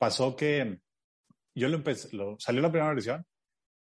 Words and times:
pasó 0.00 0.34
que 0.34 0.80
yo 1.54 1.68
lo 1.68 1.76
empecé, 1.76 2.16
lo, 2.16 2.40
salió 2.40 2.62
la 2.62 2.70
primera 2.70 2.94
versión 2.94 3.26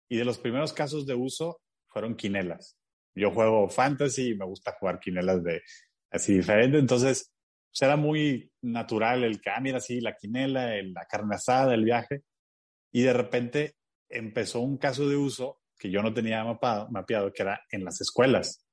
y 0.09 0.17
de 0.17 0.25
los 0.25 0.39
primeros 0.39 0.73
casos 0.73 1.05
de 1.05 1.13
uso 1.13 1.61
fueron 1.87 2.15
quinelas. 2.15 2.75
Yo 3.13 3.31
juego 3.31 3.69
fantasy 3.69 4.29
y 4.29 4.35
me 4.35 4.45
gusta 4.45 4.75
jugar 4.79 4.99
quinelas 4.99 5.43
de 5.43 5.61
así 6.09 6.37
diferente, 6.37 6.79
entonces 6.79 7.31
pues, 7.69 7.83
era 7.83 7.95
muy 7.95 8.51
natural 8.61 9.23
el 9.23 9.39
que, 9.39 9.51
ah, 9.51 9.59
mira, 9.61 9.79
sí, 9.79 10.01
la 10.01 10.15
quinela, 10.15 10.71
la 10.81 11.05
carne 11.05 11.35
asada, 11.35 11.75
el 11.75 11.85
viaje, 11.85 12.23
y 12.91 13.03
de 13.03 13.13
repente 13.13 13.75
empezó 14.09 14.61
un 14.61 14.79
caso 14.79 15.07
de 15.07 15.15
uso 15.15 15.61
que 15.77 15.91
yo 15.91 16.01
no 16.01 16.11
tenía 16.11 16.43
mapado, 16.43 16.89
mapeado, 16.89 17.31
que 17.31 17.43
era 17.43 17.61
en 17.69 17.85
las 17.85 18.01
escuelas. 18.01 18.65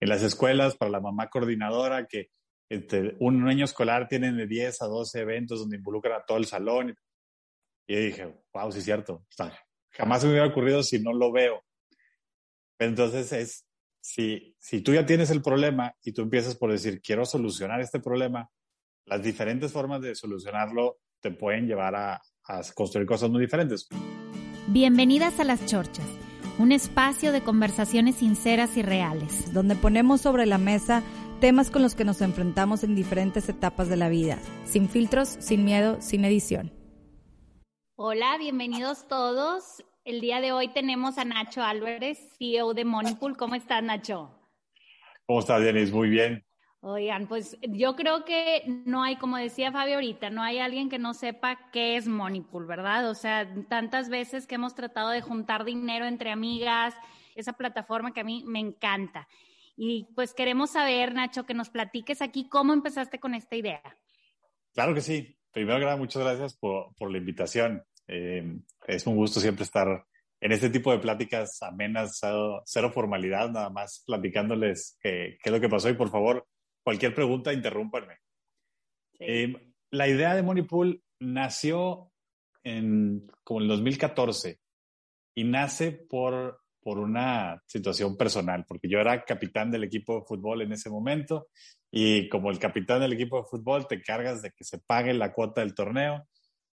En 0.00 0.08
las 0.08 0.22
escuelas, 0.22 0.76
para 0.76 0.90
la 0.90 1.00
mamá 1.00 1.28
coordinadora, 1.28 2.06
que 2.08 2.30
este, 2.70 3.16
un 3.18 3.46
año 3.48 3.64
escolar 3.64 4.06
tienen 4.08 4.36
de 4.36 4.46
10 4.46 4.82
a 4.82 4.86
12 4.86 5.20
eventos 5.20 5.58
donde 5.58 5.76
involucran 5.76 6.20
a 6.20 6.24
todo 6.24 6.38
el 6.38 6.46
salón. 6.46 6.96
Y 7.86 7.96
dije, 7.96 8.32
wow, 8.54 8.70
sí 8.70 8.78
es 8.78 8.84
cierto. 8.84 9.26
jamás 9.90 10.24
me 10.24 10.30
hubiera 10.30 10.46
ocurrido 10.46 10.82
si 10.84 11.00
no 11.00 11.12
lo 11.12 11.32
veo. 11.32 11.62
Entonces 12.78 13.32
es, 13.32 13.66
si, 14.00 14.56
si 14.60 14.80
tú 14.80 14.94
ya 14.94 15.04
tienes 15.04 15.30
el 15.30 15.42
problema 15.42 15.94
y 16.02 16.12
tú 16.12 16.22
empiezas 16.22 16.54
por 16.54 16.70
decir, 16.70 17.02
quiero 17.02 17.26
solucionar 17.26 17.80
este 17.80 17.98
problema, 17.98 18.48
las 19.04 19.20
diferentes 19.20 19.72
formas 19.72 20.00
de 20.00 20.14
solucionarlo 20.14 21.00
te 21.20 21.32
pueden 21.32 21.66
llevar 21.66 21.96
a, 21.96 22.22
a 22.44 22.62
construir 22.74 23.06
cosas 23.06 23.30
muy 23.30 23.40
diferentes. 23.40 23.88
Bienvenidas 24.68 25.40
a 25.40 25.44
Las 25.44 25.66
Chorchas, 25.66 26.06
un 26.58 26.70
espacio 26.70 27.32
de 27.32 27.42
conversaciones 27.42 28.16
sinceras 28.16 28.76
y 28.76 28.82
reales, 28.82 29.52
donde 29.52 29.74
ponemos 29.74 30.20
sobre 30.20 30.46
la 30.46 30.58
mesa 30.58 31.02
temas 31.40 31.70
con 31.70 31.80
los 31.80 31.94
que 31.94 32.04
nos 32.04 32.20
enfrentamos 32.20 32.84
en 32.84 32.94
diferentes 32.94 33.48
etapas 33.48 33.88
de 33.88 33.96
la 33.96 34.10
vida, 34.10 34.38
sin 34.64 34.90
filtros, 34.90 35.28
sin 35.40 35.64
miedo, 35.64 35.96
sin 36.00 36.24
edición. 36.26 36.70
Hola, 37.96 38.36
bienvenidos 38.38 39.08
todos. 39.08 39.82
El 40.04 40.20
día 40.20 40.42
de 40.42 40.52
hoy 40.52 40.68
tenemos 40.68 41.16
a 41.16 41.24
Nacho 41.24 41.62
Álvarez, 41.62 42.18
CEO 42.38 42.74
de 42.74 42.84
Moneypool. 42.84 43.38
¿Cómo 43.38 43.54
estás, 43.54 43.82
Nacho? 43.82 44.30
¿Cómo 45.26 45.40
estás, 45.40 45.62
Denis? 45.62 45.90
Muy 45.90 46.10
bien. 46.10 46.44
Oigan, 46.82 47.26
pues 47.26 47.58
yo 47.62 47.96
creo 47.96 48.24
que 48.24 48.62
no 48.84 49.02
hay, 49.02 49.16
como 49.16 49.36
decía 49.36 49.72
Fabio 49.72 49.94
ahorita, 49.94 50.30
no 50.30 50.42
hay 50.42 50.58
alguien 50.58 50.88
que 50.88 50.98
no 50.98 51.14
sepa 51.14 51.70
qué 51.72 51.96
es 51.96 52.06
Moneypool, 52.06 52.66
¿verdad? 52.66 53.08
O 53.08 53.14
sea, 53.14 53.46
tantas 53.68 54.10
veces 54.10 54.46
que 54.46 54.56
hemos 54.56 54.74
tratado 54.74 55.08
de 55.10 55.22
juntar 55.22 55.64
dinero 55.64 56.04
entre 56.04 56.30
amigas, 56.30 56.94
esa 57.34 57.54
plataforma 57.54 58.12
que 58.12 58.20
a 58.20 58.24
mí 58.24 58.44
me 58.46 58.60
encanta. 58.60 59.26
Y 59.82 60.04
pues 60.14 60.34
queremos 60.34 60.72
saber, 60.72 61.14
Nacho, 61.14 61.46
que 61.46 61.54
nos 61.54 61.70
platiques 61.70 62.20
aquí 62.20 62.50
cómo 62.50 62.74
empezaste 62.74 63.18
con 63.18 63.34
esta 63.34 63.56
idea. 63.56 63.80
Claro 64.74 64.92
que 64.92 65.00
sí. 65.00 65.38
Primero 65.52 65.78
que 65.78 65.86
nada, 65.86 65.96
muchas 65.96 66.22
gracias 66.22 66.54
por, 66.54 66.94
por 66.96 67.10
la 67.10 67.16
invitación. 67.16 67.82
Eh, 68.06 68.58
es 68.86 69.06
un 69.06 69.16
gusto 69.16 69.40
siempre 69.40 69.64
estar 69.64 70.04
en 70.38 70.52
este 70.52 70.68
tipo 70.68 70.92
de 70.92 70.98
pláticas 70.98 71.62
amenas, 71.62 72.20
cero 72.66 72.90
formalidad, 72.92 73.50
nada 73.50 73.70
más 73.70 74.04
platicándoles 74.06 74.98
qué, 75.00 75.38
qué 75.42 75.48
es 75.48 75.52
lo 75.52 75.60
que 75.62 75.70
pasó 75.70 75.88
y 75.88 75.94
por 75.94 76.10
favor 76.10 76.46
cualquier 76.82 77.14
pregunta, 77.14 77.50
interrúmpanme. 77.50 78.18
Eh, 79.18 79.72
la 79.90 80.08
idea 80.08 80.34
de 80.34 80.42
Moneypool 80.42 81.02
nació 81.20 82.12
en 82.64 83.26
como 83.44 83.60
en 83.60 83.62
el 83.64 83.68
2014 83.70 84.60
y 85.34 85.44
nace 85.44 85.92
por, 85.92 86.59
por 86.82 86.98
una 86.98 87.62
situación 87.66 88.16
personal, 88.16 88.64
porque 88.66 88.88
yo 88.88 88.98
era 88.98 89.24
capitán 89.24 89.70
del 89.70 89.84
equipo 89.84 90.20
de 90.20 90.26
fútbol 90.26 90.62
en 90.62 90.72
ese 90.72 90.90
momento 90.90 91.48
y 91.90 92.28
como 92.28 92.50
el 92.50 92.58
capitán 92.58 93.00
del 93.00 93.12
equipo 93.12 93.38
de 93.38 93.48
fútbol 93.48 93.86
te 93.86 94.00
cargas 94.02 94.42
de 94.42 94.52
que 94.52 94.64
se 94.64 94.78
pague 94.78 95.12
la 95.14 95.32
cuota 95.32 95.60
del 95.60 95.74
torneo 95.74 96.26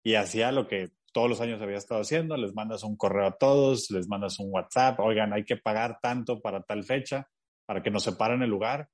y 0.02 0.14
hacía 0.14 0.52
lo 0.52 0.66
que 0.66 0.90
todos 1.12 1.28
los 1.28 1.40
años 1.40 1.60
había 1.60 1.76
estado 1.76 2.00
haciendo, 2.00 2.36
les 2.36 2.54
mandas 2.54 2.84
un 2.84 2.96
correo 2.96 3.26
a 3.26 3.36
todos, 3.36 3.90
les 3.90 4.08
mandas 4.08 4.38
un 4.38 4.48
WhatsApp, 4.50 5.00
oigan, 5.00 5.32
hay 5.32 5.44
que 5.44 5.56
pagar 5.56 5.98
tanto 6.00 6.40
para 6.40 6.62
tal 6.62 6.84
fecha 6.84 7.28
para 7.66 7.82
que 7.82 7.90
nos 7.90 8.04
separen 8.04 8.42
el 8.42 8.50
lugar 8.50 8.88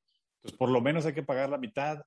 pues 0.46 0.56
por 0.56 0.70
lo 0.70 0.80
menos 0.80 1.04
hay 1.04 1.12
que 1.12 1.24
pagar 1.24 1.50
la 1.50 1.58
mitad 1.58 2.02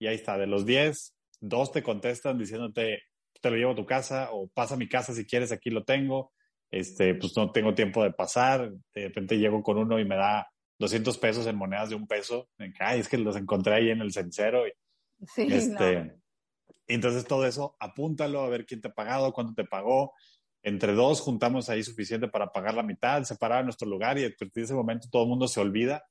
y 0.00 0.08
ahí 0.08 0.16
está, 0.16 0.36
de 0.36 0.48
los 0.48 0.66
10, 0.66 1.14
dos 1.40 1.70
te 1.70 1.82
contestan 1.82 2.36
diciéndote, 2.36 3.02
te 3.40 3.50
lo 3.50 3.56
llevo 3.56 3.70
a 3.70 3.76
tu 3.76 3.86
casa 3.86 4.30
o 4.32 4.48
pasa 4.48 4.74
a 4.74 4.78
mi 4.78 4.88
casa 4.88 5.14
si 5.14 5.24
quieres, 5.24 5.52
aquí 5.52 5.70
lo 5.70 5.84
tengo, 5.84 6.32
este, 6.70 7.14
pues 7.14 7.36
no 7.36 7.50
tengo 7.50 7.74
tiempo 7.74 8.02
de 8.02 8.12
pasar, 8.12 8.72
de 8.94 9.08
repente 9.08 9.38
llego 9.38 9.62
con 9.62 9.78
uno 9.78 9.98
y 9.98 10.04
me 10.04 10.16
da 10.16 10.48
200 10.78 11.18
pesos 11.18 11.46
en 11.46 11.56
monedas 11.56 11.88
de 11.88 11.94
un 11.94 12.06
peso, 12.06 12.48
Ay, 12.78 13.00
es 13.00 13.08
que 13.08 13.18
los 13.18 13.36
encontré 13.36 13.74
ahí 13.74 13.90
en 13.90 14.00
el 14.00 14.12
cenicero. 14.12 14.66
Y, 14.66 14.72
sí, 15.26 15.48
este, 15.50 16.14
Entonces 16.86 17.24
todo 17.24 17.46
eso, 17.46 17.76
apúntalo 17.80 18.40
a 18.40 18.48
ver 18.48 18.64
quién 18.64 18.80
te 18.80 18.88
ha 18.88 18.94
pagado, 18.94 19.32
cuánto 19.32 19.54
te 19.54 19.64
pagó. 19.64 20.12
Entre 20.62 20.92
dos 20.92 21.20
juntamos 21.20 21.68
ahí 21.68 21.82
suficiente 21.82 22.28
para 22.28 22.52
pagar 22.52 22.74
la 22.74 22.82
mitad, 22.82 23.22
separar 23.24 23.64
nuestro 23.64 23.88
lugar 23.88 24.18
y 24.18 24.24
a 24.24 24.28
partir 24.28 24.50
de 24.52 24.62
ese 24.62 24.74
momento 24.74 25.08
todo 25.10 25.22
el 25.22 25.28
mundo 25.28 25.48
se 25.48 25.60
olvida 25.60 26.04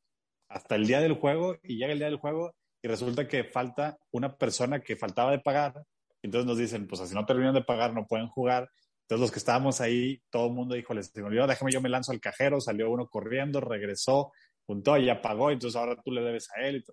hasta 0.49 0.75
el 0.75 0.87
día 0.87 1.01
del 1.01 1.13
juego 1.13 1.57
y 1.63 1.77
llega 1.77 1.91
el 1.91 1.99
día 1.99 2.07
del 2.07 2.17
juego 2.17 2.53
y 2.81 2.87
resulta 2.87 3.27
que 3.27 3.43
falta 3.43 3.97
una 4.11 4.37
persona 4.37 4.79
que 4.79 4.95
faltaba 4.95 5.31
de 5.31 5.39
pagar. 5.39 5.83
Entonces 6.21 6.45
nos 6.47 6.57
dicen, 6.57 6.87
pues 6.87 7.07
si 7.07 7.13
no 7.13 7.25
terminan 7.25 7.53
de 7.53 7.63
pagar 7.63 7.93
no 7.93 8.05
pueden 8.07 8.27
jugar. 8.27 8.69
Entonces 9.07 9.21
los 9.21 9.31
que 9.31 9.39
estábamos 9.39 9.79
ahí, 9.79 10.21
todo 10.29 10.47
el 10.47 10.53
mundo 10.53 10.75
dijo, 10.75 10.93
les 10.93 11.13
digo, 11.13 11.29
déjame 11.29 11.71
yo 11.71 11.79
me 11.79 11.87
lanzo 11.87 12.11
al 12.11 12.19
cajero, 12.19 12.59
salió 12.59 12.91
uno 12.91 13.07
corriendo, 13.07 13.61
regresó, 13.61 14.33
juntó 14.65 14.97
y 14.97 15.05
ya 15.05 15.21
pagó, 15.21 15.49
entonces 15.49 15.79
ahora 15.79 15.95
tú 16.03 16.11
le 16.11 16.21
debes 16.21 16.49
a 16.51 16.59
él. 16.67 16.83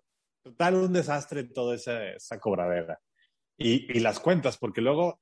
Total, 0.45 0.77
un 0.77 0.93
desastre 0.93 1.43
toda 1.43 1.75
esa, 1.75 2.13
esa 2.13 2.39
cobradera. 2.39 3.01
Y, 3.59 3.97
y 3.97 3.99
las 3.99 4.21
cuentas, 4.21 4.57
porque 4.59 4.81
luego 4.81 5.21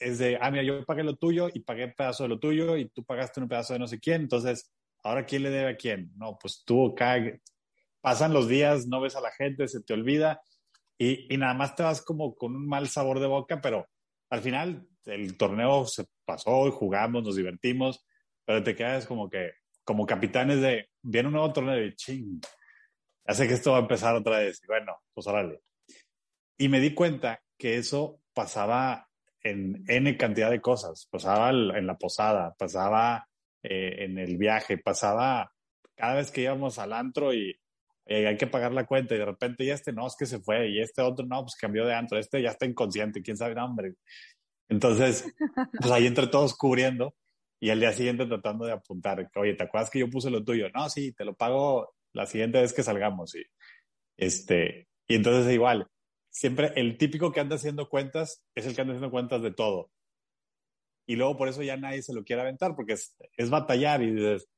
es 0.00 0.18
de, 0.18 0.36
ah, 0.40 0.50
mira, 0.50 0.64
yo 0.64 0.84
pagué 0.84 1.04
lo 1.04 1.14
tuyo 1.14 1.48
y 1.54 1.60
pagué 1.60 1.84
un 1.84 1.94
pedazo 1.96 2.24
de 2.24 2.30
lo 2.30 2.40
tuyo 2.40 2.76
y 2.76 2.88
tú 2.88 3.04
pagaste 3.04 3.40
un 3.40 3.48
pedazo 3.48 3.74
de 3.74 3.78
no 3.78 3.86
sé 3.86 4.00
quién, 4.00 4.22
entonces, 4.22 4.72
¿ahora 5.04 5.24
quién 5.24 5.44
le 5.44 5.50
debe 5.50 5.70
a 5.70 5.76
quién? 5.76 6.10
No, 6.16 6.36
pues 6.40 6.64
tú 6.66 6.88
acá 6.88 7.18
pasan 8.00 8.32
los 8.32 8.48
días, 8.48 8.88
no 8.88 9.00
ves 9.00 9.14
a 9.14 9.20
la 9.20 9.30
gente, 9.30 9.68
se 9.68 9.80
te 9.80 9.92
olvida 9.92 10.42
y, 10.98 11.32
y, 11.32 11.38
nada 11.38 11.54
más 11.54 11.76
te 11.76 11.84
vas 11.84 12.02
como 12.02 12.34
con 12.34 12.56
un 12.56 12.66
mal 12.66 12.88
sabor 12.88 13.20
de 13.20 13.28
boca, 13.28 13.60
pero 13.60 13.86
al 14.28 14.40
final 14.40 14.88
el 15.06 15.36
torneo 15.36 15.86
se 15.86 16.06
pasó 16.24 16.66
y 16.68 16.70
jugamos, 16.70 17.22
nos 17.22 17.36
divertimos, 17.36 18.04
pero 18.44 18.62
te 18.62 18.74
quedas 18.74 19.06
como 19.06 19.28
que, 19.28 19.52
como 19.84 20.06
capitanes 20.06 20.60
de, 20.60 20.88
viene 21.02 21.28
un 21.28 21.34
nuevo 21.34 21.52
torneo 21.52 21.74
de 21.74 21.94
ching, 21.94 22.40
hace 23.24 23.48
que 23.48 23.54
esto 23.54 23.72
va 23.72 23.78
a 23.78 23.82
empezar 23.82 24.14
otra 24.14 24.38
vez. 24.38 24.60
Y 24.62 24.66
bueno, 24.66 24.96
pues 25.12 25.26
órale. 25.26 25.62
Y 26.58 26.68
me 26.68 26.80
di 26.80 26.94
cuenta 26.94 27.42
que 27.58 27.76
eso 27.76 28.20
pasaba 28.32 29.08
en 29.42 29.84
N 29.88 30.16
cantidad 30.16 30.50
de 30.50 30.60
cosas. 30.60 31.06
Pasaba 31.10 31.50
en 31.50 31.86
la 31.86 31.98
posada, 31.98 32.54
pasaba 32.58 33.28
eh, 33.62 34.04
en 34.04 34.18
el 34.18 34.36
viaje, 34.36 34.78
pasaba 34.78 35.52
cada 35.94 36.14
vez 36.14 36.30
que 36.30 36.42
íbamos 36.42 36.78
al 36.78 36.92
antro 36.92 37.32
y, 37.34 37.56
eh, 38.06 38.26
hay 38.26 38.36
que 38.36 38.46
pagar 38.46 38.72
la 38.72 38.86
cuenta 38.86 39.14
y 39.14 39.18
de 39.18 39.24
repente 39.24 39.64
ya 39.64 39.74
este 39.74 39.92
no, 39.92 40.06
es 40.06 40.16
que 40.18 40.26
se 40.26 40.40
fue 40.40 40.68
y 40.68 40.80
este 40.80 41.02
otro 41.02 41.24
no, 41.24 41.42
pues 41.42 41.54
cambió 41.54 41.86
de 41.86 41.94
antro, 41.94 42.18
este 42.18 42.42
ya 42.42 42.50
está 42.50 42.66
inconsciente, 42.66 43.22
quién 43.22 43.36
sabe, 43.36 43.58
hombre. 43.60 43.94
Entonces, 44.68 45.32
pues 45.80 45.90
ahí 45.90 46.06
entre 46.06 46.26
todos 46.26 46.56
cubriendo 46.56 47.14
y 47.60 47.70
al 47.70 47.80
día 47.80 47.92
siguiente 47.92 48.26
tratando 48.26 48.64
de 48.64 48.72
apuntar, 48.72 49.30
oye, 49.36 49.54
¿te 49.54 49.64
acuerdas 49.64 49.90
que 49.90 50.00
yo 50.00 50.10
puse 50.10 50.30
lo 50.30 50.44
tuyo? 50.44 50.68
No, 50.70 50.88
sí, 50.90 51.12
te 51.12 51.24
lo 51.24 51.34
pago 51.34 51.94
la 52.12 52.26
siguiente 52.26 52.60
vez 52.60 52.72
que 52.72 52.82
salgamos. 52.82 53.34
Y, 53.34 53.44
este, 54.16 54.88
y 55.06 55.14
entonces 55.14 55.52
igual, 55.52 55.86
siempre 56.30 56.72
el 56.76 56.96
típico 56.98 57.30
que 57.30 57.40
anda 57.40 57.56
haciendo 57.56 57.88
cuentas 57.88 58.42
es 58.54 58.66
el 58.66 58.74
que 58.74 58.80
anda 58.80 58.94
haciendo 58.94 59.10
cuentas 59.10 59.42
de 59.42 59.52
todo. 59.52 59.90
Y 61.06 61.16
luego 61.16 61.36
por 61.36 61.48
eso 61.48 61.62
ya 61.62 61.76
nadie 61.76 62.02
se 62.02 62.14
lo 62.14 62.24
quiere 62.24 62.42
aventar, 62.42 62.74
porque 62.74 62.94
es, 62.94 63.16
es 63.36 63.50
batallar 63.50 64.02
y 64.02 64.12
dices, 64.12 64.48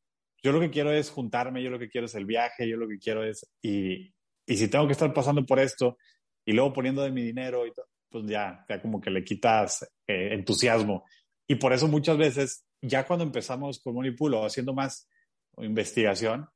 yo 0.43 0.53
lo 0.53 0.61
que 0.61 0.71
quiero 0.71 0.93
es 0.93 1.11
juntarme, 1.11 1.63
yo 1.63 1.71
lo 1.71 1.79
que 1.79 1.89
quiero 1.89 2.07
es 2.07 2.15
el 2.15 2.27
viaje, 2.27 2.69
yo 2.69 2.77
lo 2.77 2.87
que 2.89 2.99
quiero 2.99 3.25
es, 3.25 3.51
y, 3.63 4.15
y 4.47 4.57
si 4.57 4.69
tengo 4.69 4.87
que 4.87 4.93
estar 4.93 5.13
pasando 5.13 5.45
por 5.45 5.59
esto 5.59 5.97
y 6.45 6.53
luego 6.53 6.73
poniendo 6.73 7.03
de 7.03 7.11
mi 7.11 7.23
dinero, 7.23 7.67
y 7.67 7.73
pues 8.15 8.27
ya, 8.27 8.65
ya 8.69 8.81
como 8.81 9.01
que 9.01 9.11
le 9.11 9.25
quitas 9.25 9.83
eh, 10.07 10.35
entusiasmo. 10.35 11.05
Y 11.49 11.57
por 11.57 11.73
eso 11.73 11.89
muchas 11.89 12.17
veces, 12.17 12.65
ya 12.81 13.05
cuando 13.05 13.25
empezamos 13.25 13.81
con 13.81 13.93
Monipool 13.93 14.35
o 14.35 14.47
haciendo 14.47 14.73
más 14.73 15.11
investigación, 15.59 16.49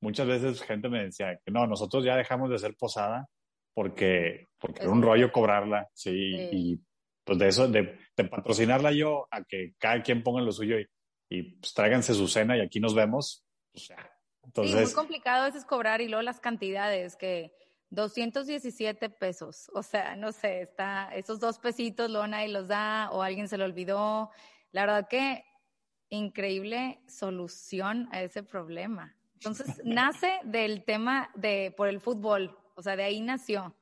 muchas 0.00 0.28
veces 0.28 0.62
gente 0.62 0.88
me 0.88 1.02
decía 1.02 1.40
que 1.44 1.50
no, 1.50 1.66
nosotros 1.66 2.04
ya 2.04 2.14
dejamos 2.14 2.50
de 2.50 2.54
hacer 2.54 2.76
posada 2.76 3.26
porque, 3.74 4.46
porque 4.60 4.82
era 4.82 4.92
un 4.92 5.02
rollo 5.02 5.32
cobrarla, 5.32 5.88
sí, 5.92 6.12
y 6.52 6.80
pues 7.24 7.36
de 7.36 7.48
eso, 7.48 7.66
de, 7.66 7.98
de, 8.16 8.24
patrocinarla 8.24 8.92
yo 8.92 9.26
a 9.32 9.42
que 9.42 9.74
cada 9.80 10.00
quien 10.04 10.22
ponga 10.22 10.40
lo 10.40 10.52
suyo 10.52 10.78
y, 10.78 10.86
y 11.28 11.42
pues 11.54 11.74
tráiganse 11.74 12.14
su 12.14 12.28
cena 12.28 12.56
y 12.56 12.60
aquí 12.60 12.78
nos 12.78 12.94
vemos. 12.94 13.44
O 13.74 13.80
sea, 13.80 14.08
entonces... 14.44 14.78
Sí, 14.78 14.84
muy 14.84 14.94
complicado 14.94 15.42
a 15.42 15.46
veces 15.46 15.64
cobrar 15.64 16.00
y 16.00 16.06
luego 16.06 16.22
las 16.22 16.38
cantidades 16.38 17.16
que 17.16 17.50
217 17.92 19.10
pesos, 19.10 19.70
o 19.74 19.82
sea, 19.82 20.16
no 20.16 20.32
sé, 20.32 20.62
está 20.62 21.10
esos 21.14 21.38
dos 21.38 21.58
pesitos 21.58 22.10
luego 22.10 22.26
nadie 22.26 22.48
los 22.48 22.66
da 22.66 23.10
o 23.12 23.22
alguien 23.22 23.48
se 23.48 23.58
lo 23.58 23.66
olvidó. 23.66 24.30
La 24.70 24.86
verdad 24.86 25.08
que 25.08 25.44
increíble 26.08 27.02
solución 27.06 28.08
a 28.10 28.22
ese 28.22 28.42
problema. 28.42 29.14
Entonces, 29.34 29.66
nace 29.84 30.40
del 30.44 30.84
tema 30.84 31.30
de 31.34 31.74
por 31.76 31.88
el 31.88 32.00
fútbol, 32.00 32.56
o 32.76 32.82
sea, 32.82 32.96
de 32.96 33.02
ahí 33.02 33.20
nació. 33.20 33.76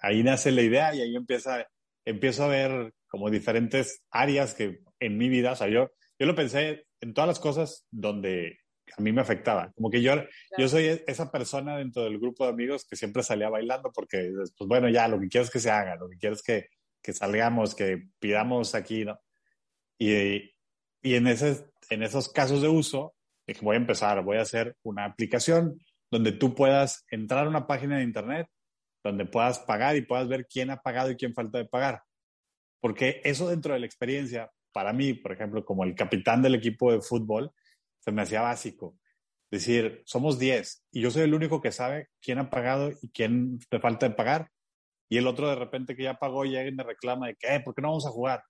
Ahí 0.00 0.22
nace 0.22 0.50
la 0.50 0.62
idea 0.62 0.94
y 0.94 1.02
ahí 1.02 1.14
empieza 1.14 1.66
empiezo 2.06 2.44
a 2.44 2.48
ver 2.48 2.94
como 3.08 3.30
diferentes 3.30 4.02
áreas 4.10 4.54
que 4.54 4.80
en 5.00 5.18
mi 5.18 5.28
vida, 5.28 5.52
o 5.52 5.56
sea, 5.56 5.68
yo, 5.68 5.90
yo 6.18 6.26
lo 6.26 6.34
pensé 6.34 6.86
en 7.00 7.12
todas 7.12 7.28
las 7.28 7.40
cosas 7.40 7.86
donde 7.90 8.58
a 8.96 9.00
mí 9.00 9.12
me 9.12 9.20
afectaba. 9.20 9.72
Como 9.74 9.90
que 9.90 10.02
yo, 10.02 10.14
yo 10.58 10.68
soy 10.68 10.84
e, 10.84 11.04
esa 11.06 11.30
persona 11.30 11.76
dentro 11.76 12.04
del 12.04 12.18
grupo 12.18 12.44
de 12.44 12.50
amigos 12.50 12.84
que 12.84 12.96
siempre 12.96 13.22
salía 13.22 13.48
bailando 13.48 13.90
porque, 13.92 14.32
pues 14.56 14.68
bueno, 14.68 14.88
ya 14.88 15.08
lo 15.08 15.18
que 15.20 15.28
quiero 15.28 15.44
es 15.44 15.50
que 15.50 15.60
se 15.60 15.70
haga, 15.70 15.96
lo 15.96 16.08
que 16.08 16.18
quiero 16.18 16.34
es 16.34 16.42
que, 16.42 16.68
que 17.02 17.12
salgamos, 17.12 17.74
que 17.74 18.08
pidamos 18.18 18.74
aquí, 18.74 19.04
¿no? 19.04 19.18
Y, 19.98 20.52
y 21.02 21.14
en, 21.14 21.26
ese, 21.26 21.66
en 21.90 22.02
esos 22.02 22.28
casos 22.28 22.62
de 22.62 22.68
uso, 22.68 23.14
dije, 23.46 23.60
voy 23.62 23.74
a 23.74 23.78
empezar, 23.78 24.22
voy 24.22 24.38
a 24.38 24.42
hacer 24.42 24.76
una 24.82 25.04
aplicación 25.04 25.78
donde 26.10 26.32
tú 26.32 26.54
puedas 26.54 27.04
entrar 27.10 27.46
a 27.46 27.50
una 27.50 27.66
página 27.66 27.98
de 27.98 28.04
internet, 28.04 28.48
donde 29.02 29.26
puedas 29.26 29.58
pagar 29.58 29.96
y 29.96 30.02
puedas 30.02 30.28
ver 30.28 30.46
quién 30.46 30.70
ha 30.70 30.80
pagado 30.80 31.10
y 31.10 31.16
quién 31.16 31.34
falta 31.34 31.58
de 31.58 31.66
pagar. 31.66 32.02
Porque 32.80 33.20
eso 33.24 33.48
dentro 33.48 33.74
de 33.74 33.80
la 33.80 33.86
experiencia, 33.86 34.50
para 34.72 34.92
mí, 34.92 35.14
por 35.14 35.32
ejemplo, 35.32 35.64
como 35.64 35.84
el 35.84 35.94
capitán 35.94 36.42
del 36.42 36.54
equipo 36.54 36.92
de 36.92 37.00
fútbol, 37.00 37.52
se 38.04 38.12
me 38.12 38.22
hacía 38.22 38.42
básico. 38.42 38.98
Decir, 39.50 40.02
somos 40.04 40.38
10 40.38 40.84
y 40.92 41.00
yo 41.00 41.10
soy 41.10 41.22
el 41.22 41.34
único 41.34 41.62
que 41.62 41.72
sabe 41.72 42.08
quién 42.20 42.38
ha 42.38 42.50
pagado 42.50 42.90
y 43.00 43.08
quién 43.10 43.58
te 43.70 43.80
falta 43.80 44.08
de 44.08 44.14
pagar. 44.14 44.50
Y 45.08 45.16
el 45.16 45.26
otro 45.26 45.48
de 45.48 45.54
repente 45.54 45.96
que 45.96 46.02
ya 46.02 46.18
pagó 46.18 46.44
llega 46.44 46.68
y 46.68 46.74
me 46.74 46.82
reclama 46.82 47.28
de 47.28 47.36
que, 47.36 47.60
¿por 47.60 47.74
qué 47.74 47.82
no 47.82 47.88
vamos 47.88 48.06
a 48.06 48.10
jugar? 48.10 48.42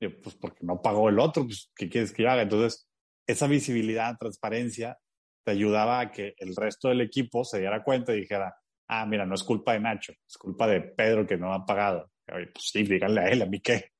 Yo, 0.00 0.20
pues 0.20 0.36
porque 0.36 0.60
no 0.62 0.80
pagó 0.80 1.08
el 1.08 1.18
otro, 1.18 1.44
pues 1.44 1.70
¿qué 1.76 1.88
quieres 1.88 2.12
que 2.12 2.22
yo 2.22 2.30
haga? 2.30 2.42
Entonces, 2.42 2.88
esa 3.26 3.46
visibilidad, 3.46 4.16
transparencia, 4.18 4.98
te 5.44 5.52
ayudaba 5.52 6.00
a 6.00 6.10
que 6.10 6.34
el 6.38 6.54
resto 6.56 6.88
del 6.88 7.00
equipo 7.00 7.44
se 7.44 7.60
diera 7.60 7.82
cuenta 7.82 8.14
y 8.14 8.20
dijera, 8.20 8.54
ah, 8.88 9.06
mira, 9.06 9.26
no 9.26 9.34
es 9.34 9.42
culpa 9.42 9.72
de 9.72 9.80
Nacho, 9.80 10.12
es 10.12 10.38
culpa 10.38 10.66
de 10.66 10.80
Pedro 10.80 11.26
que 11.26 11.36
no 11.36 11.52
ha 11.52 11.66
pagado. 11.66 12.10
Pues 12.26 12.70
sí, 12.72 12.84
díganle 12.84 13.20
a 13.20 13.28
él, 13.28 13.42
a 13.42 13.46
mí 13.46 13.60
qué. 13.60 13.90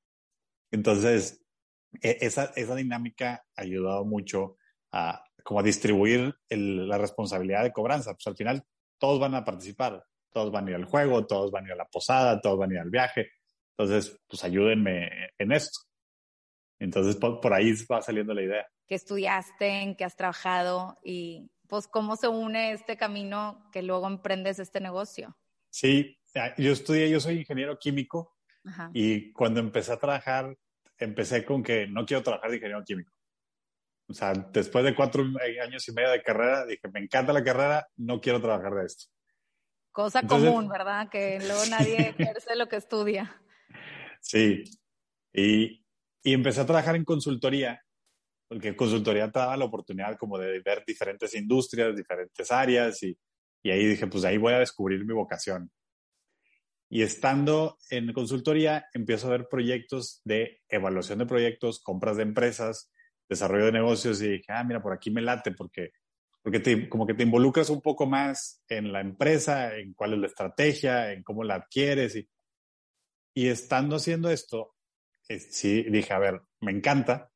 Entonces, 0.71 1.43
e, 2.01 2.17
esa, 2.21 2.51
esa 2.55 2.75
dinámica 2.75 3.45
ha 3.55 3.61
ayudado 3.61 4.05
mucho 4.05 4.57
a, 4.95 5.25
como 5.43 5.59
a 5.59 5.63
distribuir 5.63 6.33
la 6.49 6.97
responsabilidad 6.97 7.63
de 7.63 7.73
cobranza. 7.73 8.13
Pues 8.13 8.25
al 8.27 8.37
final 8.37 8.63
todos 8.97 9.19
van 9.19 9.35
a 9.35 9.43
participar, 9.43 10.05
todos 10.31 10.51
van 10.51 10.67
a 10.67 10.69
ir 10.71 10.75
al 10.77 10.85
juego, 10.85 11.27
todos 11.27 11.51
van 11.51 11.65
a 11.65 11.67
ir 11.67 11.73
a 11.73 11.77
la 11.77 11.89
posada, 11.89 12.39
todos 12.39 12.57
van 12.57 12.71
a 12.71 12.73
ir 12.75 12.79
al 12.79 12.89
viaje. 12.89 13.29
Entonces, 13.77 14.17
pues 14.27 14.43
ayúdenme 14.45 15.31
en 15.37 15.51
esto. 15.51 15.81
Entonces, 16.79 17.17
por, 17.17 17.53
ahí 17.53 17.73
va 17.91 18.01
saliendo 18.01 18.33
la 18.33 18.41
idea. 18.41 18.67
¿Qué 18.87 18.95
estudiaste? 18.95 19.81
¿En 19.81 19.95
qué 19.95 20.05
has 20.05 20.15
trabajado? 20.15 20.97
Y 21.03 21.51
pues, 21.67 21.87
¿cómo 21.87 22.15
se 22.15 22.29
une 22.29 22.71
este 22.71 22.95
camino 22.95 23.69
que 23.71 23.81
luego 23.81 24.07
emprendes 24.07 24.59
este 24.59 24.79
negocio? 24.79 25.35
Sí, 25.69 26.17
yo 26.57 26.71
estudié, 26.71 27.09
yo 27.09 27.19
soy 27.19 27.39
ingeniero 27.39 27.77
químico 27.77 28.37
y 28.93 29.31
cuando 29.33 29.59
empecé 29.59 29.91
a 29.91 29.99
trabajar, 29.99 30.57
empecé 30.97 31.43
con 31.43 31.61
que 31.61 31.85
no 31.87 32.05
quiero 32.05 32.23
trabajar 32.23 32.49
de 32.49 32.57
ingeniero 32.57 32.83
químico. 32.83 33.14
O 34.07 34.13
sea, 34.13 34.33
después 34.33 34.85
de 34.85 34.95
cuatro 34.95 35.23
años 35.63 35.87
y 35.87 35.91
medio 35.91 36.11
de 36.11 36.21
carrera, 36.21 36.65
dije, 36.65 36.87
me 36.93 36.99
encanta 36.99 37.33
la 37.33 37.43
carrera, 37.43 37.87
no 37.97 38.21
quiero 38.21 38.39
trabajar 38.39 38.73
de 38.75 38.85
esto. 38.85 39.05
Cosa 39.91 40.21
común, 40.23 40.67
¿verdad? 40.69 41.09
Que 41.09 41.39
luego 41.39 41.65
nadie 41.69 41.95
ejerce 42.17 42.55
lo 42.55 42.67
que 42.67 42.75
estudia. 42.75 43.41
Sí. 44.21 44.63
Y, 45.33 45.83
y 46.23 46.33
empecé 46.33 46.61
a 46.61 46.65
trabajar 46.65 46.95
en 46.95 47.05
consultoría, 47.05 47.81
porque 48.47 48.75
consultoría 48.75 49.31
te 49.31 49.39
daba 49.39 49.57
la 49.57 49.65
oportunidad 49.65 50.17
como 50.17 50.37
de 50.37 50.59
ver 50.59 50.83
diferentes 50.85 51.33
industrias, 51.33 51.95
diferentes 51.95 52.51
áreas, 52.51 53.01
y, 53.03 53.17
y 53.63 53.71
ahí 53.71 53.85
dije, 53.85 54.05
pues 54.07 54.23
ahí 54.23 54.37
voy 54.37 54.53
a 54.53 54.59
descubrir 54.59 55.03
mi 55.05 55.13
vocación. 55.13 55.71
Y 56.89 57.01
estando 57.01 57.77
en 57.89 58.13
consultoría, 58.13 58.85
empiezo 58.93 59.27
a 59.27 59.31
ver 59.31 59.47
proyectos 59.49 60.21
de 60.23 60.61
evaluación 60.69 61.19
de 61.19 61.25
proyectos, 61.25 61.81
compras 61.81 62.17
de 62.17 62.23
empresas, 62.23 62.91
desarrollo 63.27 63.65
de 63.65 63.71
negocios 63.71 64.21
y 64.21 64.29
dije, 64.29 64.45
ah, 64.49 64.63
mira, 64.63 64.81
por 64.81 64.93
aquí 64.93 65.11
me 65.11 65.21
late 65.21 65.51
porque, 65.51 65.91
porque 66.41 66.59
te, 66.59 66.89
como 66.89 67.07
que 67.07 67.13
te 67.13 67.23
involucras 67.23 67.69
un 67.69 67.81
poco 67.81 68.05
más 68.05 68.63
en 68.67 68.91
la 68.91 69.01
empresa, 69.01 69.75
en 69.75 69.93
cuál 69.93 70.13
es 70.13 70.19
la 70.19 70.27
estrategia, 70.27 71.11
en 71.11 71.23
cómo 71.23 71.43
la 71.43 71.55
adquieres. 71.55 72.15
Y, 72.15 72.29
y 73.33 73.47
estando 73.47 73.97
haciendo 73.97 74.29
esto, 74.29 74.75
eh, 75.27 75.39
sí 75.39 75.83
dije, 75.83 76.13
a 76.13 76.19
ver, 76.19 76.41
me 76.61 76.71
encanta, 76.71 77.31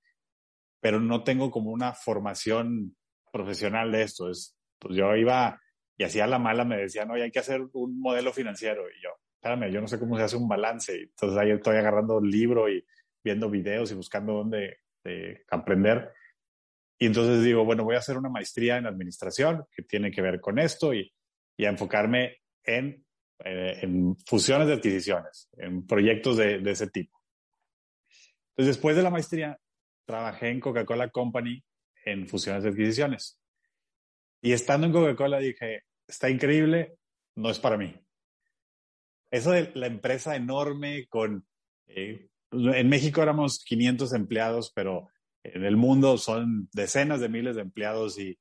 pero 0.79 0.99
no 0.99 1.23
tengo 1.23 1.51
como 1.51 1.71
una 1.71 1.93
formación 1.93 2.95
profesional 3.31 3.91
de 3.91 4.03
esto. 4.03 4.29
Es, 4.29 4.57
pues 4.79 4.95
yo 4.95 5.15
iba 5.15 5.59
y 5.97 6.03
hacía 6.05 6.27
la 6.27 6.39
mala, 6.39 6.63
me 6.63 6.77
decían, 6.77 7.11
oye, 7.11 7.23
hay 7.23 7.31
que 7.31 7.39
hacer 7.39 7.61
un 7.73 7.99
modelo 7.99 8.31
financiero. 8.31 8.89
Y 8.89 9.03
yo, 9.03 9.09
espérame, 9.33 9.69
yo 9.69 9.81
no 9.81 9.87
sé 9.87 9.99
cómo 9.99 10.15
se 10.15 10.23
hace 10.23 10.37
un 10.37 10.47
balance. 10.47 10.95
Entonces 10.95 11.37
ahí 11.37 11.51
estoy 11.51 11.75
agarrando 11.75 12.17
un 12.17 12.29
libro 12.29 12.69
y 12.69 12.85
viendo 13.21 13.49
videos 13.49 13.91
y 13.91 13.95
buscando 13.95 14.33
dónde, 14.33 14.77
este, 15.09 15.45
aprender. 15.49 16.13
Y 16.97 17.05
entonces 17.05 17.43
digo, 17.43 17.63
bueno, 17.63 17.83
voy 17.83 17.95
a 17.95 17.99
hacer 17.99 18.17
una 18.17 18.29
maestría 18.29 18.77
en 18.77 18.85
administración 18.85 19.65
que 19.71 19.83
tiene 19.83 20.11
que 20.11 20.21
ver 20.21 20.41
con 20.41 20.59
esto 20.59 20.93
y, 20.93 21.11
y 21.57 21.65
a 21.65 21.69
enfocarme 21.69 22.37
en, 22.63 23.05
eh, 23.45 23.79
en, 23.81 24.17
fusiones 24.25 24.67
de 24.67 24.73
adquisiciones, 24.73 25.49
en 25.53 25.87
proyectos 25.87 26.37
de, 26.37 26.59
de, 26.59 26.71
ese 26.71 26.87
tipo. 26.87 27.17
Entonces, 28.51 28.75
después 28.75 28.95
de 28.95 29.03
la 29.03 29.09
maestría, 29.09 29.57
trabajé 30.05 30.49
en 30.49 30.59
Coca-Cola 30.59 31.09
Company 31.09 31.63
en 32.05 32.27
fusiones 32.27 32.63
de 32.63 32.69
adquisiciones. 32.69 33.39
Y 34.41 34.51
estando 34.51 34.87
en 34.87 34.93
Coca-Cola 34.93 35.39
dije, 35.39 35.83
está 36.07 36.29
increíble, 36.29 36.97
no 37.35 37.49
es 37.49 37.59
para 37.59 37.77
mí. 37.77 37.95
Eso 39.31 39.51
de 39.51 39.71
la 39.75 39.87
empresa 39.87 40.35
enorme 40.35 41.07
con 41.07 41.47
eh, 41.87 42.28
en 42.51 42.89
México 42.89 43.21
éramos 43.21 43.63
500 43.63 44.13
empleados, 44.13 44.71
pero 44.73 45.09
en 45.43 45.65
el 45.65 45.77
mundo 45.77 46.17
son 46.17 46.69
decenas 46.73 47.19
de 47.19 47.29
miles 47.29 47.55
de 47.55 47.61
empleados 47.61 48.19
y, 48.19 48.37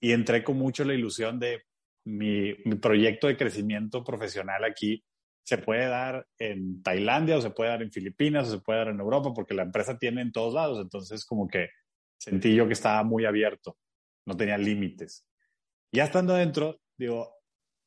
y 0.00 0.12
entré 0.12 0.44
con 0.44 0.56
mucho 0.56 0.84
la 0.84 0.94
ilusión 0.94 1.38
de 1.38 1.62
mi, 2.04 2.54
mi, 2.64 2.76
proyecto 2.76 3.26
de 3.26 3.36
crecimiento 3.36 4.02
profesional 4.02 4.64
aquí 4.64 5.04
se 5.44 5.58
puede 5.58 5.86
dar 5.86 6.26
en 6.38 6.82
Tailandia 6.82 7.38
o 7.38 7.40
se 7.40 7.50
puede 7.50 7.70
dar 7.70 7.82
en 7.82 7.90
Filipinas 7.90 8.48
o 8.48 8.50
se 8.52 8.60
puede 8.60 8.80
dar 8.80 8.88
en 8.88 9.00
Europa 9.00 9.32
porque 9.34 9.54
la 9.54 9.62
empresa 9.62 9.98
tiene 9.98 10.20
en 10.20 10.30
todos 10.30 10.52
lados. 10.52 10.78
Entonces 10.78 11.24
como 11.24 11.48
que 11.48 11.68
sentí 12.18 12.54
yo 12.54 12.66
que 12.66 12.74
estaba 12.74 13.02
muy 13.02 13.24
abierto, 13.24 13.78
no 14.26 14.36
tenía 14.36 14.58
límites. 14.58 15.26
Ya 15.90 16.04
estando 16.04 16.34
adentro, 16.34 16.80
digo, 16.98 17.34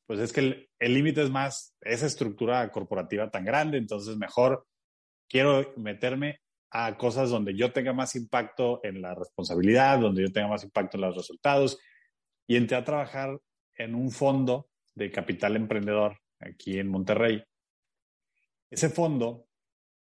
pues 0.07 0.19
es 0.19 0.34
que 0.34 0.69
el 0.80 0.94
límite 0.94 1.22
es 1.22 1.30
más 1.30 1.75
esa 1.81 2.07
estructura 2.07 2.72
corporativa 2.72 3.30
tan 3.30 3.46
grande, 3.46 3.78
entonces 3.78 4.18
mejor 4.18 4.66
quiero 5.31 5.74
meterme 5.78 6.42
a 6.72 6.98
cosas 6.98 7.30
donde 7.30 7.56
yo 7.56 7.72
tenga 7.72 7.94
más 7.94 8.16
impacto 8.16 8.81
en 8.83 9.02
la 9.02 9.16
responsabilidad, 9.16 10.00
donde 10.00 10.23
yo 10.23 10.31
tenga 10.31 10.50
más 10.50 10.64
impacto 10.64 10.97
en 10.97 11.02
los 11.02 11.16
resultados. 11.16 11.80
Y 12.47 12.57
entré 12.57 12.76
a 12.76 12.83
trabajar 12.83 13.40
en 13.76 13.95
un 13.95 14.11
fondo 14.11 14.69
de 14.94 15.09
capital 15.09 15.56
emprendedor 15.56 16.18
aquí 16.40 16.78
en 16.80 16.90
Monterrey. 16.90 17.42
Ese 18.69 18.90
fondo 18.90 19.47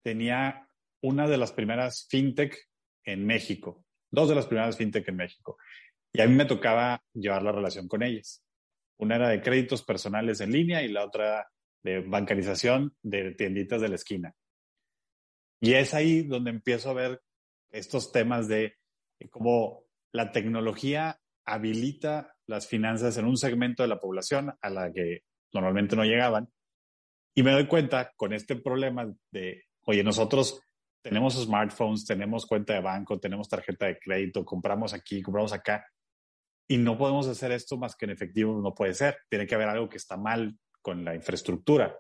tenía 0.02 0.68
una 1.02 1.28
de 1.28 1.38
las 1.38 1.52
primeras 1.52 2.08
fintech 2.10 2.58
en 3.04 3.26
México, 3.26 3.86
dos 4.10 4.30
de 4.30 4.36
las 4.36 4.46
primeras 4.46 4.78
fintech 4.78 5.08
en 5.10 5.18
México. 5.18 5.58
Y 6.14 6.22
a 6.22 6.28
mí 6.28 6.36
me 6.36 6.46
tocaba 6.46 7.04
llevar 7.14 7.44
la 7.44 7.52
relación 7.52 7.88
con 7.88 8.02
ellas. 8.02 8.44
Una 8.98 9.18
era 9.18 9.30
de 9.30 9.42
créditos 9.42 9.84
personales 9.84 10.40
en 10.40 10.52
línea 10.52 10.82
y 10.84 10.88
la 10.88 11.06
otra 11.06 11.48
de 11.84 12.00
bancarización 12.00 12.96
de 13.02 13.34
tienditas 13.36 13.82
de 13.82 13.90
la 13.90 13.96
esquina. 13.96 14.34
Y 15.60 15.74
es 15.74 15.94
ahí 15.94 16.24
donde 16.24 16.52
empiezo 16.52 16.90
a 16.90 16.94
ver 16.94 17.22
estos 17.70 18.12
temas 18.12 18.48
de 18.48 18.76
cómo 19.30 19.84
la 20.12 20.32
tecnología 20.32 21.20
habilita 21.46 22.36
las 22.46 22.68
finanzas 22.68 23.18
en 23.18 23.26
un 23.26 23.38
segmento 23.38 23.84
de 23.84 23.90
la 23.90 24.00
población 24.00 24.54
a 24.62 24.70
la 24.70 24.92
que 24.92 25.24
normalmente 25.54 25.96
no 25.96 26.04
llegaban. 26.04 26.50
Y 27.36 27.44
me 27.44 27.52
doy 27.52 27.68
cuenta 27.68 28.12
con 28.16 28.34
este 28.34 28.56
problema 28.56 29.12
de, 29.32 29.66
oye, 29.86 30.04
nosotros 30.04 30.62
tenemos 31.02 31.36
smartphones, 31.36 32.06
tenemos 32.06 32.46
cuenta 32.46 32.74
de 32.74 32.82
banco, 32.82 33.20
tenemos 33.20 33.48
tarjeta 33.48 33.86
de 33.86 34.00
crédito, 34.00 34.44
compramos 34.44 34.94
aquí, 34.94 35.22
compramos 35.22 35.54
acá, 35.54 35.86
y 36.68 36.78
no 36.78 36.98
podemos 36.98 37.28
hacer 37.28 37.52
esto 37.52 37.78
más 37.78 37.96
que 37.96 38.06
en 38.06 38.12
efectivo, 38.12 38.60
no 38.62 38.74
puede 38.76 38.94
ser. 38.94 39.20
Tiene 39.30 39.48
que 39.48 39.56
haber 39.56 39.70
algo 39.70 39.88
que 39.88 39.98
está 39.98 40.18
mal 40.18 40.58
con 40.82 41.06
la 41.06 41.16
infraestructura. 41.16 41.98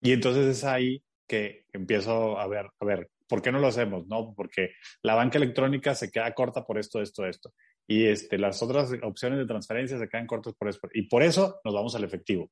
Y 0.00 0.12
entonces 0.12 0.46
es 0.46 0.64
ahí 0.64 1.04
que 1.26 1.66
empiezo 1.72 2.38
a 2.38 2.46
ver, 2.46 2.70
a 2.78 2.84
ver, 2.84 3.10
¿por 3.28 3.42
qué 3.42 3.50
no 3.52 3.58
lo 3.58 3.68
hacemos? 3.68 4.06
No, 4.06 4.34
porque 4.34 4.72
la 5.02 5.14
banca 5.14 5.38
electrónica 5.38 5.94
se 5.94 6.10
queda 6.10 6.32
corta 6.34 6.64
por 6.64 6.78
esto, 6.78 7.00
esto, 7.00 7.26
esto. 7.26 7.54
Y 7.86 8.06
este, 8.06 8.38
las 8.38 8.62
otras 8.62 8.90
opciones 9.02 9.38
de 9.38 9.46
transferencia 9.46 9.98
se 9.98 10.08
quedan 10.08 10.26
cortas 10.26 10.54
por 10.54 10.68
esto. 10.68 10.88
Y 10.92 11.08
por 11.08 11.22
eso 11.22 11.60
nos 11.64 11.74
vamos 11.74 11.94
al 11.94 12.04
efectivo. 12.04 12.50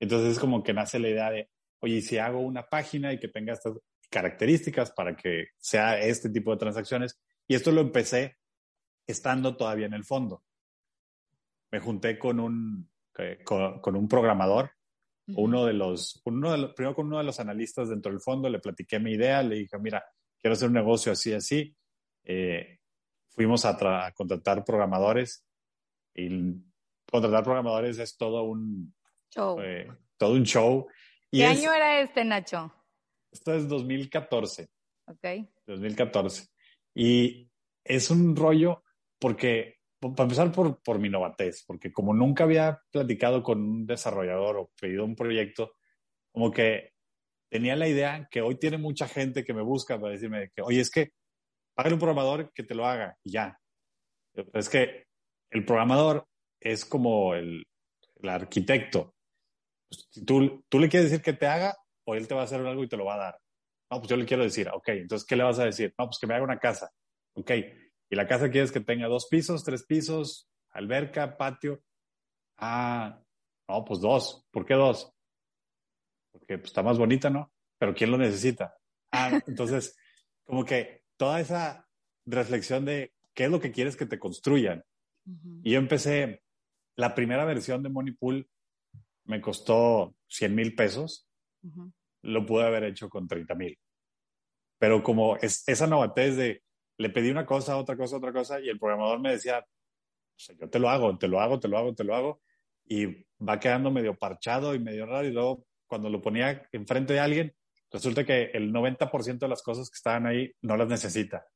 Entonces 0.00 0.32
es 0.32 0.38
como 0.38 0.62
que 0.62 0.74
nace 0.74 0.98
la 0.98 1.08
idea 1.08 1.30
de, 1.30 1.50
oye, 1.80 2.00
si 2.02 2.18
hago 2.18 2.40
una 2.40 2.68
página 2.68 3.12
y 3.12 3.18
que 3.18 3.28
tenga 3.28 3.54
estas 3.54 3.74
características 4.10 4.90
para 4.92 5.16
que 5.16 5.48
sea 5.56 5.98
este 5.98 6.30
tipo 6.30 6.52
de 6.52 6.58
transacciones. 6.58 7.20
Y 7.46 7.54
esto 7.54 7.72
lo 7.72 7.80
empecé 7.80 8.36
estando 9.06 9.56
todavía 9.56 9.86
en 9.86 9.94
el 9.94 10.04
fondo. 10.04 10.42
Me 11.70 11.80
junté 11.80 12.18
con 12.18 12.40
un, 12.40 12.90
eh, 13.18 13.42
con 13.44 13.96
un 13.96 14.08
programador 14.08 14.70
Uno 15.34 15.66
de 15.66 15.74
los, 15.74 16.22
uno 16.24 16.52
de 16.52 16.58
los, 16.58 16.74
primero 16.74 16.94
con 16.94 17.06
uno 17.06 17.18
de 17.18 17.24
los 17.24 17.38
analistas 17.38 17.90
dentro 17.90 18.10
del 18.10 18.20
fondo, 18.20 18.48
le 18.48 18.60
platiqué 18.60 18.98
mi 18.98 19.12
idea, 19.12 19.42
le 19.42 19.56
dije, 19.56 19.78
mira, 19.78 20.02
quiero 20.38 20.54
hacer 20.54 20.68
un 20.68 20.74
negocio 20.74 21.12
así, 21.12 21.32
así. 21.34 21.76
Eh, 22.24 22.78
fuimos 23.28 23.64
a, 23.64 24.12
contratar 24.14 24.64
programadores 24.64 25.44
y 26.14 26.54
contratar 27.10 27.44
programadores 27.44 27.98
es 27.98 28.16
todo 28.16 28.42
un 28.44 28.94
show. 29.30 29.60
Eh, 29.60 29.86
todo 30.16 30.32
un 30.32 30.44
show. 30.44 30.86
¿Qué 31.30 31.44
año 31.44 31.72
era 31.72 32.00
este, 32.00 32.24
Nacho? 32.24 32.74
Esto 33.30 33.54
es 33.54 33.68
2014. 33.68 34.68
Ok. 35.06 35.26
2014. 35.66 36.48
Y 36.94 37.50
es 37.84 38.10
un 38.10 38.34
rollo 38.34 38.82
porque, 39.18 39.77
para 40.00 40.24
empezar 40.24 40.52
por, 40.52 40.80
por 40.82 40.98
mi 40.98 41.08
novatez, 41.08 41.64
porque 41.66 41.92
como 41.92 42.14
nunca 42.14 42.44
había 42.44 42.80
platicado 42.90 43.42
con 43.42 43.60
un 43.60 43.86
desarrollador 43.86 44.56
o 44.56 44.70
pedido 44.80 45.04
un 45.04 45.16
proyecto, 45.16 45.72
como 46.32 46.50
que 46.50 46.92
tenía 47.50 47.76
la 47.76 47.88
idea 47.88 48.28
que 48.30 48.40
hoy 48.40 48.56
tiene 48.56 48.78
mucha 48.78 49.08
gente 49.08 49.44
que 49.44 49.54
me 49.54 49.62
busca 49.62 49.98
para 49.98 50.12
decirme 50.12 50.50
que, 50.54 50.62
oye, 50.62 50.80
es 50.80 50.90
que 50.90 51.12
págale 51.74 51.94
un 51.94 52.00
programador 52.00 52.52
que 52.52 52.62
te 52.62 52.74
lo 52.74 52.86
haga 52.86 53.16
y 53.24 53.32
ya. 53.32 53.58
es 54.52 54.68
que 54.68 55.06
el 55.50 55.64
programador 55.64 56.26
es 56.60 56.84
como 56.84 57.34
el, 57.34 57.64
el 58.22 58.28
arquitecto. 58.28 59.14
Pues, 59.88 60.08
tú, 60.26 60.64
tú 60.68 60.78
le 60.78 60.88
quieres 60.88 61.10
decir 61.10 61.24
que 61.24 61.32
te 61.32 61.46
haga 61.46 61.76
o 62.06 62.14
él 62.14 62.28
te 62.28 62.34
va 62.34 62.42
a 62.42 62.44
hacer 62.44 62.60
algo 62.60 62.84
y 62.84 62.88
te 62.88 62.96
lo 62.96 63.04
va 63.04 63.14
a 63.14 63.18
dar. 63.18 63.38
No, 63.90 63.98
pues 63.98 64.10
yo 64.10 64.16
le 64.16 64.26
quiero 64.26 64.42
decir, 64.42 64.68
ok, 64.68 64.88
entonces, 64.88 65.26
¿qué 65.26 65.36
le 65.36 65.44
vas 65.44 65.58
a 65.58 65.64
decir? 65.64 65.94
No, 65.98 66.06
pues 66.06 66.18
que 66.18 66.26
me 66.26 66.34
haga 66.34 66.44
una 66.44 66.58
casa. 66.58 66.90
Ok, 67.34 67.50
y 68.10 68.16
la 68.16 68.26
casa 68.26 68.50
quieres 68.50 68.72
que 68.72 68.80
tenga 68.80 69.06
dos 69.06 69.26
pisos, 69.26 69.64
tres 69.64 69.84
pisos, 69.84 70.48
alberca, 70.70 71.36
patio. 71.36 71.82
Ah, 72.56 73.22
no, 73.68 73.84
pues 73.84 74.00
dos. 74.00 74.46
¿Por 74.50 74.64
qué 74.64 74.74
dos? 74.74 75.12
Porque 76.32 76.58
pues, 76.58 76.70
está 76.70 76.82
más 76.82 76.98
bonita, 76.98 77.30
¿no? 77.30 77.52
Pero 77.78 77.94
¿quién 77.94 78.10
lo 78.10 78.18
necesita? 78.18 78.76
Ah, 79.12 79.30
entonces, 79.46 79.96
como 80.44 80.64
que 80.64 81.02
toda 81.16 81.40
esa 81.40 81.86
reflexión 82.24 82.84
de 82.84 83.12
qué 83.34 83.44
es 83.44 83.50
lo 83.50 83.60
que 83.60 83.72
quieres 83.72 83.96
que 83.96 84.06
te 84.06 84.18
construyan. 84.18 84.84
Y 85.62 85.72
yo 85.72 85.78
empecé, 85.78 86.42
la 86.96 87.14
primera 87.14 87.44
versión 87.44 87.82
de 87.82 87.90
Money 87.90 88.14
Pool 88.14 88.48
me 89.24 89.42
costó 89.42 90.14
100 90.28 90.54
mil 90.54 90.74
pesos. 90.74 91.28
Lo 92.22 92.46
pude 92.46 92.64
haber 92.64 92.84
hecho 92.84 93.10
con 93.10 93.28
30 93.28 93.54
mil. 93.54 93.78
Pero 94.78 95.02
como 95.02 95.36
es, 95.36 95.68
esa 95.68 95.86
novatez 95.86 96.36
de 96.36 96.62
le 96.98 97.10
pedí 97.10 97.30
una 97.30 97.46
cosa, 97.46 97.76
otra 97.76 97.96
cosa, 97.96 98.16
otra 98.16 98.32
cosa, 98.32 98.60
y 98.60 98.68
el 98.68 98.78
programador 98.78 99.20
me 99.20 99.32
decía, 99.32 99.64
yo 100.36 100.68
te 100.68 100.78
lo 100.78 100.90
hago, 100.90 101.16
te 101.16 101.28
lo 101.28 101.40
hago, 101.40 101.58
te 101.60 101.68
lo 101.68 101.78
hago, 101.78 101.94
te 101.94 102.04
lo 102.04 102.14
hago, 102.14 102.42
y 102.84 103.24
va 103.40 103.60
quedando 103.60 103.90
medio 103.90 104.14
parchado 104.16 104.74
y 104.74 104.80
medio 104.80 105.06
raro, 105.06 105.26
y 105.26 105.32
luego 105.32 105.66
cuando 105.86 106.10
lo 106.10 106.20
ponía 106.20 106.68
enfrente 106.72 107.14
de 107.14 107.20
alguien, 107.20 107.54
resulta 107.90 108.24
que 108.24 108.50
el 108.52 108.72
90% 108.72 109.38
de 109.38 109.48
las 109.48 109.62
cosas 109.62 109.88
que 109.88 109.96
estaban 109.96 110.26
ahí 110.26 110.52
no 110.62 110.76
las 110.76 110.88
necesita. 110.88 111.46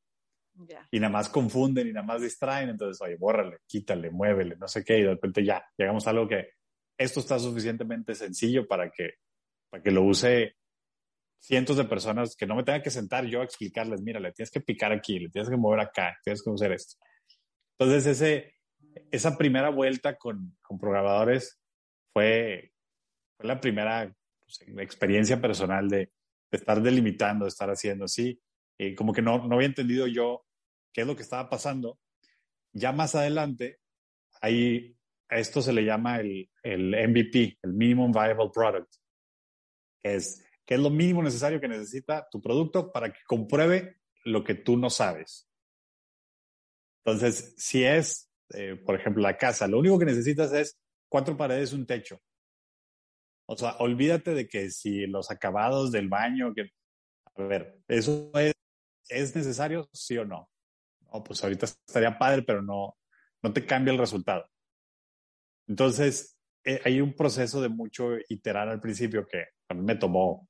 Y 0.91 1.01
nada 1.01 1.13
más 1.13 1.29
confunden 1.29 1.89
y 1.89 1.93
nada 1.93 2.07
más 2.07 2.23
distraen, 2.23 2.69
entonces, 2.69 3.01
oye, 3.03 3.17
bórrale, 3.17 3.59
quítale, 3.67 4.11
muévele, 4.11 4.57
no 4.57 4.69
sé 4.69 4.85
qué, 4.85 4.99
y 4.99 5.03
de 5.03 5.11
repente 5.11 5.45
ya, 5.45 5.65
llegamos 5.77 6.07
a 6.07 6.11
algo 6.11 6.29
que 6.29 6.51
esto 6.97 7.21
está 7.21 7.39
suficientemente 7.39 8.15
sencillo 8.15 8.67
para 8.67 8.91
que, 8.91 9.15
para 9.71 9.83
que 9.83 9.91
lo 9.91 10.03
use 10.03 10.57
cientos 11.43 11.77
de 11.77 11.85
personas 11.85 12.37
que 12.37 12.47
no 12.47 12.55
me 12.55 12.63
tenga 12.63 12.83
que 12.83 12.91
sentar 12.91 13.27
yo 13.27 13.41
a 13.41 13.45
explicarles, 13.45 14.01
mira, 14.01 14.21
le 14.21 14.33
tienes 14.33 14.51
que 14.51 14.61
picar 14.61 14.93
aquí, 14.93 15.19
le 15.19 15.29
tienes 15.29 15.51
que 15.51 15.57
mover 15.57 15.81
acá, 15.81 16.17
tienes 16.23 16.41
que 16.43 16.51
hacer 16.53 16.73
esto. 16.73 16.99
Entonces, 17.77 18.07
ese, 18.07 18.55
esa 19.11 19.37
primera 19.37 19.69
vuelta 19.69 20.17
con, 20.17 20.57
con 20.63 20.79
programadores 20.79 21.61
fue, 22.13 22.73
fue 23.37 23.47
la 23.47 23.61
primera 23.61 24.15
pues, 24.41 24.63
experiencia 24.79 25.41
personal 25.41 25.89
de, 25.89 26.13
de, 26.51 26.59
estar 26.59 26.81
delimitando, 26.81 27.45
de 27.45 27.49
estar 27.49 27.69
haciendo 27.71 28.05
así. 28.05 28.41
Y 28.79 28.95
como 28.95 29.13
que 29.13 29.23
no, 29.23 29.45
no 29.49 29.57
había 29.57 29.67
entendido 29.67 30.07
yo 30.07 30.47
qué 30.93 31.01
es 31.01 31.07
lo 31.09 31.17
que 31.17 31.23
estaba 31.23 31.51
pasando. 31.51 31.99
Ya 32.73 32.93
más 32.93 33.17
adelante, 33.17 33.81
ahí 34.41 34.97
a 35.29 35.39
esto 35.39 35.61
se 35.61 35.73
le 35.73 35.85
llama 35.85 36.21
el, 36.21 36.49
el 36.63 36.91
MVP, 37.09 37.59
el 37.63 37.73
Minimum 37.73 38.13
Viable 38.13 38.51
Product, 38.55 38.95
que 40.01 40.15
es 40.15 40.45
que 40.65 40.75
es 40.75 40.81
lo 40.81 40.91
mínimo 40.91 41.23
necesario 41.23 41.61
que 41.61 41.69
necesita 41.69 42.29
tu 42.31 42.41
producto 42.41 42.93
para 42.93 43.13
que 43.13 43.21
compruebe 43.27 44.01
lo 44.25 44.45
que 44.45 44.55
tú 44.55 44.77
no 44.77 44.91
sabes. 44.91 45.49
Entonces, 47.05 47.55
si 47.57 47.85
es, 47.85 48.31
eh, 48.51 48.77
por 48.77 48.95
ejemplo, 48.95 49.23
la 49.23 49.37
casa, 49.37 49.67
lo 49.67 49.79
único 49.79 49.99
que 49.99 50.05
necesitas 50.05 50.53
es 50.53 50.79
cuatro 51.09 51.37
paredes 51.37 51.73
un 51.73 51.87
techo. 51.87 52.21
O 53.47 53.57
sea, 53.57 53.77
olvídate 53.79 54.35
de 54.35 54.47
que 54.47 54.71
si 54.71 55.07
los 55.07 55.31
acabados 55.31 55.91
del 55.91 56.09
baño, 56.09 56.55
que, 56.55 56.71
a 57.35 57.43
ver, 57.43 57.81
¿eso 57.89 58.31
es, 58.35 58.55
es 59.09 59.35
necesario, 59.35 59.89
sí 59.93 60.17
o 60.17 60.25
no? 60.25 60.49
No, 61.13 61.25
pues 61.25 61.43
ahorita 61.43 61.67
estaría 61.67 62.19
padre, 62.19 62.43
pero 62.43 62.63
no, 62.63 62.97
no 63.43 63.53
te 63.53 63.67
cambia 63.67 63.93
el 63.93 63.99
resultado. 63.99 64.49
Entonces, 65.67 66.39
eh, 66.65 66.81
hay 66.85 67.01
un 67.01 67.15
proceso 67.15 67.61
de 67.61 67.69
mucho 67.69 68.13
iterar 68.29 68.69
al 68.69 68.81
principio 68.81 69.27
que 69.27 69.45
a 69.69 69.75
mí 69.75 69.83
me 69.83 69.97
tomó 69.97 70.49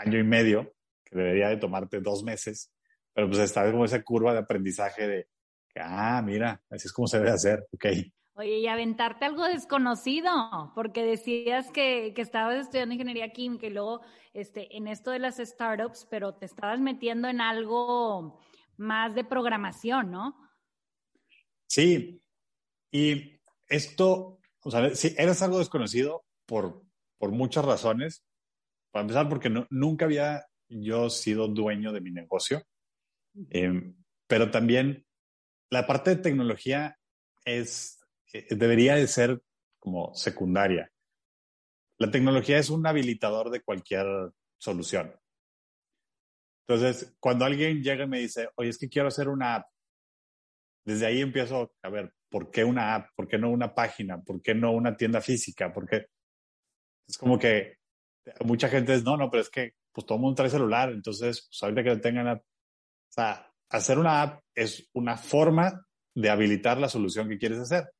año 0.00 0.18
y 0.18 0.24
medio, 0.24 0.74
que 1.04 1.16
debería 1.16 1.48
de 1.48 1.56
tomarte 1.56 2.00
dos 2.00 2.22
meses, 2.22 2.72
pero 3.12 3.28
pues 3.28 3.40
está 3.40 3.70
como 3.70 3.84
esa 3.84 4.02
curva 4.02 4.32
de 4.32 4.40
aprendizaje 4.40 5.06
de, 5.06 5.28
que, 5.68 5.80
ah, 5.82 6.22
mira, 6.24 6.62
así 6.70 6.86
es 6.86 6.92
como 6.92 7.06
se 7.06 7.18
debe 7.18 7.30
hacer, 7.30 7.66
ok. 7.72 7.86
Oye, 8.34 8.58
y 8.58 8.66
aventarte 8.68 9.26
algo 9.26 9.44
desconocido, 9.44 10.72
porque 10.74 11.04
decías 11.04 11.70
que, 11.72 12.12
que, 12.14 12.22
estabas 12.22 12.56
estudiando 12.56 12.94
ingeniería 12.94 13.32
química 13.32 13.66
y 13.66 13.70
luego 13.70 14.00
este, 14.32 14.76
en 14.76 14.86
esto 14.88 15.10
de 15.10 15.18
las 15.18 15.36
startups, 15.36 16.06
pero 16.10 16.34
te 16.34 16.46
estabas 16.46 16.80
metiendo 16.80 17.28
en 17.28 17.40
algo 17.40 18.40
más 18.76 19.14
de 19.14 19.24
programación, 19.24 20.10
¿no? 20.10 20.36
Sí, 21.66 22.22
y 22.90 23.40
esto, 23.68 24.40
o 24.62 24.70
sea, 24.70 24.94
sí, 24.94 25.14
eras 25.18 25.42
algo 25.42 25.58
desconocido 25.58 26.24
por, 26.46 26.82
por 27.18 27.30
muchas 27.30 27.64
razones. 27.64 28.24
Para 28.90 29.02
empezar, 29.02 29.28
porque 29.28 29.50
nunca 29.70 30.04
había 30.04 30.46
yo 30.68 31.10
sido 31.10 31.48
dueño 31.48 31.92
de 31.92 32.00
mi 32.00 32.10
negocio, 32.10 32.62
em, 33.50 33.96
pero 34.26 34.50
también 34.50 35.06
la 35.70 35.86
parte 35.86 36.10
de 36.10 36.22
tecnología 36.22 36.98
es, 37.44 38.00
eh, 38.32 38.46
debería 38.54 38.96
de 38.96 39.06
ser 39.06 39.42
como 39.78 40.14
secundaria. 40.14 40.90
La 41.98 42.10
tecnología 42.10 42.58
es 42.58 42.70
un 42.70 42.86
habilitador 42.86 43.50
de 43.50 43.60
cualquier 43.60 44.06
solución. 44.58 45.14
Entonces, 46.66 47.16
cuando 47.18 47.44
alguien 47.44 47.82
llega 47.82 48.04
y 48.04 48.08
me 48.08 48.20
dice, 48.20 48.48
oye, 48.56 48.70
es 48.70 48.78
que 48.78 48.88
quiero 48.88 49.08
hacer 49.08 49.28
una 49.28 49.56
app, 49.56 49.66
desde 50.84 51.06
ahí 51.06 51.20
empiezo 51.20 51.74
a 51.82 51.88
ver, 51.88 52.12
¿por 52.28 52.50
qué 52.50 52.64
una 52.64 52.94
app? 52.94 53.08
¿Por 53.14 53.28
qué 53.28 53.38
no 53.38 53.50
una 53.50 53.74
página? 53.74 54.22
¿Por 54.22 54.40
qué 54.40 54.54
no 54.54 54.72
una 54.72 54.96
tienda 54.96 55.20
física? 55.20 55.72
Porque 55.72 56.06
es 57.06 57.18
como 57.18 57.38
que 57.38 57.79
mucha 58.44 58.68
gente 58.68 58.94
es, 58.94 59.04
no, 59.04 59.16
no, 59.16 59.30
pero 59.30 59.42
es 59.42 59.50
que 59.50 59.74
pues 59.92 60.06
todo 60.06 60.16
el 60.16 60.22
mundo 60.22 60.36
trae 60.36 60.50
celular, 60.50 60.90
entonces, 60.90 61.48
pues 61.48 61.62
ahorita 61.62 61.82
que 61.82 61.96
tengan, 61.96 62.28
o 62.28 62.42
sea, 63.08 63.52
hacer 63.68 63.98
una 63.98 64.22
app 64.22 64.42
es 64.54 64.88
una 64.92 65.16
forma 65.16 65.86
de 66.14 66.30
habilitar 66.30 66.78
la 66.78 66.88
solución 66.88 67.28
que 67.28 67.38
quieres 67.38 67.58
hacer. 67.58 67.90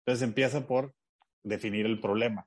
Entonces 0.00 0.26
empieza 0.26 0.66
por 0.66 0.94
definir 1.42 1.86
el 1.86 2.00
problema. 2.00 2.46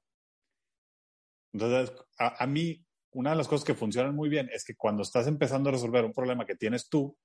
Entonces, 1.54 1.96
a, 2.18 2.44
a, 2.44 2.48
mí, 2.48 2.86
una 3.12 3.32
de 3.32 3.36
las 3.36 3.48
cosas 3.48 3.66
que 3.66 3.74
funcionan 3.74 4.16
muy 4.16 4.30
bien 4.30 4.50
es 4.52 4.64
que 4.64 4.76
cuando 4.76 5.04
estás 5.04 5.28
empezando 5.28 5.70
a 5.70 5.74
resolver 5.74 6.06
un 6.06 6.14
problema 6.14 6.46
que 6.46 6.56
tienes 6.56 6.90
tú, 6.90 7.18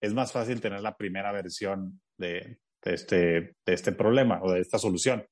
es 0.00 0.14
más 0.14 0.32
fácil 0.32 0.60
tener 0.60 0.80
la 0.80 0.96
primera 0.96 1.30
versión 1.30 2.00
de 2.16 2.58
este, 2.82 3.56
de 3.64 3.74
este 3.74 3.92
problema 3.92 4.40
o 4.42 4.52
de 4.52 4.60
esta 4.60 4.78
solución. 4.78 5.26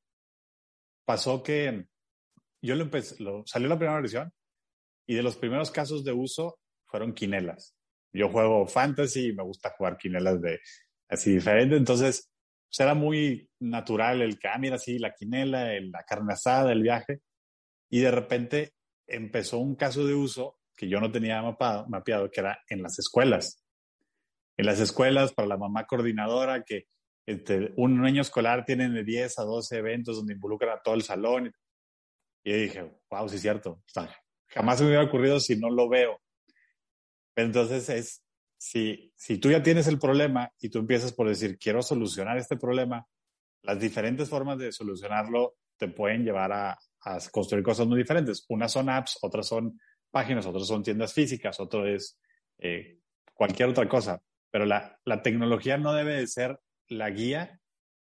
Pasó 1.04 1.42
que 1.42 1.86
yo 2.62 2.74
lo 2.74 2.82
empecé, 2.82 3.22
lo, 3.22 3.46
salió 3.46 3.68
la 3.68 3.78
primera 3.78 4.00
versión 4.00 4.32
y 5.06 5.14
de 5.14 5.22
los 5.22 5.36
primeros 5.36 5.70
casos 5.70 6.04
de 6.04 6.12
uso 6.12 6.58
fueron 6.86 7.12
quinelas. 7.12 7.74
Yo 8.12 8.30
juego 8.30 8.66
fantasy 8.66 9.28
y 9.28 9.32
me 9.32 9.42
gusta 9.42 9.74
jugar 9.76 9.96
quinelas 9.96 10.40
de 10.40 10.60
así 11.08 11.34
diferente, 11.34 11.76
entonces 11.76 12.30
pues, 12.68 12.80
era 12.80 12.94
muy 12.94 13.48
natural 13.60 14.22
el 14.22 14.38
que, 14.38 14.48
ah, 14.48 14.58
mira, 14.58 14.78
sí, 14.78 14.98
la 14.98 15.14
quinela, 15.14 15.72
el, 15.74 15.90
la 15.90 16.04
carne 16.04 16.34
asada, 16.34 16.72
el 16.72 16.82
viaje, 16.82 17.20
y 17.90 18.00
de 18.00 18.10
repente 18.10 18.74
empezó 19.06 19.58
un 19.58 19.74
caso 19.74 20.06
de 20.06 20.14
uso 20.14 20.58
que 20.76 20.88
yo 20.88 21.00
no 21.00 21.10
tenía 21.10 21.42
mapeado, 21.42 22.30
que 22.30 22.40
era 22.40 22.60
en 22.68 22.82
las 22.82 22.98
escuelas. 22.98 23.64
En 24.56 24.66
las 24.66 24.80
escuelas, 24.80 25.32
para 25.32 25.48
la 25.48 25.56
mamá 25.56 25.86
coordinadora, 25.86 26.62
que 26.62 26.84
este, 27.26 27.72
un 27.76 28.04
año 28.04 28.22
escolar 28.22 28.64
tiene 28.64 28.88
de 28.88 29.02
10 29.02 29.38
a 29.38 29.42
12 29.42 29.76
eventos 29.76 30.16
donde 30.16 30.34
involucran 30.34 30.76
a 30.76 30.80
todo 30.82 30.94
el 30.94 31.02
salón. 31.02 31.52
Y 32.44 32.52
dije, 32.52 32.90
wow, 33.10 33.28
sí 33.28 33.36
es 33.36 33.42
cierto. 33.42 33.82
jamás 34.48 34.78
se 34.78 34.84
me 34.84 34.90
hubiera 34.90 35.04
ocurrido 35.04 35.40
si 35.40 35.56
no 35.56 35.70
lo 35.70 35.88
veo. 35.88 36.20
entonces 37.36 37.88
es, 37.88 38.24
si, 38.58 39.12
si 39.16 39.38
tú 39.38 39.50
ya 39.50 39.62
tienes 39.62 39.86
el 39.86 39.98
problema 39.98 40.52
y 40.58 40.68
tú 40.68 40.80
empiezas 40.80 41.12
por 41.12 41.28
decir, 41.28 41.58
quiero 41.58 41.82
solucionar 41.82 42.38
este 42.38 42.56
problema, 42.56 43.06
las 43.62 43.78
diferentes 43.78 44.28
formas 44.28 44.58
de 44.58 44.72
solucionarlo 44.72 45.56
te 45.76 45.88
pueden 45.88 46.24
llevar 46.24 46.52
a, 46.52 46.78
a 47.02 47.18
construir 47.30 47.64
cosas 47.64 47.86
muy 47.86 47.98
diferentes. 47.98 48.44
Unas 48.48 48.72
son 48.72 48.88
apps, 48.88 49.18
otras 49.22 49.46
son 49.46 49.78
páginas, 50.10 50.46
otras 50.46 50.66
son 50.66 50.82
tiendas 50.82 51.12
físicas, 51.12 51.60
otro 51.60 51.86
es 51.86 52.18
eh, 52.58 52.98
cualquier 53.32 53.68
otra 53.68 53.88
cosa. 53.88 54.20
Pero 54.50 54.66
la, 54.66 54.98
la 55.04 55.22
tecnología 55.22 55.78
no 55.78 55.92
debe 55.92 56.14
de 56.14 56.26
ser 56.26 56.58
la 56.88 57.10
guía 57.10 57.60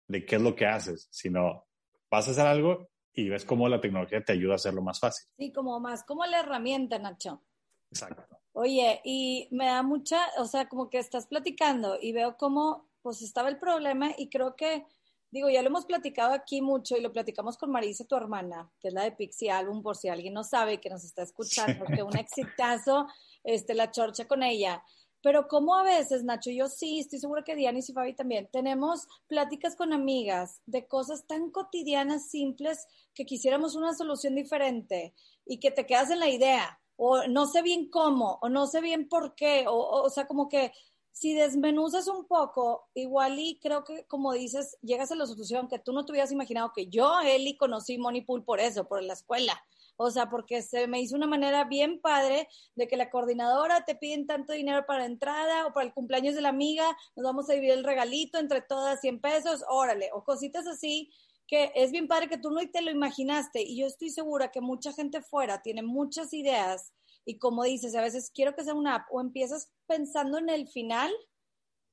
de 0.08 0.26
qué 0.26 0.36
es 0.36 0.42
lo 0.42 0.56
que 0.56 0.66
haces, 0.66 1.08
sino 1.12 1.68
vas 2.12 2.28
a 2.28 2.32
hacer 2.32 2.46
algo 2.46 2.90
y 3.14 3.30
ves 3.30 3.46
cómo 3.46 3.70
la 3.70 3.80
tecnología 3.80 4.24
te 4.24 4.34
ayuda 4.34 4.54
a 4.54 4.56
hacerlo 4.56 4.82
más 4.82 5.00
fácil. 5.00 5.28
Sí, 5.38 5.52
como 5.52 5.80
más, 5.80 6.04
como 6.04 6.26
la 6.26 6.40
herramienta, 6.40 6.98
Nacho. 7.00 7.44
Exacto. 7.92 8.24
Oye, 8.54 9.02
y 9.04 9.48
me 9.52 9.66
da 9.66 9.84
mucha, 9.84 10.20
o 10.38 10.46
sea, 10.46 10.68
como 10.68 10.90
que 10.90 11.00
estás 11.00 11.28
platicando 11.28 11.98
y 12.00 12.12
veo 12.12 12.38
cómo, 12.38 12.90
pues 13.02 13.22
estaba 13.22 13.50
el 13.50 13.58
problema 13.58 14.12
y 14.18 14.30
creo 14.30 14.56
que, 14.56 14.86
digo, 15.32 15.50
ya 15.50 15.62
lo 15.62 15.70
hemos 15.70 15.86
platicado 15.86 16.34
aquí 16.34 16.62
mucho 16.62 16.96
y 16.96 17.02
lo 17.02 17.12
platicamos 17.12 17.58
con 17.58 17.72
Marisa, 17.72 18.06
tu 18.06 18.16
hermana, 18.16 18.72
que 18.80 18.90
es 18.90 18.94
la 18.94 19.04
de 19.04 19.12
Pixie 19.12 19.50
Album, 19.50 19.82
por 19.82 19.96
si 19.96 20.08
alguien 20.08 20.34
no 20.34 20.44
sabe 20.44 20.80
que 20.80 20.90
nos 20.90 21.04
está 21.04 21.24
escuchando, 21.24 21.86
que 21.86 22.04
un 22.04 22.16
exitazo, 22.18 23.08
este, 23.44 23.74
la 23.74 23.92
chorcha 23.92 24.28
con 24.28 24.44
ella. 24.44 24.84
Pero 25.24 25.48
como 25.48 25.74
a 25.74 25.84
veces, 25.84 26.26
Nacho, 26.26 26.52
yo 26.52 26.68
sí, 26.68 27.00
estoy 27.00 27.18
segura 27.18 27.46
que 27.46 27.56
Diana 27.56 27.80
y 27.80 27.94
Fabi 27.94 28.14
también, 28.14 28.50
tenemos 28.52 29.08
pláticas 29.28 29.74
con 29.78 29.94
amigas 29.94 30.62
de 30.66 30.86
cosas 30.86 31.26
tan 31.26 31.50
cotidianas, 31.50 32.30
simples, 32.30 32.86
que 33.16 33.26
quisiéramos 33.26 33.76
una 33.76 33.94
solución 33.94 34.36
diferente 34.36 35.14
y 35.46 35.62
que 35.62 35.72
te 35.72 35.86
quedas 35.86 36.12
en 36.12 36.20
la 36.20 36.30
idea, 36.30 36.78
o 36.98 37.26
no 37.28 37.48
sé 37.48 37.62
bien 37.62 37.90
cómo, 37.90 38.38
o 38.42 38.50
no 38.50 38.68
sé 38.68 38.82
bien 38.82 39.08
por 39.08 39.34
qué, 39.34 39.66
o, 39.66 39.78
o, 39.78 40.10
sea, 40.10 40.28
como 40.28 40.50
que 40.50 40.74
si 41.14 41.34
desmenuzas 41.34 42.10
un 42.10 42.26
poco, 42.26 42.90
igual 42.94 43.40
y 43.40 43.58
creo 43.62 43.86
que, 43.86 44.06
como 44.08 44.34
dices, 44.34 44.78
llegas 44.82 45.14
a 45.14 45.16
la 45.16 45.26
solución 45.26 45.70
que 45.70 45.80
tú 45.80 45.94
no 45.94 46.06
te 46.06 46.12
hubieras 46.12 46.34
imaginado 46.34 46.74
que 46.76 46.88
yo, 46.88 47.22
Eli, 47.22 47.56
conocí 47.56 47.98
Money 47.98 48.26
Pool 48.26 48.44
por 48.44 48.60
eso, 48.60 48.90
por 48.90 49.02
la 49.02 49.14
escuela 49.14 49.64
o 49.96 50.12
sea, 50.12 50.30
porque 50.30 50.62
se 50.62 50.88
me 50.88 51.02
hizo 51.02 51.16
una 51.16 51.28
manera 51.28 51.64
bien 51.66 52.00
padre 52.02 52.48
de 52.76 52.88
que 52.88 52.98
la 52.98 53.10
coordinadora 53.10 53.86
te 53.86 53.96
piden 53.96 54.28
tanto 54.28 54.54
dinero 54.54 54.86
para 54.86 55.00
la 55.00 55.06
entrada 55.06 55.68
o 55.68 55.74
para 55.74 55.86
el 55.86 55.94
cumpleaños 55.94 56.36
de 56.36 56.42
la 56.42 56.50
amiga, 56.50 56.86
nos 57.16 57.24
vamos 57.24 57.50
a 57.50 57.54
dividir 57.54 57.74
el 57.74 57.84
regalito 57.84 58.40
entre 58.40 58.62
todas 58.62 59.02
100 59.02 59.22
pesos, 59.22 59.64
órale, 59.70 60.10
o 60.14 60.24
cositas 60.24 60.68
así 60.68 61.12
que 61.46 61.72
es 61.76 61.92
bien 61.92 62.08
padre 62.08 62.30
que 62.30 62.38
tú 62.38 62.52
no 62.52 62.62
te 62.72 62.82
lo 62.82 62.90
imaginaste. 62.90 63.62
Y 63.62 63.78
yo 63.78 63.86
estoy 63.86 64.10
segura 64.10 64.50
que 64.50 64.62
mucha 64.62 64.94
gente 64.94 65.22
fuera 65.22 65.62
tiene 65.62 65.84
muchas 65.84 66.34
ideas 66.34 66.94
y 67.26 67.38
como 67.38 67.64
dices, 67.64 67.96
a 67.96 68.02
veces 68.02 68.32
quiero 68.34 68.56
que 68.56 68.64
sea 68.64 68.74
una 68.74 68.96
app 68.96 69.08
o 69.12 69.22
empiezas 69.22 69.72
pensando 69.88 70.38
en 70.38 70.50
el 70.50 70.68
final 70.68 71.12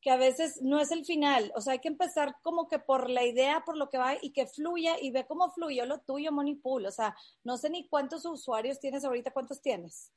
que 0.00 0.10
a 0.10 0.16
veces 0.16 0.60
no 0.62 0.80
es 0.80 0.90
el 0.90 1.04
final. 1.04 1.52
O 1.54 1.60
sea, 1.60 1.74
hay 1.74 1.78
que 1.78 1.88
empezar 1.88 2.36
como 2.42 2.68
que 2.68 2.78
por 2.78 3.10
la 3.10 3.24
idea, 3.24 3.62
por 3.64 3.76
lo 3.76 3.90
que 3.90 3.98
va 3.98 4.14
y 4.20 4.32
que 4.32 4.46
fluya 4.46 4.94
y 5.00 5.10
ve 5.10 5.26
cómo 5.26 5.50
fluyó 5.50 5.84
lo 5.84 6.00
tuyo, 6.00 6.32
Monipool. 6.32 6.86
O 6.86 6.90
sea, 6.90 7.14
no 7.44 7.58
sé 7.58 7.70
ni 7.70 7.86
cuántos 7.88 8.24
usuarios 8.24 8.80
tienes 8.80 9.04
ahorita, 9.04 9.32
¿cuántos 9.32 9.60
tienes? 9.60 10.12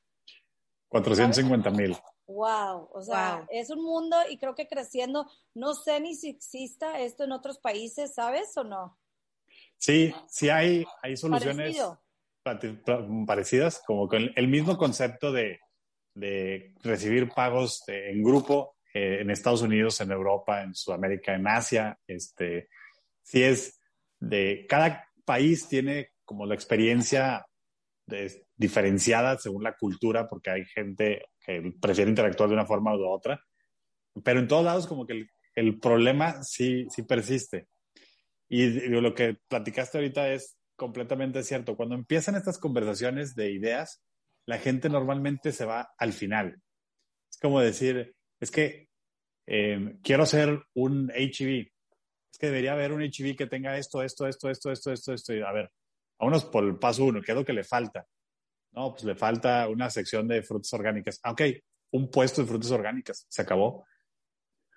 450 0.88 1.70
mil. 1.70 1.96
Wow, 2.26 2.88
o 2.92 3.02
sea, 3.02 3.46
es 3.50 3.68
un 3.68 3.82
mundo 3.82 4.16
y 4.30 4.38
creo 4.38 4.54
que 4.54 4.68
creciendo. 4.68 5.28
No 5.52 5.74
sé 5.74 6.00
ni 6.00 6.14
si 6.14 6.30
exista 6.30 7.00
esto 7.00 7.24
en 7.24 7.32
otros 7.32 7.58
países, 7.58 8.14
¿sabes 8.14 8.56
o 8.56 8.64
no? 8.64 8.98
Sí, 9.76 10.14
sí 10.28 10.48
hay, 10.48 10.86
hay 11.02 11.16
soluciones 11.16 11.76
parecidas, 13.26 13.82
como 13.86 14.08
con 14.08 14.30
el 14.34 14.48
mismo 14.48 14.78
concepto 14.78 15.32
de, 15.32 15.60
de 16.14 16.74
recibir 16.82 17.28
pagos 17.28 17.82
en 17.88 18.22
grupo 18.22 18.73
eh, 18.94 19.18
en 19.20 19.30
Estados 19.30 19.62
Unidos, 19.62 20.00
en 20.00 20.12
Europa, 20.12 20.62
en 20.62 20.74
Sudamérica, 20.74 21.34
en 21.34 21.48
Asia. 21.48 21.98
Este, 22.06 22.68
sí 23.22 23.42
es 23.42 23.80
de 24.20 24.66
cada 24.68 25.08
país 25.24 25.68
tiene 25.68 26.10
como 26.24 26.46
la 26.46 26.54
experiencia 26.54 27.44
diferenciada 28.56 29.38
según 29.38 29.62
la 29.64 29.76
cultura, 29.76 30.28
porque 30.28 30.50
hay 30.50 30.64
gente 30.64 31.26
que 31.44 31.72
prefiere 31.80 32.10
interactuar 32.10 32.48
de 32.48 32.54
una 32.54 32.66
forma 32.66 32.94
u 32.94 33.04
otra. 33.04 33.42
Pero 34.22 34.40
en 34.40 34.48
todos 34.48 34.64
lados 34.64 34.86
como 34.86 35.06
que 35.06 35.14
el, 35.14 35.30
el 35.54 35.80
problema 35.80 36.42
sí, 36.42 36.86
sí 36.88 37.02
persiste. 37.02 37.66
Y 38.48 38.88
lo 38.88 39.14
que 39.14 39.38
platicaste 39.48 39.98
ahorita 39.98 40.32
es 40.32 40.56
completamente 40.76 41.42
cierto. 41.42 41.76
Cuando 41.76 41.94
empiezan 41.94 42.36
estas 42.36 42.58
conversaciones 42.58 43.34
de 43.34 43.50
ideas, 43.50 44.02
la 44.46 44.58
gente 44.58 44.88
normalmente 44.88 45.52
se 45.52 45.64
va 45.64 45.92
al 45.98 46.12
final. 46.12 46.60
Es 47.30 47.38
como 47.38 47.60
decir, 47.60 48.14
es 48.40 48.50
que 48.50 48.88
eh, 49.46 49.98
quiero 50.02 50.22
hacer 50.22 50.62
un 50.74 51.10
HIV. 51.14 51.70
Es 52.32 52.38
que 52.38 52.46
debería 52.46 52.72
haber 52.72 52.92
un 52.92 53.02
HIV 53.02 53.36
que 53.36 53.46
tenga 53.46 53.78
esto, 53.78 54.02
esto, 54.02 54.26
esto, 54.26 54.50
esto, 54.50 54.72
esto, 54.72 54.92
esto, 54.92 55.12
esto. 55.12 55.32
A 55.46 55.52
ver, 55.52 55.70
vámonos 56.18 56.44
por 56.44 56.64
el 56.64 56.78
paso 56.78 57.04
uno. 57.04 57.22
¿Qué 57.22 57.32
es 57.32 57.38
lo 57.38 57.44
que 57.44 57.52
le 57.52 57.64
falta? 57.64 58.06
No, 58.72 58.92
pues 58.92 59.04
le 59.04 59.14
falta 59.14 59.68
una 59.68 59.88
sección 59.90 60.26
de 60.26 60.42
frutas 60.42 60.72
orgánicas. 60.72 61.20
Ah, 61.22 61.32
ok, 61.32 61.42
un 61.92 62.10
puesto 62.10 62.42
de 62.42 62.48
frutas 62.48 62.70
orgánicas. 62.70 63.26
Se 63.28 63.42
acabó. 63.42 63.86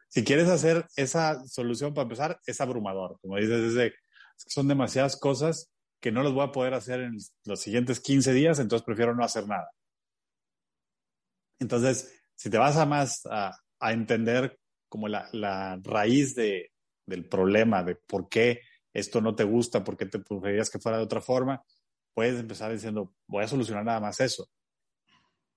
Si 0.10 0.24
quieres 0.24 0.48
hacer 0.48 0.86
esa 0.96 1.44
solución 1.48 1.94
para 1.94 2.04
empezar, 2.04 2.40
es 2.46 2.62
abrumador. 2.62 3.20
Como 3.22 3.38
dices, 3.38 3.76
es 3.76 3.94
son 4.38 4.68
demasiadas 4.68 5.20
cosas 5.20 5.72
que 6.00 6.12
no 6.12 6.22
las 6.22 6.32
voy 6.32 6.44
a 6.44 6.52
poder 6.52 6.74
hacer 6.74 7.02
en 7.02 7.18
los 7.46 7.60
siguientes 7.60 8.00
15 8.00 8.34
días, 8.34 8.60
entonces 8.60 8.86
prefiero 8.86 9.16
no 9.16 9.24
hacer 9.24 9.48
nada. 9.48 9.72
Entonces, 11.60 12.17
si 12.38 12.50
te 12.50 12.58
vas 12.58 12.78
a 12.78 12.86
más 12.86 13.26
a, 13.30 13.58
entender 13.92 14.58
como 14.90 15.08
la, 15.08 15.28
la 15.34 15.80
raíz 15.84 16.34
de, 16.36 16.72
del 17.06 17.28
problema, 17.28 17.84
de 17.84 17.96
por 17.96 18.30
qué 18.30 18.62
esto 18.94 19.22
no 19.22 19.36
te 19.36 19.44
gusta, 19.44 19.84
por 19.84 19.98
qué 19.98 20.06
te 20.06 20.20
preferirías 20.20 20.70
que 20.70 20.80
fuera 20.80 20.98
de 20.98 21.04
otra 21.04 21.22
forma, 21.22 21.64
puedes 22.14 22.40
empezar 22.40 22.72
diciendo, 22.72 23.14
voy 23.28 23.44
a 23.44 23.48
solucionar 23.48 23.86
nada 23.86 24.00
más 24.00 24.20
eso. 24.20 24.50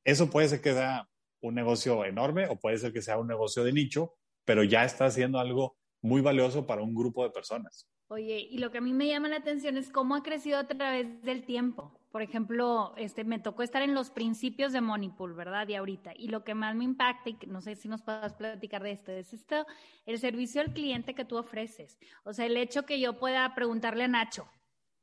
Eso 0.04 0.30
puede 0.30 0.48
ser 0.48 0.60
que 0.60 0.72
sea 0.72 1.08
un 1.40 1.54
negocio 1.54 2.04
enorme 2.04 2.48
o 2.48 2.58
puede 2.58 2.78
ser 2.78 2.92
que 2.92 3.02
sea 3.02 3.18
un 3.18 3.28
negocio 3.28 3.64
de 3.64 3.72
nicho, 3.72 4.14
pero 4.44 4.62
ya 4.62 4.84
está 4.84 5.06
haciendo 5.06 5.38
algo 5.38 5.76
muy 6.02 6.20
valioso 6.20 6.66
para 6.66 6.82
un 6.82 6.94
grupo 6.94 7.24
de 7.24 7.30
personas. 7.30 7.86
Oye, 8.08 8.38
y 8.50 8.58
lo 8.58 8.70
que 8.70 8.78
a 8.78 8.80
mí 8.80 8.92
me 8.92 9.06
llama 9.06 9.28
la 9.28 9.36
atención 9.36 9.76
es 9.76 9.90
cómo 9.90 10.14
ha 10.14 10.22
crecido 10.22 10.58
a 10.58 10.66
través 10.66 11.22
del 11.22 11.44
tiempo. 11.44 11.99
Por 12.10 12.22
ejemplo, 12.22 12.92
este, 12.96 13.24
me 13.24 13.38
tocó 13.38 13.62
estar 13.62 13.82
en 13.82 13.94
los 13.94 14.10
principios 14.10 14.72
de 14.72 14.80
Moneypool, 14.80 15.34
¿verdad? 15.34 15.68
Y 15.68 15.74
ahorita. 15.74 16.12
Y 16.16 16.28
lo 16.28 16.42
que 16.42 16.54
más 16.54 16.74
me 16.74 16.84
impacta, 16.84 17.30
y 17.30 17.38
no 17.46 17.60
sé 17.60 17.76
si 17.76 17.88
nos 17.88 18.02
puedas 18.02 18.34
platicar 18.34 18.82
de 18.82 18.92
esto, 18.92 19.12
es 19.12 19.32
esto, 19.32 19.66
el 20.06 20.18
servicio 20.18 20.60
al 20.60 20.72
cliente 20.72 21.14
que 21.14 21.24
tú 21.24 21.36
ofreces. 21.36 21.98
O 22.24 22.32
sea, 22.32 22.46
el 22.46 22.56
hecho 22.56 22.84
que 22.84 22.98
yo 22.98 23.18
pueda 23.18 23.54
preguntarle 23.54 24.04
a 24.04 24.08
Nacho, 24.08 24.48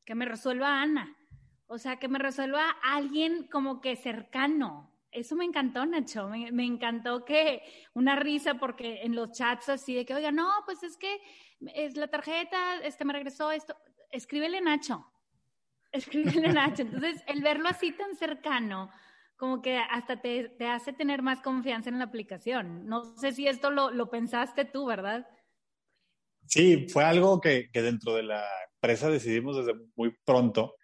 que 0.05 0.15
me 0.15 0.25
resuelva 0.25 0.81
Ana. 0.81 1.15
O 1.67 1.77
sea, 1.77 1.97
que 1.97 2.07
me 2.07 2.19
resuelva 2.19 2.69
alguien 2.81 3.47
como 3.47 3.81
que 3.81 3.95
cercano, 3.95 4.91
eso 5.11 5.35
me 5.35 5.45
encantó, 5.45 5.85
Nacho. 5.85 6.29
Me, 6.29 6.65
encantó 6.65 7.25
que 7.25 7.63
una 7.93 8.15
risa 8.15 8.55
porque 8.55 9.01
en 9.01 9.15
los 9.15 9.31
chats 9.31 9.69
así 9.69 9.95
de 9.95 10.05
que, 10.05 10.13
oiga, 10.13 10.31
no, 10.31 10.49
pues 10.65 10.83
es 10.83 10.97
que 10.97 11.21
es 11.73 11.95
la 11.95 12.07
tarjeta, 12.07 12.77
este 12.83 13.05
me 13.05 13.13
regresó 13.13 13.51
esto. 13.51 13.75
Escríbele 14.11 14.61
Nacho. 14.61 15.05
Escríbele 15.91 16.53
Nacho. 16.53 16.83
Entonces, 16.83 17.23
el 17.27 17.41
verlo 17.41 17.67
así 17.69 17.91
tan 17.91 18.15
cercano, 18.15 18.89
como 19.35 19.61
que 19.61 19.77
hasta 19.77 20.21
te, 20.21 20.49
te 20.49 20.67
hace 20.67 20.93
tener 20.93 21.21
más 21.21 21.41
confianza 21.41 21.89
en 21.89 21.99
la 21.99 22.05
aplicación. 22.05 22.87
No 22.87 23.15
sé 23.17 23.31
si 23.31 23.47
esto 23.47 23.69
lo, 23.69 23.91
lo 23.91 24.09
pensaste 24.09 24.65
tú, 24.65 24.85
¿verdad? 24.85 25.27
Sí, 26.45 26.87
fue 26.89 27.03
algo 27.03 27.41
que, 27.41 27.69
que, 27.71 27.81
dentro 27.81 28.15
de 28.15 28.23
la 28.23 28.43
empresa 28.73 29.09
decidimos 29.09 29.57
desde 29.57 29.79
muy 29.95 30.15
pronto 30.23 30.75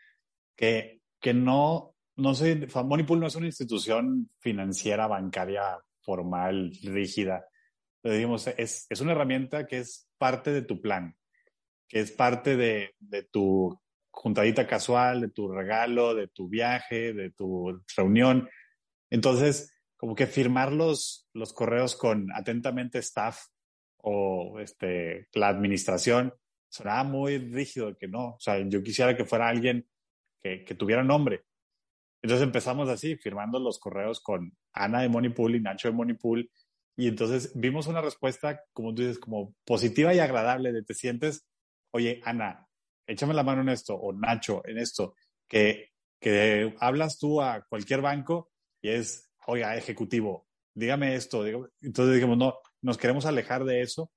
que, 0.55 1.01
que 1.19 1.33
no 1.33 1.93
no 2.15 2.35
sé, 2.35 2.67
Moneypool 2.83 3.19
no 3.19 3.27
es 3.27 3.35
una 3.35 3.47
institución 3.47 4.29
financiera, 4.39 5.07
bancaria, 5.07 5.79
formal, 6.01 6.71
rígida. 6.83 7.45
Le 8.03 8.13
dijimos, 8.13 8.47
es, 8.47 8.85
es 8.89 9.01
una 9.01 9.13
herramienta 9.13 9.65
que 9.65 9.79
es 9.79 10.07
parte 10.17 10.51
de 10.51 10.61
tu 10.61 10.81
plan, 10.81 11.15
que 11.87 12.01
es 12.01 12.11
parte 12.11 12.55
de, 12.55 12.93
de 12.99 13.23
tu 13.23 13.79
juntadita 14.13 14.67
casual, 14.67 15.21
de 15.21 15.29
tu 15.29 15.51
regalo, 15.51 16.13
de 16.13 16.27
tu 16.27 16.47
viaje, 16.47 17.13
de 17.13 17.31
tu 17.31 17.83
reunión. 17.97 18.47
Entonces, 19.09 19.73
como 19.97 20.15
que 20.15 20.27
firmar 20.27 20.71
los, 20.71 21.27
los 21.33 21.51
correos 21.51 21.95
con 21.95 22.31
atentamente 22.33 22.99
staff 22.99 23.39
o 23.97 24.59
este, 24.59 25.27
la 25.33 25.47
administración 25.47 26.33
sonaba 26.69 27.03
muy 27.03 27.39
rígido, 27.39 27.97
que 27.97 28.07
no. 28.07 28.35
O 28.35 28.39
sea, 28.39 28.59
yo 28.59 28.83
quisiera 28.83 29.17
que 29.17 29.25
fuera 29.25 29.47
alguien 29.47 29.87
que, 30.41 30.63
que 30.63 30.75
tuviera 30.75 31.03
nombre. 31.03 31.41
Entonces 32.21 32.45
empezamos 32.45 32.89
así, 32.89 33.17
firmando 33.17 33.59
los 33.59 33.79
correos 33.79 34.21
con 34.21 34.55
Ana 34.73 35.01
de 35.01 35.09
Moneypool 35.09 35.55
y 35.55 35.59
Nacho 35.59 35.87
de 35.87 35.95
Moneypool. 35.95 36.49
Y 36.95 37.07
entonces 37.07 37.51
vimos 37.55 37.87
una 37.87 38.01
respuesta, 38.01 38.61
como 38.73 38.93
tú 38.93 39.01
dices, 39.01 39.19
como 39.19 39.55
positiva 39.65 40.13
y 40.13 40.19
agradable, 40.19 40.71
de 40.71 40.83
te 40.83 40.93
sientes, 40.93 41.47
oye, 41.91 42.21
Ana, 42.23 42.62
échame 43.07 43.33
la 43.33 43.43
mano 43.43 43.61
en 43.61 43.69
esto, 43.69 43.95
o 43.95 44.13
Nacho, 44.13 44.61
en 44.65 44.77
esto, 44.77 45.15
que, 45.47 45.91
que 46.19 46.75
hablas 46.79 47.17
tú 47.17 47.41
a 47.41 47.65
cualquier 47.67 48.01
banco 48.01 48.51
y 48.81 48.89
es, 48.89 49.29
oiga, 49.47 49.75
ejecutivo, 49.75 50.47
dígame 50.73 51.15
esto. 51.15 51.45
Entonces 51.81 52.15
dijimos, 52.15 52.37
no, 52.37 52.55
nos 52.81 52.97
queremos 52.97 53.25
alejar 53.25 53.63
de 53.63 53.81
eso. 53.81 54.11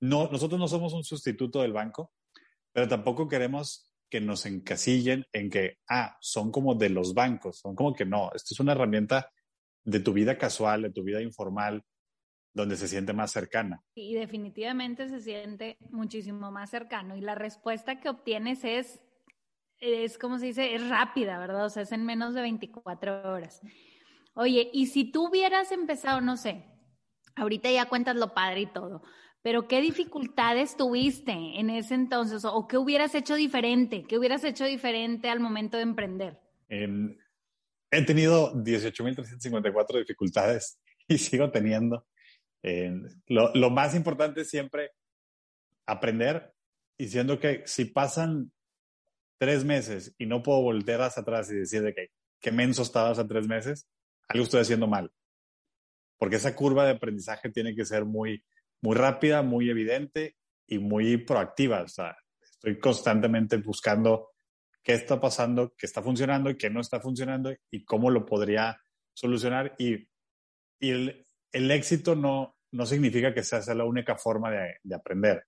No, 0.00 0.28
nosotros 0.30 0.58
no 0.58 0.68
somos 0.68 0.92
un 0.92 1.04
sustituto 1.04 1.62
del 1.62 1.72
banco, 1.72 2.12
pero 2.72 2.88
tampoco 2.88 3.28
queremos 3.28 3.90
que 4.10 4.20
nos 4.20 4.46
encasillen 4.46 5.26
en 5.32 5.50
que, 5.50 5.78
ah, 5.88 6.16
son 6.20 6.52
como 6.52 6.74
de 6.74 6.90
los 6.90 7.14
bancos, 7.14 7.58
son 7.58 7.74
como 7.74 7.94
que 7.94 8.04
no, 8.04 8.30
esto 8.34 8.54
es 8.54 8.60
una 8.60 8.72
herramienta 8.72 9.30
de 9.82 10.00
tu 10.00 10.12
vida 10.12 10.38
casual, 10.38 10.82
de 10.82 10.92
tu 10.92 11.02
vida 11.02 11.20
informal, 11.22 11.82
donde 12.54 12.76
se 12.76 12.88
siente 12.88 13.12
más 13.12 13.32
cercana. 13.32 13.82
Y 13.94 14.14
definitivamente 14.14 15.08
se 15.08 15.20
siente 15.20 15.76
muchísimo 15.90 16.50
más 16.52 16.70
cercano. 16.70 17.16
Y 17.16 17.20
la 17.20 17.34
respuesta 17.34 18.00
que 18.00 18.08
obtienes 18.08 18.62
es, 18.62 19.00
es 19.80 20.16
como 20.18 20.38
se 20.38 20.46
dice, 20.46 20.74
es 20.74 20.88
rápida, 20.88 21.38
¿verdad? 21.38 21.66
O 21.66 21.70
sea, 21.70 21.82
es 21.82 21.92
en 21.92 22.06
menos 22.06 22.32
de 22.34 22.42
24 22.42 23.32
horas. 23.32 23.60
Oye, 24.34 24.70
y 24.72 24.86
si 24.86 25.10
tú 25.10 25.28
hubieras 25.28 25.72
empezado, 25.72 26.20
no 26.20 26.36
sé, 26.36 26.64
ahorita 27.34 27.70
ya 27.70 27.88
cuentas 27.88 28.16
lo 28.16 28.34
padre 28.34 28.62
y 28.62 28.66
todo, 28.66 29.02
pero 29.42 29.66
¿qué 29.68 29.80
dificultades 29.80 30.76
tuviste 30.76 31.32
en 31.32 31.70
ese 31.70 31.94
entonces? 31.94 32.44
¿O 32.44 32.66
qué 32.66 32.78
hubieras 32.78 33.14
hecho 33.14 33.34
diferente? 33.34 34.04
¿Qué 34.04 34.16
hubieras 34.16 34.44
hecho 34.44 34.64
diferente 34.64 35.28
al 35.28 35.40
momento 35.40 35.76
de 35.76 35.82
emprender? 35.82 36.40
he 36.68 38.02
tenido 38.04 38.52
18.354 38.54 39.98
dificultades 39.98 40.80
y 41.08 41.18
sigo 41.18 41.50
teniendo 41.50 42.06
lo, 43.26 43.70
más 43.70 43.94
importante 43.94 44.42
es 44.42 44.50
siempre 44.50 44.92
aprender 45.86 46.54
y 46.96 47.08
siendo 47.08 47.38
que 47.38 47.62
si 47.66 47.86
pasan 47.86 48.52
tres 49.38 49.64
meses 49.64 50.14
y 50.18 50.26
no 50.26 50.42
puedo 50.42 50.62
volver 50.62 51.02
hacia 51.02 51.22
atrás 51.22 51.50
y 51.50 51.56
decir 51.56 51.82
de 51.82 51.94
que 51.94 52.08
qué 52.40 52.52
menso 52.52 52.82
estaba 52.82 53.10
hace 53.10 53.24
tres 53.24 53.46
meses, 53.46 53.88
algo 54.28 54.44
estoy 54.44 54.60
haciendo 54.60 54.86
mal. 54.86 55.10
Porque 56.18 56.36
esa 56.36 56.54
curva 56.54 56.86
de 56.86 56.92
aprendizaje 56.92 57.50
tiene 57.50 57.74
que 57.74 57.84
ser 57.84 58.04
muy, 58.04 58.42
muy 58.80 58.96
rápida, 58.96 59.42
muy 59.42 59.68
evidente 59.68 60.36
y 60.66 60.78
muy 60.78 61.18
proactiva. 61.18 61.82
O 61.82 61.88
sea, 61.88 62.16
estoy 62.40 62.78
constantemente 62.78 63.56
buscando 63.58 64.30
qué 64.82 64.92
está 64.92 65.20
pasando, 65.20 65.74
qué 65.76 65.86
está 65.86 66.02
funcionando 66.02 66.48
y 66.48 66.56
qué 66.56 66.70
no 66.70 66.80
está 66.80 67.00
funcionando 67.00 67.54
y 67.70 67.84
cómo 67.84 68.10
lo 68.10 68.24
podría 68.24 68.80
solucionar. 69.12 69.74
Y, 69.78 70.08
y 70.80 71.23
el 71.54 71.70
éxito 71.70 72.16
no, 72.16 72.56
no 72.72 72.84
significa 72.84 73.32
que 73.32 73.44
sea 73.44 73.62
la 73.74 73.84
única 73.84 74.16
forma 74.16 74.50
de, 74.50 74.94
aprender. 74.94 75.46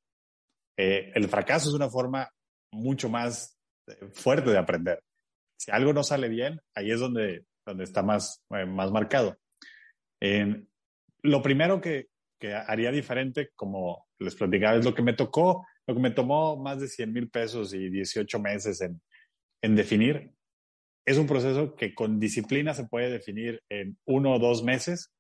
Eh, 0.78 1.10
el 1.14 1.28
fracaso 1.28 1.68
es 1.68 1.74
una 1.74 1.90
forma 1.90 2.30
mucho 2.72 3.08
más 3.08 3.58
eh, 3.88 4.08
fuerte 4.12 4.50
de 4.50 4.58
aprender. 4.58 5.02
Si 5.58 5.72
algo 5.72 5.92
no 5.92 6.04
sale 6.04 6.28
bien, 6.28 6.60
ahí 6.76 6.92
es 6.92 7.00
donde, 7.00 7.44
donde 7.66 7.84
está 7.84 8.02
más, 8.02 8.44
eh, 8.50 8.66
más 8.66 8.92
marcado. 8.92 9.36
lo 11.22 11.42
primero 11.42 11.80
que, 11.80 12.06
que, 12.38 12.54
haría 12.54 12.92
diferente, 12.92 13.50
como 13.56 14.06
les 14.20 14.36
platicaba, 14.36 14.76
es 14.76 14.84
lo 14.84 14.94
que 14.94 15.02
me 15.02 15.14
tocó, 15.14 15.66
lo 15.88 15.94
que 15.94 16.00
me 16.00 16.12
tomó 16.12 16.56
más 16.56 16.80
de 16.80 16.86
100 16.86 17.12
mil 17.12 17.28
pesos 17.28 17.74
y 17.74 17.90
18 17.90 18.38
meses 18.38 18.80
en, 18.80 19.02
en 19.60 19.74
definir. 19.74 20.32
Es 21.04 21.18
un 21.18 21.26
proceso 21.26 21.74
que 21.74 21.94
con 21.94 22.20
disciplina 22.20 22.74
se 22.74 22.86
puede 22.86 23.10
definir 23.10 23.60
en 23.68 23.98
uno 24.04 24.34
o 24.34 24.38
dos 24.38 24.62
meses 24.62 25.15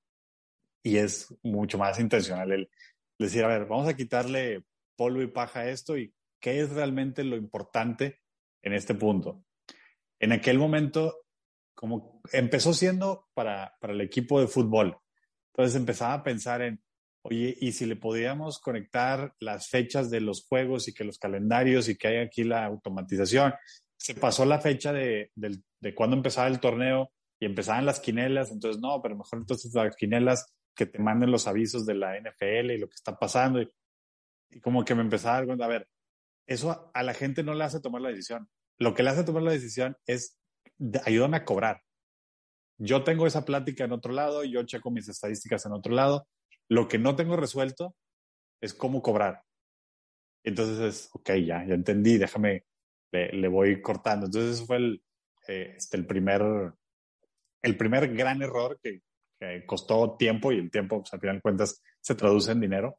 y 0.86 0.98
es 0.98 1.34
mucho 1.42 1.78
más 1.78 1.98
intencional 1.98 2.52
el 2.52 2.70
decir, 3.18 3.42
a 3.42 3.48
ver, 3.48 3.66
vamos 3.66 3.88
a 3.88 3.96
quitarle 3.96 4.62
polvo 4.94 5.20
y 5.20 5.26
paja 5.26 5.60
a 5.60 5.68
esto 5.68 5.98
y 5.98 6.14
qué 6.40 6.60
es 6.60 6.70
realmente 6.70 7.24
lo 7.24 7.36
importante 7.36 8.20
en 8.62 8.72
este 8.72 8.94
punto. 8.94 9.42
En 10.20 10.30
aquel 10.30 10.60
momento, 10.60 11.24
como 11.74 12.22
empezó 12.32 12.72
siendo 12.72 13.26
para, 13.34 13.74
para 13.80 13.94
el 13.94 14.00
equipo 14.00 14.40
de 14.40 14.46
fútbol, 14.46 14.96
entonces 15.52 15.74
empezaba 15.74 16.14
a 16.14 16.22
pensar 16.22 16.62
en, 16.62 16.80
oye, 17.22 17.56
¿y 17.60 17.72
si 17.72 17.84
le 17.84 17.96
podíamos 17.96 18.60
conectar 18.60 19.34
las 19.40 19.68
fechas 19.68 20.08
de 20.08 20.20
los 20.20 20.46
juegos 20.46 20.86
y 20.86 20.94
que 20.94 21.02
los 21.02 21.18
calendarios 21.18 21.88
y 21.88 21.96
que 21.96 22.06
hay 22.06 22.16
aquí 22.18 22.44
la 22.44 22.64
automatización? 22.64 23.52
Se 23.98 24.14
pasó 24.14 24.44
la 24.44 24.60
fecha 24.60 24.92
de, 24.92 25.32
de, 25.34 25.58
de 25.80 25.94
cuando 25.96 26.14
empezaba 26.14 26.46
el 26.46 26.60
torneo 26.60 27.10
y 27.40 27.46
empezaban 27.46 27.86
las 27.86 27.98
quinelas, 27.98 28.52
entonces 28.52 28.80
no, 28.80 29.02
pero 29.02 29.16
mejor 29.16 29.40
entonces 29.40 29.74
las 29.74 29.96
quinelas 29.96 30.55
que 30.76 30.86
te 30.86 30.98
manden 30.98 31.32
los 31.32 31.48
avisos 31.48 31.86
de 31.86 31.94
la 31.94 32.20
NFL 32.20 32.70
y 32.70 32.78
lo 32.78 32.88
que 32.88 32.94
está 32.94 33.18
pasando. 33.18 33.60
Y, 33.60 33.70
como 34.62 34.84
que 34.84 34.94
me 34.94 35.02
empezaba 35.02 35.38
a 35.38 35.44
dar 35.44 35.62
a 35.62 35.66
ver, 35.66 35.88
eso 36.46 36.90
a, 36.94 37.02
la 37.02 37.14
gente 37.14 37.42
no 37.42 37.54
le 37.54 37.64
hace 37.64 37.80
tomar 37.80 38.00
la 38.02 38.10
decisión. 38.10 38.48
Lo 38.78 38.94
que 38.94 39.02
le 39.02 39.10
hace 39.10 39.24
tomar 39.24 39.42
la 39.42 39.50
decisión 39.50 39.96
es 40.06 40.38
ayúdame 41.04 41.38
a 41.38 41.44
cobrar. 41.44 41.82
Yo 42.78 43.02
tengo 43.04 43.26
esa 43.26 43.44
plática 43.44 43.84
en 43.84 43.92
otro 43.92 44.12
lado, 44.12 44.44
yo 44.44 44.62
checo 44.64 44.90
mis 44.90 45.08
estadísticas 45.08 45.64
en 45.66 45.72
otro 45.72 45.94
lado. 45.94 46.28
Lo 46.68 46.88
que 46.88 46.98
no 46.98 47.16
tengo 47.16 47.36
resuelto 47.36 47.96
es 48.60 48.74
cómo 48.74 49.02
cobrar. 49.02 49.42
Entonces 50.44 50.78
es, 50.78 51.10
ok, 51.12 51.30
ya, 51.44 51.64
ya 51.66 51.74
entendí, 51.74 52.18
déjame, 52.18 52.66
le, 53.10 53.48
voy 53.48 53.80
cortando. 53.80 54.26
Entonces 54.26 54.64
fue 54.64 54.76
el, 54.76 55.02
eh, 55.48 55.74
este, 55.76 55.96
el, 55.96 56.06
primer, 56.06 56.42
el 57.62 57.76
primer 57.76 58.14
gran 58.14 58.42
error 58.42 58.78
que, 58.82 59.00
que 59.38 59.64
costó 59.66 60.16
tiempo 60.16 60.52
y 60.52 60.58
el 60.58 60.70
tiempo, 60.70 61.00
pues, 61.00 61.12
al 61.12 61.20
final 61.20 61.36
de 61.36 61.42
cuentas, 61.42 61.82
se 62.00 62.14
traduce 62.14 62.52
en 62.52 62.60
dinero, 62.60 62.98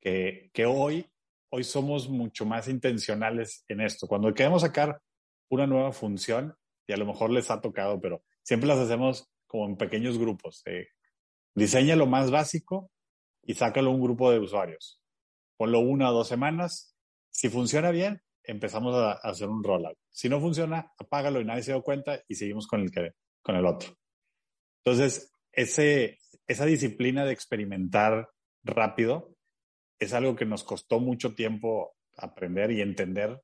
que, 0.00 0.50
que 0.52 0.66
hoy, 0.66 1.06
hoy 1.50 1.64
somos 1.64 2.08
mucho 2.08 2.44
más 2.44 2.68
intencionales 2.68 3.64
en 3.68 3.80
esto. 3.80 4.06
Cuando 4.06 4.32
queremos 4.34 4.62
sacar 4.62 5.00
una 5.48 5.66
nueva 5.66 5.92
función, 5.92 6.54
y 6.86 6.92
a 6.92 6.96
lo 6.96 7.06
mejor 7.06 7.30
les 7.30 7.50
ha 7.50 7.60
tocado, 7.60 8.00
pero 8.00 8.22
siempre 8.42 8.68
las 8.68 8.78
hacemos 8.78 9.30
como 9.46 9.66
en 9.66 9.76
pequeños 9.76 10.18
grupos. 10.18 10.62
Eh, 10.66 10.88
diseña 11.54 11.96
lo 11.96 12.06
más 12.06 12.30
básico 12.30 12.90
y 13.42 13.54
sácalo 13.54 13.90
un 13.90 14.02
grupo 14.02 14.30
de 14.30 14.38
usuarios. 14.38 15.00
Ponlo 15.56 15.80
una 15.80 16.10
o 16.10 16.12
dos 16.12 16.28
semanas. 16.28 16.96
Si 17.30 17.48
funciona 17.48 17.90
bien, 17.90 18.22
empezamos 18.42 18.94
a, 18.94 19.12
hacer 19.12 19.48
un 19.48 19.62
rollout. 19.62 19.96
Si 20.10 20.28
no 20.28 20.40
funciona, 20.40 20.92
apágalo 20.98 21.40
y 21.40 21.44
nadie 21.44 21.62
se 21.62 21.72
da 21.72 21.80
cuenta 21.80 22.22
y 22.28 22.34
seguimos 22.34 22.66
con 22.66 22.80
el, 22.80 22.90
con 23.42 23.56
el 23.56 23.66
otro. 23.66 23.94
Entonces, 24.84 25.31
ese, 25.52 26.18
esa 26.46 26.66
disciplina 26.66 27.24
de 27.24 27.32
experimentar 27.32 28.28
rápido 28.64 29.36
es 29.98 30.12
algo 30.12 30.36
que 30.36 30.46
nos 30.46 30.64
costó 30.64 31.00
mucho 31.00 31.34
tiempo 31.34 31.94
aprender 32.16 32.70
y 32.70 32.80
entender 32.80 33.40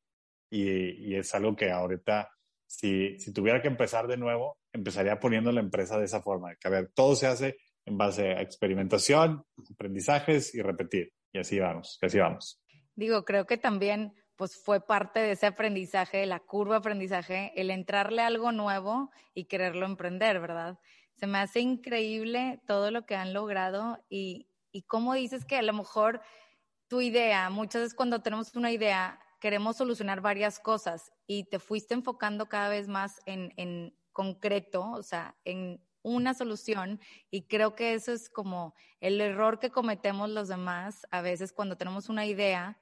y, 0.51 1.14
es 1.14 1.35
algo 1.35 1.55
que 1.55 1.71
ahorita, 1.71 2.31
si, 2.66 3.18
si, 3.18 3.33
tuviera 3.33 3.61
que 3.61 3.68
empezar 3.68 4.07
de 4.07 4.16
nuevo, 4.16 4.59
empezaría 4.73 5.21
poniendo 5.21 5.53
la 5.53 5.61
empresa 5.61 5.99
de 5.99 6.07
esa 6.07 6.23
forma, 6.23 6.55
que 6.57 6.68
a 6.68 6.71
ver, 6.71 6.90
todo 6.94 7.14
se 7.14 7.27
hace 7.27 7.59
en 7.85 7.99
base 7.99 8.33
a 8.33 8.42
experimentación, 8.42 9.44
aprendizajes 9.71 10.55
y 10.55 10.62
repetir. 10.62 11.12
Y 11.33 11.38
así 11.38 11.59
vamos, 11.59 11.99
y 12.01 12.07
así 12.07 12.18
vamos. 12.18 12.61
Digo, 12.94 13.25
creo 13.25 13.47
que 13.47 13.59
también 13.59 14.14
pues 14.37 14.57
fue 14.57 14.81
parte 14.81 15.18
de 15.18 15.33
ese 15.33 15.47
aprendizaje, 15.47 16.25
la 16.25 16.38
curva 16.38 16.77
aprendizaje, 16.77 17.53
el 17.57 17.71
entrarle 17.71 18.23
a 18.23 18.29
algo 18.29 18.53
nuevo 18.53 19.11
y 19.35 19.47
quererlo 19.47 19.85
emprender, 19.85 20.40
¿verdad? 20.40 20.79
Se 21.19 21.27
me 21.27 21.39
hace 21.39 21.61
increíble 21.61 22.61
todo 22.67 22.93
lo 22.93 23.05
que 23.05 23.17
han 23.17 23.33
logrado 23.33 24.05
y, 24.09 24.49
y 24.71 24.83
cómo 24.83 25.15
dices 25.15 25.45
que 25.45 25.57
a 25.57 25.63
lo 25.63 25.73
mejor 25.73 26.21
tu 26.87 27.01
idea, 27.01 27.51
muchas 27.51 27.83
veces 27.83 27.95
cuando 27.95 28.21
tenemos 28.21 28.55
una 28.55 28.71
idea, 28.71 29.21
queremos 29.41 29.77
solucionar 29.77 30.21
varias 30.21 30.61
cosas 30.61 31.11
y 31.27 31.45
te 31.45 31.59
fuiste 31.59 31.95
enfocando 31.95 32.49
cada 32.49 32.69
vez 32.69 32.87
más 32.87 33.21
en, 33.27 33.53
en 33.57 33.97
concreto, 34.13 34.91
o 34.93 35.03
sea, 35.03 35.37
en 35.45 35.81
una 36.03 36.35
solución 36.35 37.01
y 37.31 37.43
creo 37.43 37.75
que 37.75 37.95
eso 37.95 38.13
es 38.13 38.31
como 38.31 38.75
el 39.01 39.21
error 39.21 39.59
que 39.59 39.71
cometemos 39.71 40.31
los 40.31 40.47
demás 40.47 41.07
a 41.11 41.21
veces 41.21 41.53
cuando 41.53 41.77
tenemos 41.77 42.09
una 42.09 42.27
idea, 42.27 42.81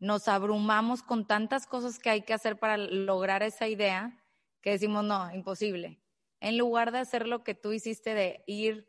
nos 0.00 0.26
abrumamos 0.26 1.02
con 1.02 1.24
tantas 1.24 1.66
cosas 1.66 1.98
que 1.98 2.10
hay 2.10 2.22
que 2.22 2.34
hacer 2.34 2.58
para 2.58 2.76
lograr 2.76 3.44
esa 3.44 3.68
idea 3.68 4.24
que 4.60 4.70
decimos, 4.70 5.04
no, 5.04 5.32
imposible 5.32 5.99
en 6.40 6.58
lugar 6.58 6.90
de 6.90 6.98
hacer 6.98 7.28
lo 7.28 7.44
que 7.44 7.54
tú 7.54 7.72
hiciste 7.72 8.14
de 8.14 8.42
ir 8.46 8.86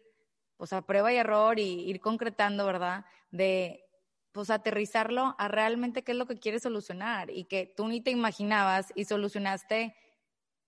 pues 0.58 0.74
a 0.74 0.84
prueba 0.84 1.12
y 1.12 1.18
error 1.18 1.60
y 1.60 1.90
ir 1.90 2.00
concretando, 2.00 2.66
¿verdad? 2.66 3.06
De 3.30 3.84
pues 4.32 4.50
aterrizarlo 4.50 5.36
a 5.38 5.48
realmente 5.50 6.04
qué 6.04 6.14
es 6.14 6.18
lo 6.18 6.26
que 6.26 6.40
quieres 6.40 6.64
solucionar 6.64 7.30
y 7.30 7.46
que 7.46 7.74
tú 7.76 7.88
ni 7.88 8.00
te 8.00 8.12
imaginabas 8.12 8.94
y 8.96 9.06
solucionaste 9.06 9.96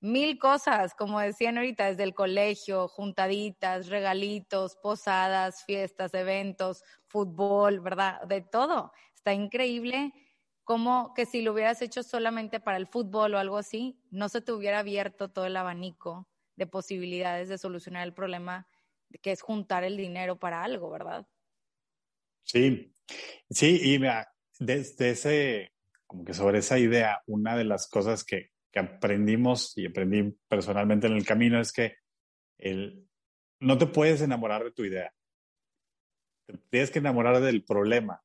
mil 0.02 0.38
cosas, 0.38 0.94
como 0.96 1.20
decían 1.20 1.58
ahorita, 1.58 1.86
desde 1.86 2.04
el 2.04 2.14
colegio, 2.14 2.90
juntaditas, 2.90 3.88
regalitos, 3.88 4.76
posadas, 4.76 5.64
fiestas, 5.64 6.14
eventos, 6.14 6.84
fútbol, 7.08 7.80
¿verdad? 7.80 8.22
De 8.24 8.42
todo. 8.42 8.92
Está 9.16 9.34
increíble 9.34 10.12
como 10.66 11.14
que 11.14 11.26
si 11.26 11.42
lo 11.42 11.54
hubieras 11.54 11.82
hecho 11.82 12.04
solamente 12.04 12.60
para 12.60 12.78
el 12.78 12.88
fútbol 12.88 13.36
o 13.36 13.38
algo 13.40 13.58
así, 13.58 13.98
no 14.12 14.28
se 14.28 14.42
te 14.42 14.52
hubiera 14.52 14.80
abierto 14.80 15.30
todo 15.30 15.46
el 15.46 15.56
abanico 15.56 16.28
de 16.56 16.68
posibilidades 16.68 17.50
de 17.50 17.58
solucionar 17.58 18.06
el 18.06 18.14
problema 18.14 18.68
que 19.22 19.32
es 19.32 19.42
juntar 19.42 19.84
el 19.84 19.98
dinero 19.98 20.40
para 20.40 20.64
algo, 20.64 20.90
¿verdad? 20.90 21.28
Sí, 22.44 22.94
sí, 23.50 23.80
y 23.82 24.00
desde 24.60 25.10
ese, 25.12 25.74
como 26.08 26.26
que 26.26 26.34
sobre 26.34 26.60
esa 26.60 26.80
idea, 26.80 27.22
una 27.28 27.56
de 27.56 27.64
las 27.64 27.88
cosas 27.88 28.24
que, 28.24 28.50
que 28.72 28.80
aprendimos 28.80 29.78
y 29.78 29.86
aprendí 29.86 30.36
personalmente 30.48 31.08
en 31.08 31.14
el 31.14 31.26
camino 31.26 31.60
es 31.60 31.72
que 31.72 31.96
el, 32.58 33.08
no 33.60 33.78
te 33.78 33.86
puedes 33.86 34.22
enamorar 34.22 34.64
de 34.64 34.72
tu 34.72 34.84
idea. 34.84 35.14
Te 36.48 36.58
tienes 36.70 36.92
que 36.92 37.00
enamorar 37.00 37.40
del 37.40 37.64
problema, 37.64 38.22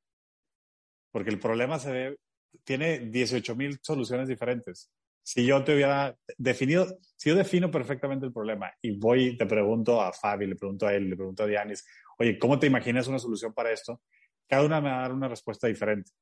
porque 1.12 1.30
el 1.30 1.38
problema 1.38 1.78
se 1.78 1.92
ve 1.92 2.18
tiene 2.64 2.98
18 2.98 3.54
mil 3.54 3.78
soluciones 3.82 4.28
diferentes. 4.28 4.90
Si 5.28 5.44
yo 5.44 5.62
te 5.62 5.74
hubiera 5.74 6.16
definido, 6.38 6.86
si 7.14 7.28
yo 7.28 7.36
defino 7.36 7.70
perfectamente 7.70 8.24
el 8.24 8.32
problema 8.32 8.72
y 8.80 8.92
voy, 8.92 9.36
te 9.36 9.44
pregunto 9.44 10.00
a 10.00 10.10
Fabi, 10.10 10.46
le 10.46 10.56
pregunto 10.56 10.86
a 10.86 10.94
él, 10.94 11.10
le 11.10 11.16
pregunto 11.16 11.42
a 11.42 11.46
Dianis, 11.46 11.86
oye, 12.18 12.38
¿cómo 12.38 12.58
te 12.58 12.66
imaginas 12.66 13.08
una 13.08 13.18
solución 13.18 13.52
para 13.52 13.70
esto? 13.70 14.00
Cada 14.48 14.64
una 14.64 14.80
me 14.80 14.88
va 14.88 15.00
a 15.00 15.02
dar 15.02 15.12
una 15.12 15.28
respuesta 15.28 15.66
diferente. 15.66 16.12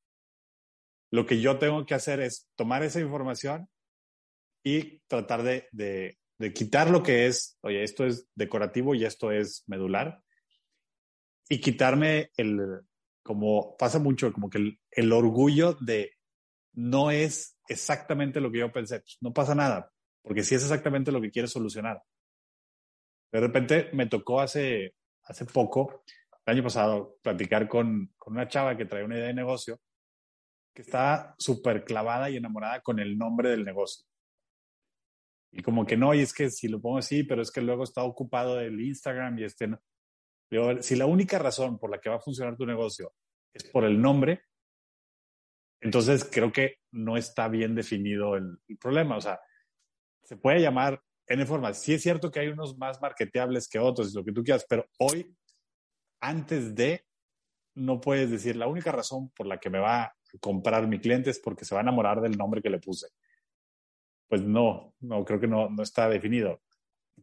Lo 1.09 1.25
que 1.25 1.39
yo 1.39 1.57
tengo 1.57 1.85
que 1.85 1.93
hacer 1.93 2.19
es 2.19 2.49
tomar 2.57 2.83
esa 2.83 2.99
información 2.99 3.69
y 4.61 4.99
tratar 5.07 5.41
de, 5.43 5.69
de, 5.71 6.17
de 6.37 6.51
quitar 6.51 6.89
lo 6.89 7.01
que 7.01 7.27
es, 7.27 7.57
oye, 7.61 7.83
esto 7.83 8.05
es 8.05 8.27
decorativo 8.35 8.93
y 8.93 9.05
esto 9.05 9.31
es 9.31 9.63
medular, 9.67 10.21
y 11.47 11.61
quitarme 11.61 12.29
el, 12.35 12.81
como 13.23 13.77
pasa 13.77 13.99
mucho, 13.99 14.33
como 14.33 14.49
que 14.49 14.57
el, 14.57 14.79
el 14.91 15.13
orgullo 15.13 15.77
de 15.79 16.16
no 16.77 17.09
es 17.09 17.57
exactamente 17.67 18.39
lo 18.39 18.51
que 18.51 18.59
yo 18.59 18.71
pensé. 18.71 18.99
Pues, 18.99 19.17
no 19.21 19.33
pasa 19.33 19.55
nada, 19.55 19.91
porque 20.21 20.43
si 20.43 20.55
es 20.55 20.61
exactamente 20.61 21.11
lo 21.11 21.19
que 21.19 21.31
quieres 21.31 21.51
solucionar. 21.51 22.01
De 23.31 23.39
repente 23.39 23.89
me 23.93 24.05
tocó 24.05 24.39
hace, 24.39 24.93
hace 25.23 25.45
poco, 25.45 26.03
el 26.45 26.53
año 26.53 26.63
pasado, 26.63 27.17
platicar 27.21 27.67
con, 27.67 28.13
con 28.17 28.33
una 28.33 28.47
chava 28.47 28.77
que 28.77 28.85
trae 28.85 29.03
una 29.03 29.15
idea 29.17 29.27
de 29.27 29.33
negocio 29.33 29.79
que 30.73 30.83
estaba 30.83 31.35
súper 31.39 31.83
clavada 31.83 32.29
y 32.29 32.37
enamorada 32.37 32.81
con 32.81 32.99
el 32.99 33.17
nombre 33.17 33.49
del 33.49 33.65
negocio. 33.65 34.05
Y 35.51 35.63
como 35.63 35.85
que 35.85 35.97
no, 35.97 36.13
y 36.13 36.19
es 36.19 36.33
que 36.33 36.51
si 36.51 36.67
lo 36.67 36.79
pongo 36.79 36.99
así, 36.99 37.23
pero 37.23 37.41
es 37.41 37.49
que 37.49 37.61
luego 37.61 37.83
está 37.83 38.03
ocupado 38.03 38.59
el 38.59 38.79
Instagram 38.79 39.39
y 39.39 39.45
este 39.45 39.67
no. 39.67 39.79
si 40.81 40.95
la 40.95 41.07
única 41.07 41.39
razón 41.39 41.79
por 41.79 41.89
la 41.89 41.99
que 41.99 42.09
va 42.09 42.17
a 42.17 42.21
funcionar 42.21 42.55
tu 42.55 42.67
negocio 42.67 43.13
es 43.53 43.63
por 43.63 43.83
el 43.83 43.99
nombre, 43.99 44.43
entonces 45.81 46.27
creo 46.29 46.51
que 46.51 46.77
no 46.91 47.17
está 47.17 47.47
bien 47.47 47.75
definido 47.75 48.35
el, 48.35 48.57
problema. 48.79 49.17
O 49.17 49.21
sea, 49.21 49.39
se 50.23 50.37
puede 50.37 50.61
llamar 50.61 51.01
N 51.27 51.45
formas. 51.45 51.81
Sí 51.81 51.93
es 51.93 52.01
cierto 52.01 52.31
que 52.31 52.39
hay 52.39 52.47
unos 52.47 52.77
más 52.77 53.01
marketeables 53.01 53.67
que 53.67 53.79
otros, 53.79 54.13
lo 54.13 54.23
que 54.23 54.31
tú 54.31 54.43
quieras, 54.43 54.65
pero 54.67 54.85
hoy, 54.99 55.35
antes 56.19 56.73
de, 56.75 57.05
no 57.75 58.01
puedes 58.01 58.31
decir, 58.31 58.55
la 58.55 58.67
única 58.67 58.91
razón 58.91 59.29
por 59.31 59.45
la 59.45 59.59
que 59.59 59.69
me 59.69 59.79
va 59.79 60.03
a 60.03 60.15
comprar 60.39 60.87
mi 60.87 60.99
cliente 60.99 61.29
es 61.29 61.39
porque 61.39 61.65
se 61.65 61.75
va 61.75 61.81
a 61.81 61.83
enamorar 61.83 62.21
del 62.21 62.37
nombre 62.37 62.61
que 62.61 62.69
le 62.69 62.79
puse. 62.79 63.07
Pues 64.27 64.41
no, 64.41 64.93
no, 64.99 65.23
creo 65.23 65.39
que 65.39 65.47
no, 65.47 65.69
no 65.69 65.83
está 65.83 66.09
definido. 66.09 66.61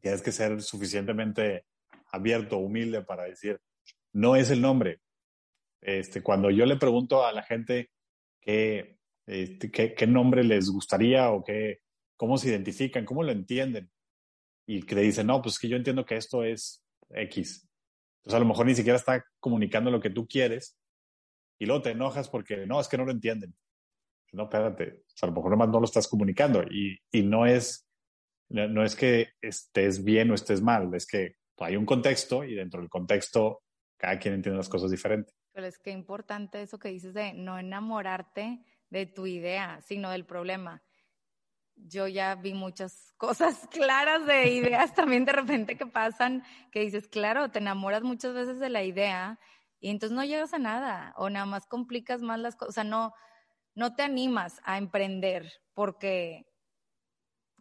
Tienes 0.01 0.23
que 0.23 0.33
ser 0.33 0.63
suficientemente 0.63 1.67
abierto, 2.13 2.59
humilde 2.59 3.03
para 3.03 3.25
decir, 3.25 3.61
no 4.13 4.37
es 4.37 4.51
el 4.51 4.61
nombre. 4.61 5.01
Este, 5.81 6.23
cuando 6.23 6.51
yo 6.51 6.65
le 6.65 6.77
pregunto 6.77 7.27
a 7.27 7.33
la 7.33 7.43
gente 7.43 7.91
este, 8.45 9.71
qué, 9.71 9.95
qué, 9.95 10.07
nombre 10.07 10.45
les 10.45 10.71
gustaría 10.71 11.31
o 11.31 11.43
qué, 11.43 11.81
cómo 12.17 12.39
se 12.39 12.49
identifican, 12.49 13.05
cómo 13.05 13.23
lo 13.23 13.33
entienden. 13.33 13.91
Y 14.67 14.83
que 14.83 14.95
le 14.95 15.03
dicen, 15.03 15.27
no, 15.27 15.43
pues 15.43 15.59
que 15.59 15.69
yo 15.69 15.77
entiendo 15.77 16.05
que 16.05 16.17
esto 16.17 16.43
es 16.43 16.83
X. 17.11 17.69
Entonces 18.19 18.37
a 18.37 18.41
lo 18.41 18.47
mejor 18.47 18.67
ni 18.67 18.75
siquiera 18.75 18.97
está 18.97 19.25
comunicando 19.41 19.91
lo 19.91 20.01
que 20.01 20.11
tú 20.11 20.27
quieres 20.27 20.79
y 21.59 21.67
luego 21.67 21.83
te 21.83 21.91
enojas 21.91 22.29
porque 22.29 22.67
no, 22.67 22.81
es 22.81 22.89
que 22.89 22.97
no 22.97 23.05
lo 23.05 23.13
entienden. 23.13 23.55
No, 24.33 24.45
espérate, 24.45 25.03
a 25.21 25.27
lo 25.27 25.33
mejor 25.33 25.51
nomás 25.51 25.69
no 25.69 25.79
lo 25.79 25.85
estás 25.85 26.09
comunicando 26.09 26.63
y, 26.63 26.99
y 27.13 27.23
no 27.23 27.47
es 27.47 27.87
no 28.49 28.85
es 28.85 28.95
que 28.95 29.31
estés 29.41 30.05
bien 30.05 30.31
o 30.31 30.35
estés 30.35 30.61
mal, 30.61 30.95
es 30.95 31.07
que 31.07 31.37
hay 31.59 31.77
un 31.77 31.87
contexto 31.87 32.45
y 32.45 32.55
dentro 32.55 32.81
del 32.81 32.91
contexto 32.91 33.63
cada 33.97 34.19
quien 34.19 34.35
entiende 34.35 34.59
las 34.59 34.69
cosas 34.69 34.91
diferentes. 34.91 35.35
Pero 35.55 35.69
es 35.69 35.79
que 35.79 35.93
importante 35.93 36.61
eso 36.61 36.79
que 36.79 36.89
dices 36.89 37.15
de 37.15 37.33
no 37.33 37.59
enamorarte 37.59 38.61
de 38.91 39.07
tu 39.07 39.27
idea, 39.27 39.81
sino 39.83 40.11
del 40.11 40.27
problema. 40.27 40.83
Yo 41.77 42.09
ya 42.09 42.35
vi 42.35 42.55
muchas 42.55 43.13
cosas 43.17 43.69
claras 43.71 44.27
de 44.27 44.51
ideas 44.51 44.95
también 44.95 45.25
de 45.25 45.33
repente 45.33 45.77
que 45.77 45.87
pasan, 45.87 46.43
que 46.73 46.81
dices, 46.81 47.07
claro, 47.07 47.51
te 47.51 47.61
enamoras 47.61 48.03
muchas 48.03 48.35
veces 48.35 48.59
de 48.59 48.69
la 48.69 48.83
idea 48.83 49.39
y 49.79 49.91
entonces 49.91 50.17
no 50.17 50.25
llegas 50.25 50.53
a 50.55 50.59
nada 50.59 51.15
o 51.17 51.31
nada 51.31 51.47
más 51.47 51.67
complicas 51.67 52.21
más 52.21 52.41
las 52.41 52.57
cosas, 52.57 52.71
o 52.71 52.73
sea, 52.73 52.85
no, 52.85 53.15
no 53.77 53.95
te 53.95 54.03
animas 54.03 54.61
a 54.65 54.79
emprender 54.79 55.53
porque, 55.73 56.47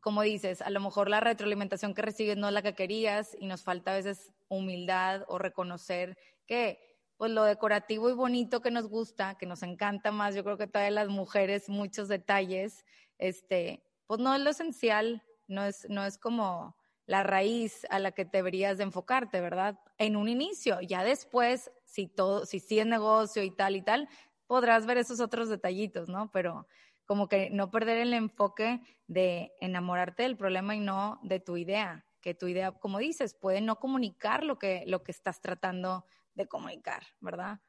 como 0.02 0.24
dices, 0.24 0.64
a 0.64 0.72
lo 0.72 0.80
mejor 0.80 1.10
la 1.10 1.20
retroalimentación 1.20 1.94
que 1.94 2.02
recibes 2.02 2.38
no 2.38 2.48
es 2.48 2.54
la 2.54 2.64
que 2.64 2.76
querías 2.76 3.36
y 3.40 3.46
nos 3.46 3.64
falta 3.64 3.92
a 3.92 3.96
veces 3.96 4.32
humildad 4.48 5.26
o 5.28 5.38
reconocer 5.38 6.18
que 6.48 6.93
pues 7.18 7.32
lo 7.32 7.44
decorativo 7.44 8.10
y 8.10 8.14
bonito 8.14 8.62
que 8.62 8.72
nos 8.72 8.88
gusta, 8.88 9.36
que 9.36 9.46
nos 9.46 9.64
encanta 9.64 10.12
más, 10.12 10.36
yo 10.36 10.44
creo 10.44 10.58
que 10.58 10.68
todas 10.68 10.92
las 10.92 11.10
mujeres 11.10 11.70
muchos 11.70 12.08
detalles, 12.08 12.86
este, 13.18 13.84
pues 14.08 14.20
no 14.20 14.36
es 14.36 14.42
lo 14.42 14.50
esencial, 14.50 15.24
no 15.48 15.64
es, 15.64 15.88
no 15.90 16.06
es 16.06 16.18
como 16.18 16.76
la 17.06 17.24
raíz 17.24 17.86
a 17.90 18.00
la 18.00 18.12
que 18.12 18.26
deberías 18.26 18.78
de 18.78 18.86
enfocarte, 18.86 19.42
¿verdad? 19.42 19.80
En 19.98 20.16
un 20.16 20.30
inicio, 20.30 20.80
ya 20.82 21.04
después, 21.04 21.72
si 21.84 22.08
todo, 22.08 22.46
si 22.46 22.60
sí 22.60 22.80
es 22.80 22.86
negocio 22.86 23.44
y 23.44 23.52
tal 23.52 23.76
y 23.76 23.82
tal, 23.82 24.08
podrás 24.48 24.86
ver 24.86 24.98
esos 24.98 25.20
otros 25.20 25.50
detallitos, 25.50 26.10
¿no? 26.10 26.32
Pero 26.32 26.68
como 27.06 27.28
que 27.28 27.50
no 27.50 27.70
perder 27.72 27.98
el 27.98 28.14
enfoque 28.14 28.82
de 29.08 29.54
enamorarte 29.60 30.24
del 30.24 30.38
problema 30.38 30.76
y 30.76 30.80
no 30.80 31.20
de 31.24 31.40
tu 31.40 31.58
idea, 31.58 32.06
que 32.22 32.34
tu 32.34 32.48
idea, 32.48 32.72
como 32.72 33.00
dices, 33.00 33.34
puede 33.34 33.60
no 33.60 33.80
comunicar 33.80 34.46
lo 34.46 34.58
que, 34.58 34.84
lo 34.88 35.04
que 35.04 35.12
estás 35.12 35.42
tratando 35.42 36.06
de 36.36 36.48
comunicar, 36.48 37.04
¿verdad? 37.20 37.60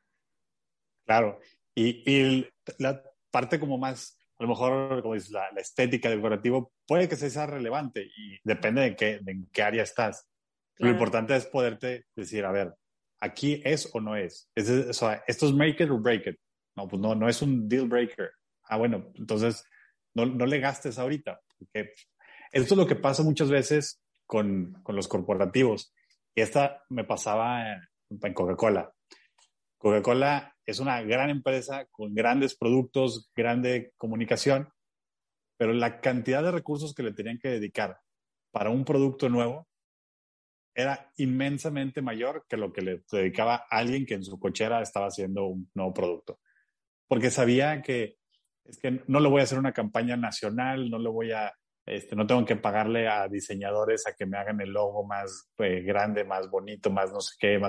Claro, 1.05 1.41
y, 1.75 2.47
la 2.79 3.03
parte 3.31 3.59
como 3.61 3.79
más, 3.79 4.19
a 4.39 4.43
lo 4.45 4.49
mejor, 4.49 5.03
como 5.03 5.15
dices, 5.15 5.31
la, 5.31 5.49
estética 5.57 6.09
del 6.09 6.19
decorativo 6.19 6.73
puede 6.87 7.09
que 7.09 7.17
sea 7.17 7.47
relevante 7.47 8.05
y 8.17 8.39
depende 8.43 8.83
de, 8.83 8.97
qué, 8.97 9.19
de 9.21 9.33
en 9.33 9.49
qué 9.53 9.63
área 9.63 9.83
estás. 9.83 10.29
Lo 10.77 10.91
importante 10.91 11.37
es 11.37 11.47
poderte 11.47 12.07
decir, 12.17 12.45
a 12.45 12.53
ver, 12.53 12.75
aquí 13.21 13.63
es 13.65 13.89
o 13.93 14.01
no 14.01 14.17
es. 14.17 14.51
es, 14.55 14.69
esto 14.69 15.47
es 15.47 15.53
make 15.53 15.83
it 15.83 15.91
or 15.91 16.01
break 16.01 16.27
it. 16.27 16.37
No, 16.77 16.89
pues 16.89 17.01
no, 17.01 17.15
no 17.15 17.29
es 17.29 17.41
un 17.43 17.69
deal 17.69 17.87
breaker. 17.87 18.33
Ah, 18.65 18.77
bueno, 18.77 19.13
entonces 19.15 19.65
no, 20.15 20.27
no 20.27 20.47
le 20.47 20.59
gastes 20.59 20.99
ahorita. 20.99 21.41
Porque 21.59 21.93
esto 22.51 22.75
es 22.75 22.79
lo 22.79 22.87
que 22.87 22.97
pasa 22.97 23.23
muchas 23.23 23.49
veces 23.49 24.03
con, 24.27 24.73
con 24.83 24.97
los 24.97 25.07
corporativos. 25.07 25.95
Y 26.35 26.41
esta 26.41 26.83
me 26.89 27.05
pasaba 27.05 27.89
en 28.11 28.35
Coca-Cola. 28.35 28.93
Coca-Cola 29.79 30.55
es 30.67 30.79
una 30.79 31.03
gran 31.03 31.31
empresa 31.31 31.87
con 31.91 32.15
grandes 32.15 32.57
productos, 32.57 33.31
grande 33.35 33.93
comunicación, 33.97 34.69
pero 35.57 35.73
la 35.73 36.01
cantidad 36.01 36.43
de 36.43 36.53
recursos 36.53 36.95
que 36.95 37.03
le 37.03 37.13
tenían 37.13 37.39
que 37.39 37.49
dedicar 37.49 37.99
para 38.51 38.71
un 38.71 38.85
producto 38.85 39.29
nuevo 39.29 39.69
era 40.75 41.13
inmensamente 41.19 42.03
mayor 42.03 42.47
que 42.49 42.57
lo 42.57 42.73
que 42.73 42.83
le 42.83 43.05
dedicaba 43.11 43.65
alguien 43.71 44.07
que 44.07 44.15
en 44.15 44.25
su 44.25 44.39
cochera 44.39 44.83
estaba 44.83 45.07
haciendo 45.07 45.47
un 45.47 45.71
nuevo 45.75 45.95
producto. 45.95 46.41
Porque 47.07 47.31
sabía 47.31 47.81
que 47.83 48.17
es 48.65 48.79
que 48.79 49.03
no 49.07 49.21
le 49.21 49.29
voy 49.29 49.41
a 49.41 49.45
hacer 49.45 49.59
una 49.59 49.73
campaña 49.73 50.17
nacional, 50.17 50.91
no 50.91 50.99
le 50.99 51.11
voy 51.11 51.33
a, 51.33 51.53
este, 51.87 52.17
no 52.17 52.27
tengo 52.27 52.45
que 52.45 52.57
pagarle 52.57 53.09
a 53.09 53.29
diseñadores 53.29 54.07
a 54.07 54.15
que 54.15 54.27
me 54.27 54.39
hagan 54.39 54.61
el 54.61 54.71
logo 54.71 55.07
más 55.07 55.51
eh, 55.59 55.83
grande, 55.83 56.25
más 56.25 56.51
bonito, 56.51 56.91
más 56.91 57.13
no 57.13 57.21
sé 57.21 57.35
qué. 57.39 57.61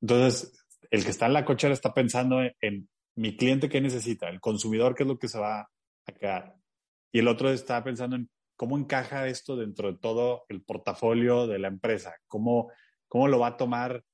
Entonces, 0.00 0.52
el 0.90 1.04
que 1.04 1.10
está 1.10 1.26
en 1.26 1.34
la 1.34 1.44
cochera 1.44 1.72
está 1.72 1.92
pensando 1.94 2.40
en, 2.60 2.88
mi 3.16 3.36
cliente 3.36 3.68
qué 3.68 3.80
necesita, 3.80 4.28
el 4.28 4.40
consumidor 4.40 4.94
qué 4.94 5.02
es 5.02 5.08
lo 5.08 5.18
que 5.18 5.26
se 5.26 5.40
va 5.40 5.68
a 6.06 6.12
quedar. 6.12 6.54
Y 7.10 7.18
el 7.18 7.26
otro 7.26 7.50
está 7.50 7.82
pensando 7.82 8.14
en 8.14 8.30
cómo 8.54 8.78
encaja 8.78 9.26
esto 9.26 9.56
dentro 9.56 9.90
de 9.90 9.98
todo 9.98 10.44
el 10.48 10.62
portafolio 10.62 11.48
de 11.48 11.58
la 11.58 11.66
empresa, 11.66 12.14
cómo, 12.28 12.70
cómo 13.08 13.26
lo 13.26 13.40
va 13.40 13.48
a 13.48 13.56
tomar 13.56 14.04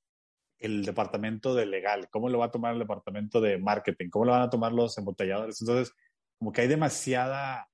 el 0.58 0.86
departamento 0.86 1.54
de 1.54 1.66
legal, 1.66 2.08
cómo 2.10 2.30
lo 2.30 2.38
va 2.38 2.46
a 2.46 2.50
tomar 2.50 2.72
el 2.72 2.78
departamento 2.78 3.42
de 3.42 3.58
marketing, 3.58 4.08
cómo 4.08 4.24
lo 4.24 4.32
van 4.32 4.42
a 4.42 4.50
tomar 4.50 4.72
los 4.72 4.96
embotelladores. 4.96 5.60
Entonces, 5.60 5.94
como 6.38 6.52
que 6.52 6.62
hay 6.62 6.68
demasiada, 6.68 7.68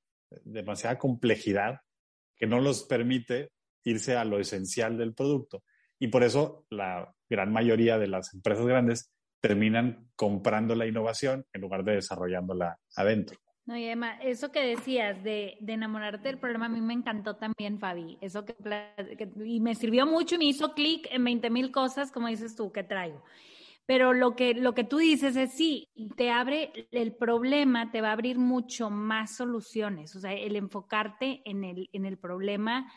demasiada 0.44 0.98
complejidad 0.98 1.80
que 2.36 2.46
no 2.46 2.60
los 2.60 2.84
permite 2.84 3.50
irse 3.84 4.16
a 4.16 4.24
lo 4.24 4.38
esencial 4.38 4.96
del 4.98 5.14
producto. 5.14 5.62
Y 5.98 6.08
por 6.08 6.22
eso 6.22 6.64
la 6.70 7.14
gran 7.28 7.52
mayoría 7.52 7.98
de 7.98 8.08
las 8.08 8.32
empresas 8.34 8.66
grandes 8.66 9.12
terminan 9.40 10.10
comprando 10.16 10.74
la 10.74 10.86
innovación 10.86 11.46
en 11.52 11.60
lugar 11.60 11.84
de 11.84 11.96
desarrollándola 11.96 12.78
adentro. 12.96 13.38
No, 13.66 13.76
y 13.76 13.86
además, 13.86 14.18
eso 14.22 14.50
que 14.50 14.64
decías 14.64 15.22
de, 15.22 15.56
enamorarte 15.66 16.28
del 16.28 16.38
problema, 16.38 16.66
a 16.66 16.68
mí 16.68 16.80
me 16.80 16.94
encantó 16.94 17.36
también, 17.36 17.78
Fabi. 17.78 18.18
Eso 18.20 18.44
que, 18.44 18.56
y 19.44 19.60
me 19.60 19.74
sirvió 19.74 20.06
mucho 20.06 20.34
y 20.34 20.38
me 20.38 20.46
hizo 20.46 20.74
clic 20.74 21.06
en 21.10 21.22
20 21.24 21.50
mil 21.50 21.70
cosas, 21.70 22.10
como 22.10 22.28
dices 22.28 22.56
tú, 22.56 22.72
que 22.72 22.82
traigo. 22.82 23.22
Pero 23.90 24.12
lo 24.12 24.36
que, 24.36 24.54
lo 24.54 24.72
que 24.72 24.84
tú 24.84 24.98
dices 24.98 25.34
es 25.34 25.50
sí, 25.50 25.88
te 26.16 26.30
abre 26.30 26.70
el 26.92 27.12
problema, 27.12 27.90
te 27.90 28.00
va 28.00 28.10
a 28.10 28.12
abrir 28.12 28.38
mucho 28.38 28.88
más 28.88 29.34
soluciones. 29.34 30.14
O 30.14 30.20
sea, 30.20 30.32
el 30.32 30.54
enfocarte 30.54 31.42
en 31.44 31.64
el, 31.64 31.90
en 31.92 32.06
el 32.06 32.16
problema 32.16 32.88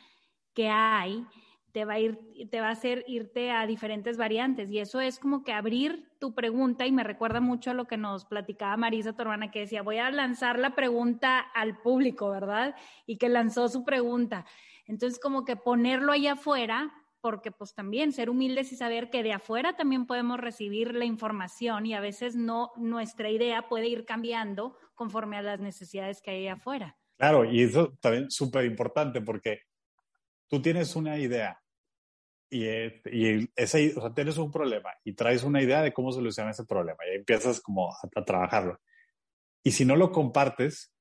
que 0.53 0.69
hay 0.69 1.25
te 1.71 1.85
va 1.85 1.93
a 1.93 1.99
ir, 1.99 2.19
te 2.51 2.61
va 2.61 2.67
a 2.67 2.73
hacer 2.73 3.03
irte 3.07 3.49
a 3.49 3.65
diferentes 3.65 4.17
variantes. 4.17 4.69
Y 4.69 4.77
eso 4.77 5.01
es 5.01 5.17
como 5.17 5.43
que 5.43 5.51
abrir 5.51 6.11
tu 6.19 6.35
pregunta 6.35 6.85
y 6.85 6.91
me 6.91 7.03
recuerda 7.03 7.41
mucho 7.41 7.71
a 7.71 7.73
lo 7.73 7.85
que 7.85 7.97
nos 7.97 8.25
platicaba 8.25 8.77
Marisa, 8.77 9.13
tu 9.13 9.23
hermana, 9.23 9.49
que 9.49 9.61
decía, 9.61 9.81
voy 9.81 9.97
a 9.97 10.11
lanzar 10.11 10.59
la 10.59 10.75
pregunta 10.75 11.39
al 11.39 11.81
público, 11.81 12.29
¿verdad? 12.29 12.75
Y 13.07 13.17
que 13.17 13.29
lanzó 13.29 13.67
su 13.67 13.83
pregunta. 13.83 14.45
Entonces, 14.85 15.19
como 15.19 15.43
que 15.43 15.55
ponerlo 15.55 16.11
ahí 16.11 16.27
afuera, 16.27 16.93
porque 17.23 17.51
pues 17.53 17.73
también 17.73 18.11
ser 18.11 18.29
humildes 18.29 18.73
y 18.73 18.75
saber 18.75 19.09
que 19.09 19.23
de 19.23 19.31
afuera 19.31 19.77
también 19.77 20.05
podemos 20.05 20.41
recibir 20.41 20.93
la 20.93 21.05
información 21.05 21.85
y 21.85 21.93
a 21.93 22.01
veces 22.01 22.35
no, 22.35 22.73
nuestra 22.75 23.29
idea 23.29 23.69
puede 23.69 23.87
ir 23.87 24.03
cambiando 24.03 24.77
conforme 24.93 25.37
a 25.37 25.41
las 25.41 25.61
necesidades 25.61 26.21
que 26.21 26.31
hay 26.31 26.49
afuera. 26.49 26.97
Claro, 27.17 27.45
y 27.45 27.63
eso 27.63 27.97
también 28.01 28.25
es 28.25 28.35
súper 28.35 28.65
importante 28.65 29.21
porque 29.21 29.61
tú 30.49 30.61
tienes 30.61 30.97
una 30.97 31.17
idea 31.17 31.63
y, 32.49 32.65
y 32.65 33.49
ese, 33.55 33.93
o 33.95 34.01
sea, 34.01 34.13
tienes 34.13 34.37
un 34.37 34.51
problema 34.51 34.89
y 35.05 35.13
traes 35.13 35.43
una 35.43 35.61
idea 35.61 35.81
de 35.81 35.93
cómo 35.93 36.11
solucionar 36.11 36.51
ese 36.51 36.65
problema 36.65 36.99
y 37.09 37.15
empiezas 37.15 37.61
como 37.61 37.89
a, 37.89 38.23
trabajarlo. 38.25 38.81
Y 39.63 39.71
si 39.71 39.85
no 39.85 39.95
lo 39.95 40.11
compartes, 40.11 40.93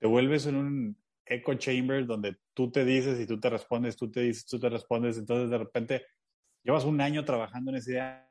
te 0.00 0.08
vuelves 0.08 0.46
en 0.46 0.56
un 0.56 1.04
echo 1.26 1.54
chamber 1.54 2.06
donde 2.06 2.36
tú 2.54 2.70
te 2.70 2.84
dices 2.84 3.20
y 3.20 3.26
tú 3.26 3.38
te 3.38 3.50
respondes, 3.50 3.96
tú 3.96 4.10
te 4.10 4.20
dices, 4.20 4.46
tú 4.46 4.58
te 4.58 4.68
respondes, 4.68 5.18
entonces 5.18 5.50
de 5.50 5.58
repente 5.58 6.06
llevas 6.62 6.84
un 6.84 7.00
año 7.00 7.24
trabajando 7.24 7.70
en 7.70 7.78
esa 7.78 7.90
idea, 7.90 8.30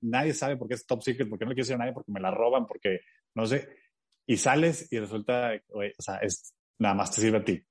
nadie 0.00 0.32
sabe 0.32 0.56
por 0.56 0.68
qué 0.68 0.74
es 0.74 0.86
top 0.86 1.02
secret, 1.02 1.28
porque 1.28 1.44
no 1.44 1.50
le 1.50 1.54
quiero 1.54 1.64
decir 1.64 1.74
a 1.74 1.78
nadie, 1.78 1.92
porque 1.92 2.12
me 2.12 2.20
la 2.20 2.30
roban, 2.30 2.66
porque 2.66 3.00
no 3.34 3.46
sé, 3.46 3.68
y 4.26 4.36
sales 4.36 4.90
y 4.92 4.98
resulta, 4.98 5.52
o 5.68 5.82
sea, 5.98 6.16
es, 6.16 6.54
nada 6.78 6.94
más 6.94 7.10
te 7.10 7.20
sirve 7.20 7.38
a 7.38 7.44
ti. 7.44 7.62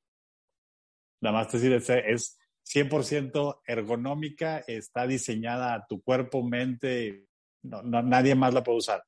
Nada 1.21 1.37
más 1.37 1.49
te 1.49 1.59
sirve, 1.59 1.77
es 2.11 2.37
100% 2.63 3.61
ergonómica, 3.65 4.59
está 4.59 5.07
diseñada 5.07 5.73
a 5.73 5.85
tu 5.85 6.01
cuerpo, 6.01 6.43
mente, 6.43 7.27
no, 7.63 7.81
nadie 7.83 8.35
más 8.35 8.53
la 8.53 8.63
puede 8.63 8.79
usar. 8.79 9.03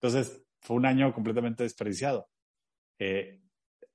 Entonces, 0.00 0.42
fue 0.60 0.76
un 0.76 0.86
año 0.86 1.12
completamente 1.14 1.62
desperdiciado. 1.62 2.28
Eh, 2.98 3.39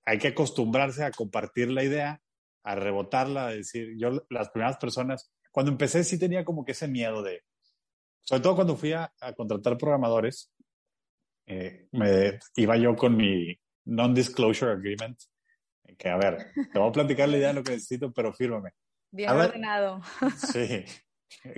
hay 0.06 0.18
que 0.18 0.30
acostumbrarse 0.30 1.04
a 1.04 1.12
compartir 1.12 1.70
la 1.70 1.84
idea, 1.84 2.22
a 2.64 2.76
rebotarla, 2.76 3.48
a 3.48 3.54
decir, 3.54 3.96
yo 3.98 4.26
las 4.30 4.50
primeras 4.50 4.78
personas, 4.78 5.32
cuando 5.52 5.72
empecé 5.72 6.04
sí 6.04 6.20
tenía 6.20 6.46
como 6.46 6.64
que 6.64 6.72
ese 6.72 6.88
miedo 6.88 7.24
de, 7.24 7.44
sobre 8.22 8.42
todo 8.42 8.56
cuando 8.56 8.76
fui 8.76 8.94
a, 8.94 9.12
contratar 9.36 9.78
programadores, 9.78 10.52
eh, 11.48 11.88
me, 11.92 12.40
iba 12.56 12.78
yo 12.78 12.96
con 12.96 13.16
mi 13.16 13.56
non-disclosure 13.86 14.72
agreement 14.72 15.18
que 15.98 16.10
a 16.10 16.18
ver, 16.18 16.52
te 16.72 16.80
voy 16.80 16.90
a 16.90 16.92
platicar 16.92 17.30
la 17.30 17.38
idea 17.38 17.48
de 17.50 17.54
lo 17.56 17.64
que 17.64 17.74
necesito, 17.74 18.12
pero 18.12 18.34
fírmame. 18.34 18.72
Bien 19.12 19.30
ordenado. 19.30 20.02
Sí, 20.38 20.84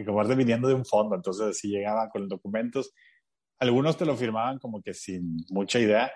como 0.05 0.23
de 0.25 0.36
viniendo 0.36 0.67
de 0.67 0.73
un 0.73 0.86
fondo, 0.86 1.15
entonces 1.15 1.47
así 1.47 1.69
llegaba 1.69 2.10
con 2.10 2.27
documentos. 2.27 2.93
Algunos 3.60 3.97
te 3.97 4.05
lo 4.05 4.15
firmaban 4.15 4.60
como 4.60 4.81
que 4.81 4.93
sin 4.93 5.38
mucha 5.49 5.79
idea. 5.79 6.12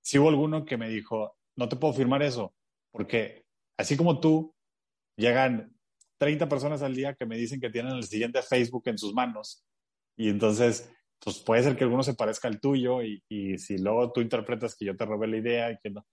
Sí 0.00 0.18
hubo 0.18 0.28
alguno 0.28 0.64
que 0.64 0.76
me 0.76 0.88
dijo, 0.88 1.36
no 1.56 1.68
te 1.68 1.76
puedo 1.76 1.94
firmar 1.94 2.22
eso, 2.22 2.54
porque 2.92 3.44
así 3.78 3.96
como 3.96 4.20
tú, 4.20 4.54
llegan 5.16 5.76
30 6.18 6.48
personas 6.48 6.82
al 6.82 6.94
día 6.94 7.14
que 7.14 7.26
me 7.26 7.36
dicen 7.36 7.60
que 7.60 7.70
tienen 7.70 7.92
el 7.92 8.04
siguiente 8.04 8.42
Facebook 8.42 8.84
en 8.86 8.98
sus 8.98 9.14
manos 9.14 9.64
y 10.16 10.28
entonces 10.28 10.90
pues 11.20 11.38
puede 11.38 11.62
ser 11.62 11.76
que 11.76 11.84
alguno 11.84 12.02
se 12.02 12.14
parezca 12.14 12.48
al 12.48 12.60
tuyo 12.60 13.02
y, 13.02 13.22
y 13.28 13.58
si 13.58 13.78
luego 13.78 14.12
tú 14.12 14.20
interpretas 14.20 14.74
que 14.74 14.84
yo 14.84 14.96
te 14.96 15.06
robé 15.06 15.26
la 15.26 15.36
idea 15.38 15.70
y 15.70 15.78
que 15.78 15.90
no, 15.90 16.04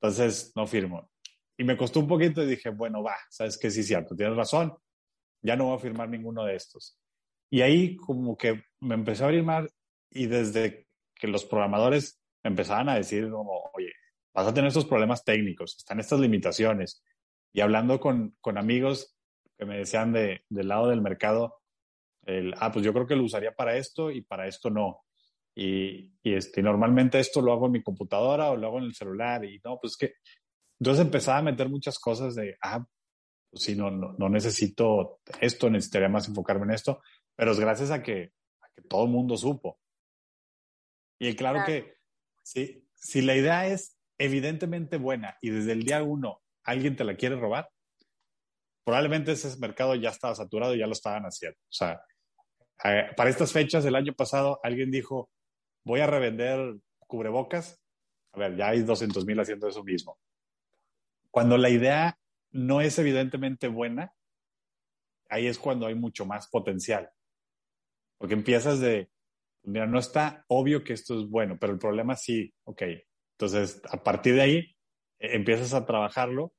entonces, 0.00 0.52
no 0.56 0.66
firmo. 0.66 1.10
Y 1.58 1.64
me 1.64 1.76
costó 1.76 2.00
un 2.00 2.08
poquito 2.08 2.42
y 2.42 2.46
dije, 2.46 2.70
bueno, 2.70 3.02
va, 3.02 3.16
sabes 3.28 3.58
que 3.58 3.70
sí 3.70 3.80
es 3.80 3.86
cierto, 3.86 4.16
tienes 4.16 4.36
razón, 4.36 4.74
ya 5.42 5.56
no 5.56 5.66
voy 5.66 5.76
a 5.76 5.80
firmar 5.80 6.08
ninguno 6.08 6.44
de 6.44 6.56
estos. 6.56 6.98
Y 7.50 7.60
ahí 7.60 7.96
como 7.96 8.36
que 8.36 8.64
me 8.80 8.94
empecé 8.94 9.22
a 9.22 9.26
abrir 9.26 9.42
más 9.42 9.70
y 10.10 10.26
desde 10.26 10.86
que 11.14 11.26
los 11.26 11.44
programadores 11.44 12.22
empezaban 12.42 12.88
a 12.88 12.94
decir, 12.94 13.28
como, 13.30 13.70
oye, 13.74 13.92
vas 14.32 14.46
a 14.46 14.54
tener 14.54 14.68
estos 14.68 14.86
problemas 14.86 15.24
técnicos, 15.24 15.76
están 15.76 16.00
estas 16.00 16.20
limitaciones. 16.20 17.02
Y 17.52 17.60
hablando 17.60 17.98
con, 18.00 18.36
con 18.40 18.58
amigos 18.58 19.16
que 19.58 19.66
me 19.66 19.78
decían 19.78 20.12
de, 20.12 20.44
del 20.48 20.68
lado 20.68 20.88
del 20.88 21.02
mercado, 21.02 21.60
el, 22.24 22.54
ah, 22.58 22.70
pues 22.72 22.84
yo 22.84 22.92
creo 22.92 23.06
que 23.06 23.16
lo 23.16 23.24
usaría 23.24 23.52
para 23.52 23.76
esto 23.76 24.10
y 24.10 24.22
para 24.22 24.46
esto 24.46 24.70
no. 24.70 25.04
Y, 25.54 26.12
este, 26.22 26.62
normalmente 26.62 27.18
esto 27.18 27.42
lo 27.42 27.52
hago 27.52 27.66
en 27.66 27.72
mi 27.72 27.82
computadora 27.82 28.50
o 28.50 28.56
lo 28.56 28.68
hago 28.68 28.78
en 28.78 28.84
el 28.84 28.94
celular 28.94 29.44
y 29.44 29.60
no, 29.64 29.78
pues 29.80 29.96
que... 29.96 30.14
Entonces 30.78 31.04
empezaba 31.04 31.38
a 31.38 31.42
meter 31.42 31.68
muchas 31.68 31.98
cosas 31.98 32.34
de, 32.34 32.56
ah, 32.62 32.82
pues 33.50 33.64
sí, 33.64 33.76
no, 33.76 33.90
no, 33.90 34.28
necesito 34.30 35.20
esto, 35.40 35.68
necesitaría 35.68 36.08
más 36.08 36.26
enfocarme 36.28 36.64
en 36.64 36.70
esto, 36.70 37.02
pero 37.36 37.52
es 37.52 37.60
gracias 37.60 37.90
a 37.90 38.02
que, 38.02 38.32
a 38.62 38.68
que 38.74 38.82
todo 38.88 39.04
el 39.04 39.10
mundo 39.10 39.36
supo. 39.36 39.78
Y 41.18 41.34
claro, 41.36 41.64
que 41.66 41.96
sí, 42.42 42.88
si 42.94 43.20
la 43.20 43.36
idea 43.36 43.66
es 43.66 43.99
evidentemente 44.20 44.98
buena 44.98 45.36
y 45.40 45.48
desde 45.48 45.72
el 45.72 45.82
día 45.82 46.02
uno 46.02 46.42
alguien 46.62 46.94
te 46.94 47.04
la 47.04 47.16
quiere 47.16 47.36
robar, 47.36 47.70
probablemente 48.84 49.32
ese 49.32 49.58
mercado 49.58 49.94
ya 49.94 50.10
estaba 50.10 50.34
saturado 50.34 50.74
y 50.74 50.78
ya 50.78 50.86
lo 50.86 50.92
estaban 50.92 51.24
haciendo. 51.24 51.58
O 51.58 51.72
sea, 51.72 52.02
eh, 52.84 53.08
para 53.16 53.30
estas 53.30 53.50
fechas 53.52 53.82
del 53.82 53.96
año 53.96 54.12
pasado 54.12 54.60
alguien 54.62 54.90
dijo, 54.90 55.30
voy 55.84 56.00
a 56.00 56.06
revender 56.06 56.76
cubrebocas. 56.98 57.80
A 58.32 58.38
ver, 58.38 58.56
ya 58.56 58.68
hay 58.68 58.82
200 58.82 59.24
mil 59.24 59.40
haciendo 59.40 59.68
eso 59.68 59.82
mismo. 59.82 60.18
Cuando 61.30 61.56
la 61.56 61.70
idea 61.70 62.18
no 62.52 62.82
es 62.82 62.98
evidentemente 62.98 63.68
buena, 63.68 64.12
ahí 65.30 65.46
es 65.46 65.58
cuando 65.58 65.86
hay 65.86 65.94
mucho 65.94 66.26
más 66.26 66.48
potencial. 66.48 67.10
Porque 68.18 68.34
empiezas 68.34 68.80
de, 68.80 69.10
mira, 69.62 69.86
no 69.86 69.98
está 69.98 70.44
obvio 70.48 70.84
que 70.84 70.92
esto 70.92 71.18
es 71.18 71.28
bueno, 71.28 71.56
pero 71.58 71.72
el 71.72 71.78
problema 71.78 72.16
sí, 72.16 72.52
ok. 72.64 72.82
Entonces, 73.40 73.80
a 73.90 74.02
partir 74.02 74.34
de 74.34 74.42
ahí, 74.42 74.76
e, 75.18 75.34
empiezas 75.34 75.72
a 75.72 75.86
trabajarlo 75.86 76.52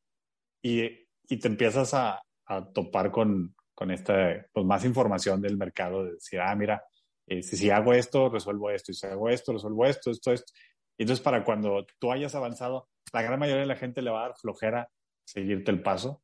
y, 0.64 0.82
y 1.30 1.38
te 1.38 1.48
empiezas 1.48 1.94
a, 1.94 2.24
a 2.48 2.74
topar 2.74 3.12
con, 3.12 3.56
con 3.76 3.92
esta, 3.92 4.48
pues, 4.52 4.66
más 4.66 4.84
información 4.84 5.42
del 5.42 5.58
mercado, 5.58 6.04
de 6.04 6.14
decir, 6.14 6.40
ah, 6.40 6.56
mira, 6.56 6.84
eh, 7.28 7.44
si, 7.44 7.70
hago 7.70 7.94
esto, 7.94 8.30
resuelvo 8.30 8.72
esto, 8.72 8.92
y 8.92 8.96
si 8.96 9.06
hago 9.06 9.30
esto, 9.30 9.54
resuelvo 9.54 9.86
esto, 9.86 10.10
esto, 10.10 10.32
esto. 10.34 10.52
Entonces 10.98 11.24
para 11.24 11.44
cuando 11.44 11.86
tú 12.00 12.12
hayas 12.12 12.34
avanzado, 12.34 12.90
la 13.14 13.22
gran 13.22 13.40
mayoría 13.40 13.62
de 13.62 13.68
la 13.68 13.76
gente 13.76 14.02
le 14.02 14.10
va 14.10 14.26
a 14.26 14.30
dar 14.30 14.38
flojera 14.38 14.90
seguirte 15.24 15.70
el 15.70 15.84
paso. 15.84 16.24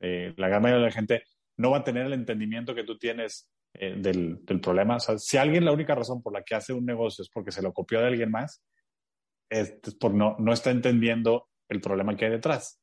Eh, 0.00 0.34
la 0.36 0.48
gran 0.48 0.60
mayoría 0.60 0.84
de 0.84 0.90
la 0.90 0.94
gente 0.94 1.24
no 1.56 1.70
va 1.70 1.78
a 1.78 1.84
tener 1.84 2.06
el 2.06 2.12
entendimiento 2.12 2.74
que 2.74 2.84
tú 2.84 2.98
tienes 2.98 3.50
eh, 3.72 3.94
del, 3.96 4.44
del, 4.44 4.60
problema. 4.60 4.96
O 4.96 5.00
sea, 5.00 5.18
si 5.18 5.38
alguien 5.38 5.64
la 5.64 5.72
única 5.72 5.94
razón 5.94 6.22
por 6.22 6.32
la 6.34 6.42
que 6.42 6.54
hace 6.54 6.74
un 6.74 6.84
negocio 6.84 7.22
es 7.22 7.30
porque 7.30 7.52
se 7.52 7.62
lo 7.62 7.72
copió 7.72 8.00
de 8.00 8.08
alguien 8.08 8.30
más, 8.30 8.62
es 9.60 9.94
por 10.00 10.12
no, 10.12 10.36
no 10.38 10.52
está 10.52 10.70
entendiendo 10.70 11.48
el 11.68 11.80
problema 11.80 12.16
que 12.16 12.26
hay 12.26 12.30
detrás. 12.32 12.80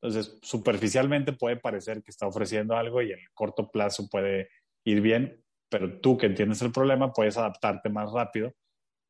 Entonces, 0.00 0.38
superficialmente 0.42 1.32
puede 1.32 1.56
parecer 1.56 2.02
que 2.02 2.10
está 2.10 2.26
ofreciendo 2.26 2.76
algo 2.76 3.00
y 3.02 3.12
en 3.12 3.18
el 3.18 3.30
corto 3.32 3.70
plazo 3.70 4.08
puede 4.08 4.48
ir 4.84 5.00
bien, 5.00 5.42
pero 5.68 6.00
tú 6.00 6.16
que 6.16 6.26
entiendes 6.26 6.60
el 6.62 6.72
problema 6.72 7.12
puedes 7.12 7.36
adaptarte 7.38 7.88
más 7.88 8.12
rápido 8.12 8.52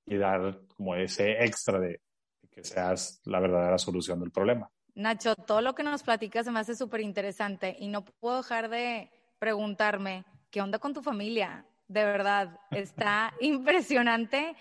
y 0.07 0.17
dar 0.17 0.61
como 0.69 0.95
ese 0.95 1.45
extra 1.45 1.81
de 1.81 2.01
que 2.51 2.63
seas 2.63 3.21
la 3.25 3.41
verdadera 3.41 3.79
solución 3.79 4.21
del 4.21 4.31
problema. 4.31 4.71
Nacho, 4.95 5.35
todo 5.35 5.61
lo 5.61 5.75
que 5.75 5.83
nos 5.83 6.05
platicas 6.05 6.47
me 6.47 6.61
hace 6.61 6.77
súper 6.77 7.01
interesante 7.01 7.75
y 7.79 7.89
no 7.89 8.05
puedo 8.05 8.37
dejar 8.37 8.69
de 8.69 9.11
preguntarme, 9.41 10.25
¿qué 10.51 10.61
onda 10.61 10.79
con 10.79 10.95
tu 10.95 11.03
familia? 11.03 11.67
De 11.89 12.05
verdad, 12.05 12.61
está 12.71 13.35
impresionante. 13.41 14.55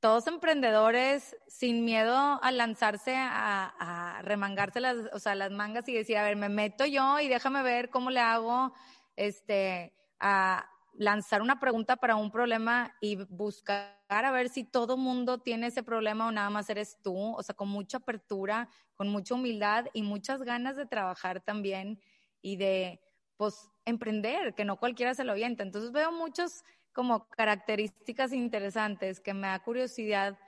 Todos 0.00 0.26
emprendedores 0.26 1.36
sin 1.48 1.84
miedo 1.84 2.16
a 2.16 2.52
lanzarse 2.52 3.14
a, 3.16 4.20
remangarse 4.22 4.80
las, 4.80 4.96
o 5.12 5.18
sea, 5.18 5.34
las 5.34 5.50
mangas 5.50 5.88
y 5.88 5.92
decir, 5.92 6.16
a 6.16 6.22
ver, 6.22 6.36
me 6.36 6.48
meto 6.48 6.86
yo 6.86 7.18
y 7.20 7.28
déjame 7.28 7.62
ver 7.62 7.90
cómo 7.90 8.10
le 8.10 8.20
hago 8.20 8.72
este, 9.16 9.92
a, 10.20 10.68
lanzar 10.98 11.42
una 11.42 11.60
pregunta 11.60 11.96
para 11.96 12.16
un 12.16 12.30
problema 12.30 12.94
y 13.00 13.16
buscar 13.16 13.96
a 14.08 14.30
ver 14.32 14.48
si 14.48 14.64
todo 14.64 14.96
mundo 14.96 15.38
tiene 15.38 15.68
ese 15.68 15.84
problema 15.84 16.26
o 16.26 16.32
nada 16.32 16.50
más 16.50 16.68
eres 16.70 16.98
tú, 17.02 17.36
o 17.36 17.42
sea, 17.42 17.54
con 17.54 17.68
mucha 17.68 17.98
apertura, 17.98 18.68
con 18.96 19.08
mucha 19.08 19.34
humildad 19.34 19.86
y 19.92 20.02
muchas 20.02 20.42
ganas 20.42 20.76
de 20.76 20.86
trabajar 20.86 21.40
también 21.40 22.00
y 22.42 22.56
de, 22.56 23.00
pues, 23.36 23.70
emprender, 23.84 24.54
que 24.54 24.64
no 24.64 24.78
cualquiera 24.78 25.14
se 25.14 25.24
lo 25.24 25.32
avienta. 25.32 25.62
Entonces 25.62 25.92
veo 25.92 26.10
muchas 26.10 26.64
como 26.92 27.28
características 27.28 28.32
interesantes 28.32 29.20
que 29.20 29.34
me 29.34 29.48
da 29.48 29.62
curiosidad 29.62 30.38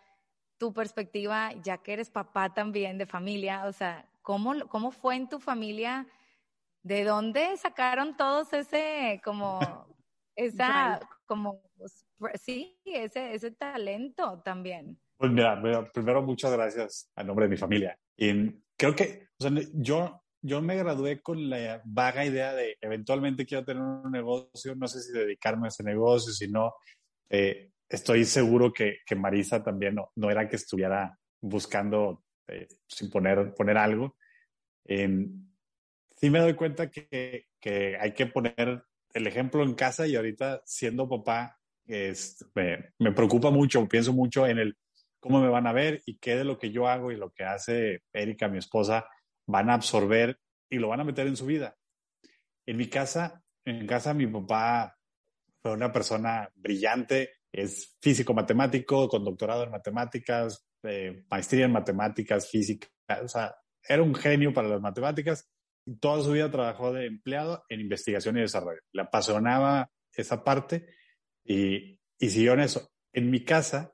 tu 0.58 0.72
perspectiva, 0.72 1.52
ya 1.62 1.78
que 1.78 1.94
eres 1.94 2.10
papá 2.10 2.52
también 2.52 2.98
de 2.98 3.06
familia, 3.06 3.64
o 3.66 3.72
sea, 3.72 4.08
¿cómo, 4.22 4.68
cómo 4.68 4.90
fue 4.90 5.16
en 5.16 5.28
tu 5.28 5.40
familia? 5.40 6.06
¿De 6.82 7.04
dónde 7.04 7.56
sacaron 7.56 8.16
todos 8.16 8.52
ese 8.52 9.20
como 9.24 9.60
esa, 10.36 11.00
como, 11.26 11.62
pues, 11.76 12.04
sí, 12.40 12.80
ese, 12.84 13.34
ese 13.34 13.50
talento 13.52 14.40
también. 14.44 14.98
Pues 15.16 15.30
mira, 15.30 15.60
primero 15.92 16.22
muchas 16.22 16.52
gracias 16.52 17.10
a 17.14 17.22
nombre 17.22 17.44
de 17.44 17.50
mi 17.50 17.56
familia. 17.56 17.98
Y 18.16 18.50
creo 18.76 18.94
que, 18.94 19.28
o 19.38 19.42
sea, 19.42 19.52
yo 19.74 20.22
yo 20.42 20.62
me 20.62 20.76
gradué 20.76 21.20
con 21.20 21.50
la 21.50 21.82
vaga 21.84 22.24
idea 22.24 22.54
de 22.54 22.76
eventualmente 22.80 23.46
quiero 23.46 23.64
tener 23.64 23.82
un 23.82 24.10
negocio, 24.10 24.74
no 24.74 24.88
sé 24.88 25.00
si 25.02 25.12
dedicarme 25.12 25.66
a 25.66 25.68
ese 25.68 25.82
negocio, 25.82 26.32
si 26.32 26.48
no, 26.48 26.74
eh, 27.28 27.70
estoy 27.88 28.24
seguro 28.24 28.72
que, 28.72 28.98
que, 29.04 29.14
Marisa 29.14 29.62
también 29.62 29.96
no, 29.96 30.10
no 30.16 30.30
era 30.30 30.48
que 30.48 30.56
estuviera 30.56 31.18
buscando 31.40 32.24
eh, 32.48 32.68
sin 32.86 33.10
poner, 33.10 33.54
poner 33.54 33.76
algo. 33.76 34.16
sí 34.86 36.30
me 36.30 36.38
doy 36.38 36.54
cuenta 36.54 36.90
que, 36.90 37.46
que, 37.60 37.96
hay 37.98 38.12
que 38.12 38.26
poner 38.26 38.82
el 39.12 39.26
ejemplo 39.26 39.62
en 39.62 39.74
casa 39.74 40.06
y 40.06 40.16
ahorita 40.16 40.62
siendo 40.64 41.08
papá 41.08 41.58
es, 41.86 42.44
me, 42.54 42.92
me, 42.98 43.12
preocupa 43.12 43.50
mucho, 43.50 43.88
pienso 43.88 44.12
mucho 44.12 44.46
en 44.46 44.58
el 44.58 44.76
cómo 45.18 45.40
me 45.40 45.48
van 45.48 45.66
a 45.66 45.72
ver 45.72 46.02
y 46.06 46.16
qué 46.16 46.36
de 46.36 46.44
lo 46.44 46.58
que 46.58 46.70
yo 46.70 46.88
hago 46.88 47.12
y 47.12 47.16
lo 47.16 47.30
que 47.30 47.44
hace 47.44 48.02
Erika, 48.12 48.48
mi 48.48 48.58
esposa, 48.58 49.06
van 49.50 49.70
a 49.70 49.74
absorber 49.74 50.38
y 50.68 50.78
lo 50.78 50.88
van 50.88 51.00
a 51.00 51.04
meter 51.04 51.26
en 51.26 51.36
su 51.36 51.46
vida. 51.46 51.76
En 52.66 52.76
mi 52.76 52.88
casa, 52.88 53.42
en 53.64 53.86
casa 53.86 54.14
mi 54.14 54.26
papá 54.26 54.96
fue 55.62 55.72
una 55.72 55.92
persona 55.92 56.50
brillante, 56.54 57.30
es 57.52 57.96
físico 58.00 58.32
matemático, 58.32 59.08
con 59.08 59.24
doctorado 59.24 59.64
en 59.64 59.70
matemáticas, 59.70 60.66
eh, 60.82 61.24
maestría 61.28 61.66
en 61.66 61.72
matemáticas, 61.72 62.48
física, 62.48 62.88
o 63.22 63.28
sea, 63.28 63.54
era 63.82 64.02
un 64.02 64.14
genio 64.14 64.52
para 64.52 64.68
las 64.68 64.80
matemáticas. 64.80 65.48
Y 65.86 65.96
toda 65.96 66.22
su 66.22 66.32
vida 66.32 66.50
trabajó 66.50 66.92
de 66.92 67.06
empleado 67.06 67.64
en 67.68 67.80
investigación 67.80 68.36
y 68.36 68.42
desarrollo. 68.42 68.80
Le 68.92 69.02
apasionaba 69.02 69.90
esa 70.12 70.44
parte 70.44 70.86
y, 71.44 71.98
y 72.18 72.28
siguió 72.28 72.52
en 72.52 72.60
eso. 72.60 72.90
En 73.12 73.30
mi 73.30 73.44
casa, 73.44 73.92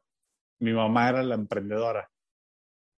mi 0.58 0.72
mamá 0.72 1.08
era 1.08 1.22
la 1.22 1.36
emprendedora. 1.36 2.10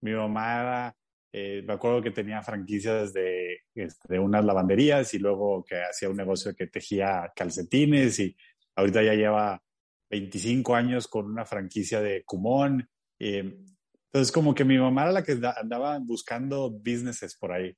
Mi 0.01 0.14
mamá 0.14 0.62
era 0.62 0.97
eh, 1.32 1.63
me 1.65 1.73
acuerdo 1.73 2.01
que 2.01 2.11
tenía 2.11 2.41
franquicias 2.41 3.13
de, 3.13 3.61
este, 3.75 4.19
unas 4.19 4.45
lavanderías 4.45 5.13
y 5.13 5.19
luego 5.19 5.63
que 5.63 5.82
hacía 5.82 6.09
un 6.09 6.17
negocio 6.17 6.55
que 6.55 6.67
tejía 6.67 7.32
calcetines 7.36 8.19
y 8.19 8.36
ahorita 8.75 9.03
ya 9.03 9.13
lleva 9.13 9.61
25 10.09 10.75
años 10.75 11.07
con 11.07 11.25
una 11.25 11.45
franquicia 11.45 12.01
de 12.01 12.23
Kumon. 12.23 12.88
entonces, 13.19 14.32
como 14.32 14.55
que 14.55 14.63
mi 14.63 14.78
mamá 14.78 15.03
era 15.03 15.11
la 15.11 15.23
que 15.23 15.39
andaba 15.57 15.99
buscando 15.99 16.71
businesses 16.71 17.36
por 17.38 17.51
ahí. 17.51 17.75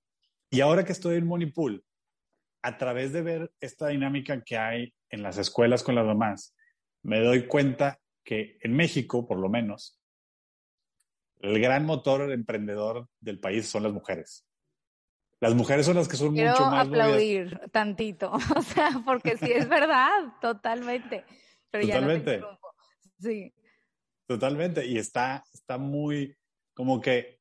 Y 0.52 0.62
ahora 0.62 0.84
que 0.84 0.92
estoy 0.92 1.18
en 1.18 1.28
Monipool, 1.28 1.84
a 2.62 2.78
través 2.78 3.14
de 3.14 3.22
ver 3.22 3.52
esta 3.60 3.88
dinámica 3.88 4.44
que 4.44 4.58
hay 4.58 4.94
en 5.10 5.24
las 5.24 5.38
escuelas 5.38 5.84
con 5.84 5.96
las 5.96 6.06
mamás, 6.06 6.56
me 7.04 7.20
doy 7.20 7.48
cuenta 7.48 8.00
que 8.24 8.58
en 8.62 8.76
México, 8.76 9.28
por 9.28 9.40
lo 9.40 9.50
menos, 9.50 9.99
el 11.40 11.60
gran 11.62 11.86
motor 11.86 12.32
emprendedor 12.32 13.08
del 13.20 13.40
país 13.40 13.68
son 13.68 13.84
las 13.84 13.94
mujeres. 13.94 14.46
Las 15.42 15.56
mujeres 15.56 15.86
son 15.86 15.96
las 15.96 16.08
que 16.08 16.18
son 16.18 16.34
mucho 16.34 16.66
más. 16.66 16.88
aplaudir 16.88 17.60
tantito, 17.72 18.32
o 18.56 18.62
sea, 18.62 19.02
porque 19.06 19.38
sí 19.38 19.52
es 19.52 19.70
verdad, 19.70 20.34
totalmente. 20.42 21.24
Pero 21.72 21.86
totalmente. 21.86 22.40
Ya 22.40 22.60
sí. 23.20 23.54
Totalmente. 24.28 24.86
Y 24.86 24.98
está, 24.98 25.44
está 25.54 25.78
muy, 25.78 26.36
como 26.74 27.00
que 27.00 27.40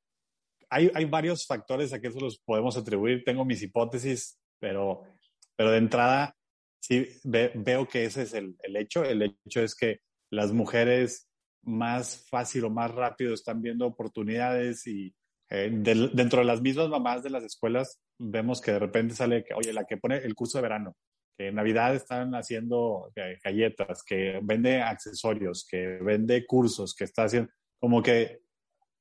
hay, 0.70 0.90
hay 0.94 1.05
varios 1.07 1.46
factores 1.46 1.92
a 1.92 2.01
que 2.01 2.09
eso 2.09 2.20
los 2.20 2.38
podemos 2.38 2.76
atribuir. 2.76 3.24
Tengo 3.24 3.44
mis 3.44 3.62
hipótesis, 3.62 4.38
pero, 4.61 5.03
pero 5.57 5.72
de 5.72 5.78
entrada 5.78 6.36
sí 6.80 7.09
veo 7.24 7.88
que 7.88 8.05
ese 8.05 8.22
es 8.22 8.32
el, 8.32 8.57
el 8.62 8.76
hecho. 8.76 9.05
El 9.05 9.22
hecho 9.22 9.61
es 9.61 9.74
que 9.74 10.01
las 10.30 10.53
mujeres 10.53 11.28
más 11.68 12.26
fácil 12.28 12.64
o 12.64 12.70
más 12.70 12.90
rápido 12.92 13.34
están 13.34 13.60
viendo 13.60 13.86
oportunidades 13.86 14.86
y 14.86 15.14
eh, 15.50 15.70
dentro 15.72 16.40
de 16.40 16.44
las 16.44 16.60
mismas 16.60 16.88
mamás 16.88 17.22
de 17.22 17.30
las 17.30 17.44
escuelas 17.44 18.00
vemos 18.18 18.60
que 18.60 18.72
de 18.72 18.78
repente 18.78 19.14
sale 19.14 19.44
que, 19.44 19.54
oye, 19.54 19.72
la 19.72 19.84
que 19.84 19.96
pone 19.96 20.16
el 20.16 20.34
curso 20.34 20.58
de 20.58 20.62
verano, 20.62 20.96
que 21.36 21.48
en 21.48 21.54
Navidad 21.54 21.94
están 21.94 22.34
haciendo 22.34 23.10
eh, 23.14 23.38
galletas, 23.42 24.02
que 24.02 24.40
vende 24.42 24.82
accesorios, 24.82 25.66
que 25.70 25.98
vende 26.02 26.46
cursos, 26.46 26.94
que 26.94 27.04
está 27.04 27.24
haciendo, 27.24 27.50
como 27.78 28.02
que 28.02 28.40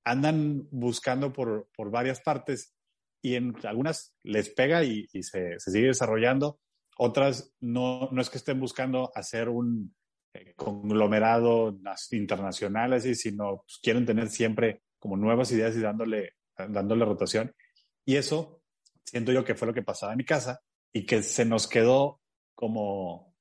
andan 0.05 0.67
buscando 0.71 1.33
por, 1.33 1.69
por 1.75 1.89
varias 1.89 2.21
partes 2.21 2.73
y 3.21 3.35
en 3.35 3.55
algunas 3.65 4.15
les 4.23 4.49
pega 4.49 4.83
y, 4.83 5.07
se, 5.07 5.59
se, 5.59 5.71
sigue 5.71 5.87
desarrollando, 5.87 6.59
otras 6.97 7.53
no, 7.59 8.09
no 8.11 8.21
es 8.21 8.29
que 8.29 8.37
estén 8.37 8.59
buscando 8.59 9.11
hacer 9.15 9.49
un, 9.49 9.93
conglomerado 10.55 11.77
internacional, 12.11 12.93
así, 12.93 13.15
sino 13.15 13.63
pues, 13.63 13.79
quieren 13.81 14.05
tener 14.05 14.29
siempre 14.29 14.81
como 14.99 15.17
nuevas 15.17 15.51
ideas 15.51 15.75
y 15.75 15.81
dándole, 15.81 16.33
dándole 16.57 17.05
rotación. 17.05 17.53
Y 18.05 18.15
eso 18.15 18.61
siento 19.03 19.31
yo 19.31 19.43
que 19.43 19.55
fue 19.55 19.67
lo 19.67 19.73
que 19.73 19.83
pasaba 19.83 20.13
en 20.13 20.17
mi 20.17 20.25
casa 20.25 20.61
y 20.93 21.05
que 21.05 21.23
se 21.23 21.45
nos 21.45 21.67
quedó 21.67 22.21
como 22.55 23.35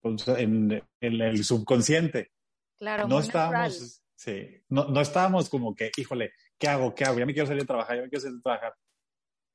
pues, 0.00 0.26
en, 0.28 0.82
el 1.00 1.44
subconsciente. 1.44 2.32
Claro, 2.76 3.08
no 3.08 3.18
estábamos, 3.20 4.02
sí, 4.14 4.62
no, 4.68 4.86
no 4.88 5.00
estábamos 5.00 5.48
como 5.48 5.74
que, 5.74 5.90
híjole, 5.96 6.32
¿qué 6.58 6.68
hago? 6.68 6.94
¿Qué 6.94 7.04
hago? 7.04 7.18
Ya 7.18 7.26
me 7.26 7.32
quiero 7.32 7.48
salir 7.48 7.62
a 7.62 7.66
trabajar, 7.66 7.96
ya 7.96 8.02
me 8.02 8.08
quiero 8.08 8.22
salir 8.22 8.38
a 8.38 8.42
trabajar. 8.42 8.74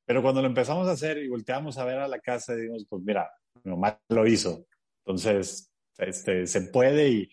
Pero 0.05 0.21
cuando 0.21 0.41
lo 0.41 0.47
empezamos 0.47 0.87
a 0.87 0.91
hacer 0.91 1.17
y 1.19 1.29
volteamos 1.29 1.77
a 1.77 1.85
ver 1.85 1.99
a 1.99 2.07
la 2.07 2.19
casa, 2.19 2.55
dijimos, 2.55 2.85
pues 2.89 3.01
mira, 3.03 3.31
mi 3.63 3.71
mamá 3.71 3.99
lo 4.09 4.27
hizo. 4.27 4.65
Entonces, 5.05 5.72
este, 5.97 6.47
se 6.47 6.61
puede 6.63 7.09
y, 7.09 7.29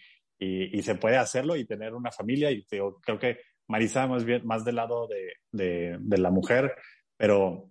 se 0.82 0.94
puede 0.94 1.18
hacerlo 1.18 1.56
y 1.56 1.66
tener 1.66 1.94
una 1.94 2.10
familia. 2.10 2.50
Y 2.50 2.64
creo 2.64 3.18
que 3.18 3.40
Marisa 3.68 4.06
más 4.06 4.24
bien 4.24 4.46
más 4.46 4.64
del 4.64 4.76
lado 4.76 5.08
de, 5.08 5.98
la 6.18 6.30
mujer, 6.30 6.74
pero, 7.16 7.70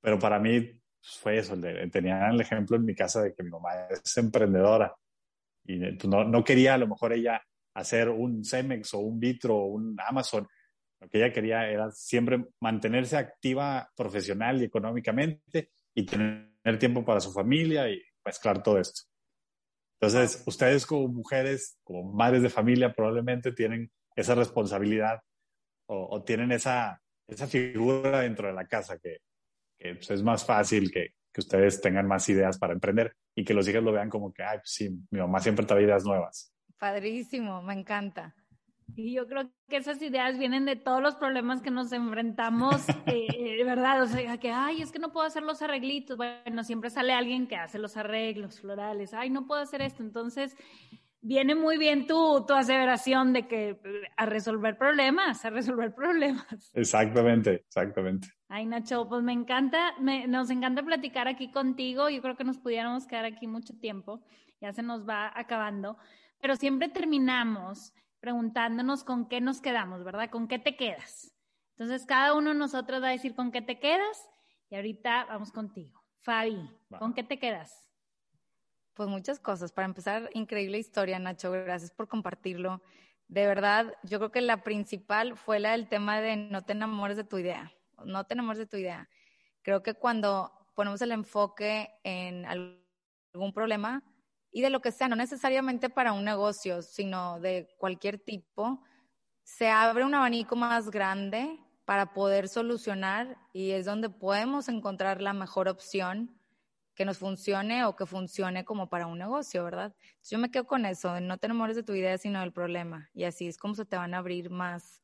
pero 0.00 0.18
para 0.18 0.38
mí 0.38 0.72
fue 1.02 1.38
eso. 1.38 1.56
tenía 1.90 2.28
el 2.28 2.40
ejemplo 2.40 2.76
en 2.76 2.84
mi 2.84 2.94
casa 2.94 3.22
de 3.22 3.34
que 3.34 3.42
mi 3.42 3.50
mamá 3.50 3.70
es 3.90 4.16
emprendedora 4.16 4.94
y 5.64 5.78
pues, 5.92 6.08
no, 6.08 6.24
no 6.24 6.44
quería 6.44 6.74
a 6.74 6.78
lo 6.78 6.88
mejor 6.88 7.12
ella 7.12 7.42
hacer 7.74 8.08
un 8.08 8.44
Cemex 8.44 8.94
o 8.94 8.98
un 8.98 9.20
Vitro 9.20 9.56
o 9.56 9.66
un 9.66 9.96
Amazon. 10.06 10.46
Lo 11.00 11.08
que 11.08 11.18
ella 11.18 11.32
quería 11.32 11.68
era 11.68 11.90
siempre 11.92 12.44
mantenerse 12.60 13.16
activa 13.16 13.88
profesional 13.96 14.60
y 14.60 14.64
económicamente 14.64 15.70
y 15.94 16.04
tener 16.04 16.78
tiempo 16.78 17.04
para 17.04 17.20
su 17.20 17.32
familia 17.32 17.88
y 17.88 18.02
mezclar 18.24 18.62
todo 18.62 18.78
esto. 18.78 19.09
Entonces, 20.00 20.42
ustedes 20.46 20.86
como 20.86 21.08
mujeres, 21.08 21.78
como 21.84 22.10
madres 22.12 22.42
de 22.42 22.48
familia, 22.48 22.92
probablemente 22.92 23.52
tienen 23.52 23.90
esa 24.16 24.34
responsabilidad 24.34 25.20
o, 25.86 26.22
tienen 26.22 26.52
esa, 26.52 27.02
esa 27.26 27.46
figura 27.46 28.20
dentro 28.20 28.46
de 28.46 28.54
la 28.54 28.66
casa 28.66 28.98
que, 28.98 29.18
que 29.78 29.96
pues, 29.96 30.10
es 30.10 30.22
más 30.22 30.46
fácil 30.46 30.90
que, 30.90 31.14
que, 31.32 31.40
ustedes 31.40 31.80
tengan 31.80 32.06
más 32.06 32.28
ideas 32.28 32.58
para 32.58 32.72
emprender 32.72 33.12
y 33.34 33.44
que 33.44 33.54
los 33.54 33.68
hijos 33.68 33.82
lo 33.82 33.92
vean 33.92 34.08
como 34.08 34.32
que, 34.32 34.42
ay, 34.42 34.58
pues 34.58 34.70
sí, 34.72 34.88
mi 35.10 35.18
mamá 35.18 35.40
siempre 35.40 35.66
trae 35.66 35.82
ideas 35.82 36.04
nuevas. 36.04 36.54
Padrísimo, 36.78 37.60
me 37.60 37.74
encanta. 37.74 38.34
Y 38.96 39.14
yo 39.14 39.26
creo 39.26 39.50
que 39.68 39.76
esas 39.76 40.00
ideas 40.02 40.38
vienen 40.38 40.64
de 40.64 40.76
todos 40.76 41.02
los 41.02 41.16
problemas 41.16 41.62
que 41.62 41.70
nos 41.70 41.92
enfrentamos, 41.92 42.88
eh, 43.06 43.26
eh, 43.30 43.64
¿verdad? 43.64 44.02
O 44.02 44.06
sea, 44.06 44.38
que, 44.38 44.50
ay, 44.50 44.82
es 44.82 44.92
que 44.92 44.98
no 44.98 45.12
puedo 45.12 45.26
hacer 45.26 45.42
los 45.42 45.62
arreglitos. 45.62 46.16
Bueno, 46.16 46.64
siempre 46.64 46.90
sale 46.90 47.12
alguien 47.12 47.46
que 47.46 47.56
hace 47.56 47.78
los 47.78 47.96
arreglos 47.96 48.60
florales. 48.60 49.14
Ay, 49.14 49.30
no 49.30 49.46
puedo 49.46 49.60
hacer 49.60 49.82
esto. 49.82 50.02
Entonces, 50.02 50.56
viene 51.22 51.54
muy 51.54 51.76
bien 51.76 52.06
tu, 52.06 52.44
tu 52.46 52.54
aseveración 52.54 53.32
de 53.32 53.46
que 53.46 53.78
a 54.16 54.26
resolver 54.26 54.76
problemas, 54.78 55.44
a 55.44 55.50
resolver 55.50 55.94
problemas. 55.94 56.70
Exactamente, 56.74 57.64
exactamente. 57.66 58.28
Ay, 58.48 58.66
Nacho, 58.66 59.08
pues 59.08 59.22
me 59.22 59.32
encanta, 59.32 59.94
me, 60.00 60.26
nos 60.26 60.50
encanta 60.50 60.82
platicar 60.82 61.28
aquí 61.28 61.50
contigo. 61.50 62.08
Yo 62.08 62.22
creo 62.22 62.36
que 62.36 62.44
nos 62.44 62.58
pudiéramos 62.58 63.06
quedar 63.06 63.24
aquí 63.24 63.46
mucho 63.46 63.74
tiempo. 63.78 64.20
Ya 64.60 64.72
se 64.72 64.82
nos 64.82 65.08
va 65.08 65.32
acabando. 65.34 65.96
Pero 66.40 66.56
siempre 66.56 66.88
terminamos 66.88 67.92
preguntándonos 68.20 69.04
con 69.04 69.28
qué 69.28 69.40
nos 69.40 69.60
quedamos, 69.60 70.04
¿verdad? 70.04 70.30
¿Con 70.30 70.48
qué 70.48 70.58
te 70.58 70.76
quedas? 70.76 71.34
Entonces, 71.76 72.06
cada 72.06 72.34
uno 72.34 72.50
de 72.50 72.56
nosotros 72.56 73.02
va 73.02 73.08
a 73.08 73.12
decir 73.12 73.34
con 73.34 73.50
qué 73.50 73.62
te 73.62 73.78
quedas 73.78 74.28
y 74.68 74.76
ahorita 74.76 75.24
vamos 75.24 75.50
contigo. 75.50 76.00
Fabi, 76.20 76.70
¿con 76.98 77.14
qué 77.14 77.22
te 77.22 77.38
quedas? 77.38 77.90
Pues 78.94 79.08
muchas 79.08 79.40
cosas. 79.40 79.72
Para 79.72 79.86
empezar, 79.86 80.28
increíble 80.34 80.78
historia, 80.78 81.18
Nacho. 81.18 81.50
Gracias 81.50 81.90
por 81.90 82.06
compartirlo. 82.06 82.82
De 83.28 83.46
verdad, 83.46 83.94
yo 84.02 84.18
creo 84.18 84.30
que 84.30 84.42
la 84.42 84.62
principal 84.62 85.36
fue 85.36 85.58
la 85.58 85.72
del 85.72 85.88
tema 85.88 86.20
de 86.20 86.36
no 86.36 86.62
te 86.62 86.72
enamores 86.72 87.16
de 87.16 87.24
tu 87.24 87.38
idea. 87.38 87.72
No 88.04 88.24
te 88.24 88.34
enamores 88.34 88.58
de 88.58 88.66
tu 88.66 88.76
idea. 88.76 89.08
Creo 89.62 89.82
que 89.82 89.94
cuando 89.94 90.52
ponemos 90.74 91.00
el 91.00 91.12
enfoque 91.12 91.90
en 92.04 92.44
algún 92.44 93.52
problema, 93.54 94.02
y 94.52 94.62
de 94.62 94.70
lo 94.70 94.80
que 94.80 94.92
sea, 94.92 95.08
no 95.08 95.16
necesariamente 95.16 95.88
para 95.88 96.12
un 96.12 96.24
negocio, 96.24 96.82
sino 96.82 97.40
de 97.40 97.68
cualquier 97.78 98.18
tipo, 98.18 98.82
se 99.42 99.68
abre 99.68 100.04
un 100.04 100.14
abanico 100.14 100.56
más 100.56 100.90
grande 100.90 101.58
para 101.84 102.12
poder 102.12 102.48
solucionar 102.48 103.36
y 103.52 103.70
es 103.70 103.84
donde 103.84 104.10
podemos 104.10 104.68
encontrar 104.68 105.20
la 105.20 105.32
mejor 105.32 105.68
opción 105.68 106.36
que 106.94 107.04
nos 107.04 107.18
funcione 107.18 107.84
o 107.84 107.96
que 107.96 108.06
funcione 108.06 108.64
como 108.64 108.88
para 108.88 109.06
un 109.06 109.18
negocio, 109.18 109.64
¿verdad? 109.64 109.94
yo 110.22 110.38
me 110.38 110.50
quedo 110.50 110.66
con 110.66 110.84
eso, 110.84 111.18
no 111.20 111.38
te 111.38 111.46
enamores 111.46 111.76
de 111.76 111.82
tu 111.82 111.94
idea, 111.94 112.18
sino 112.18 112.40
del 112.40 112.52
problema. 112.52 113.08
Y 113.14 113.24
así 113.24 113.48
es 113.48 113.56
como 113.56 113.74
se 113.74 113.84
te 113.84 113.96
van 113.96 114.14
a 114.14 114.18
abrir 114.18 114.50
más, 114.50 115.02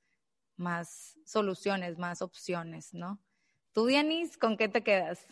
más 0.56 1.18
soluciones, 1.24 1.98
más 1.98 2.22
opciones, 2.22 2.92
¿no? 2.92 3.18
Tú, 3.72 3.86
Dianis, 3.86 4.36
¿con 4.36 4.56
qué 4.56 4.68
te 4.68 4.82
quedas? 4.82 5.26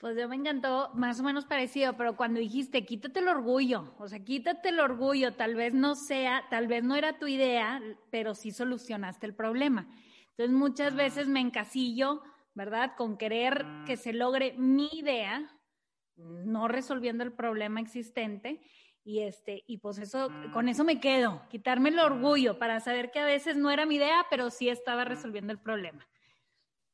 Pues 0.00 0.16
yo 0.16 0.30
me 0.30 0.36
encantó, 0.36 0.90
más 0.94 1.20
o 1.20 1.22
menos 1.22 1.44
parecido, 1.44 1.94
pero 1.94 2.16
cuando 2.16 2.40
dijiste, 2.40 2.86
quítate 2.86 3.20
el 3.20 3.28
orgullo, 3.28 3.94
o 3.98 4.08
sea, 4.08 4.24
quítate 4.24 4.70
el 4.70 4.80
orgullo, 4.80 5.34
tal 5.34 5.54
vez 5.54 5.74
no 5.74 5.94
sea, 5.94 6.42
tal 6.48 6.68
vez 6.68 6.82
no 6.82 6.96
era 6.96 7.18
tu 7.18 7.26
idea, 7.26 7.82
pero 8.10 8.34
sí 8.34 8.50
solucionaste 8.50 9.26
el 9.26 9.34
problema. 9.34 9.86
Entonces 10.30 10.56
muchas 10.56 10.94
veces 10.94 11.28
me 11.28 11.40
encasillo, 11.40 12.22
¿verdad? 12.54 12.92
Con 12.96 13.18
querer 13.18 13.66
que 13.84 13.98
se 13.98 14.14
logre 14.14 14.54
mi 14.56 14.88
idea, 14.90 15.54
no 16.16 16.66
resolviendo 16.66 17.22
el 17.22 17.34
problema 17.34 17.82
existente. 17.82 18.62
Y 19.04 19.20
este, 19.20 19.64
y 19.66 19.78
pues 19.78 19.98
eso, 19.98 20.30
con 20.54 20.70
eso 20.70 20.82
me 20.82 20.98
quedo, 20.98 21.42
quitarme 21.50 21.90
el 21.90 21.98
orgullo 21.98 22.58
para 22.58 22.80
saber 22.80 23.10
que 23.10 23.18
a 23.18 23.26
veces 23.26 23.58
no 23.58 23.70
era 23.70 23.84
mi 23.84 23.96
idea, 23.96 24.24
pero 24.30 24.48
sí 24.48 24.70
estaba 24.70 25.04
resolviendo 25.04 25.52
el 25.52 25.60
problema. 25.60 26.08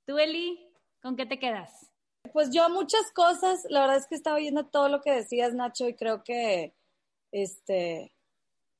Tú, 0.06 0.18
Eli, 0.18 0.58
¿con 1.00 1.14
qué 1.14 1.24
te 1.24 1.38
quedas? 1.38 1.95
Pues 2.36 2.50
yo 2.50 2.68
muchas 2.68 3.12
cosas, 3.12 3.66
la 3.70 3.80
verdad 3.80 3.96
es 3.96 4.06
que 4.06 4.14
estaba 4.14 4.36
oyendo 4.36 4.66
todo 4.66 4.90
lo 4.90 5.00
que 5.00 5.10
decías, 5.10 5.54
Nacho, 5.54 5.88
y 5.88 5.94
creo 5.94 6.22
que, 6.22 6.74
este, 7.32 8.12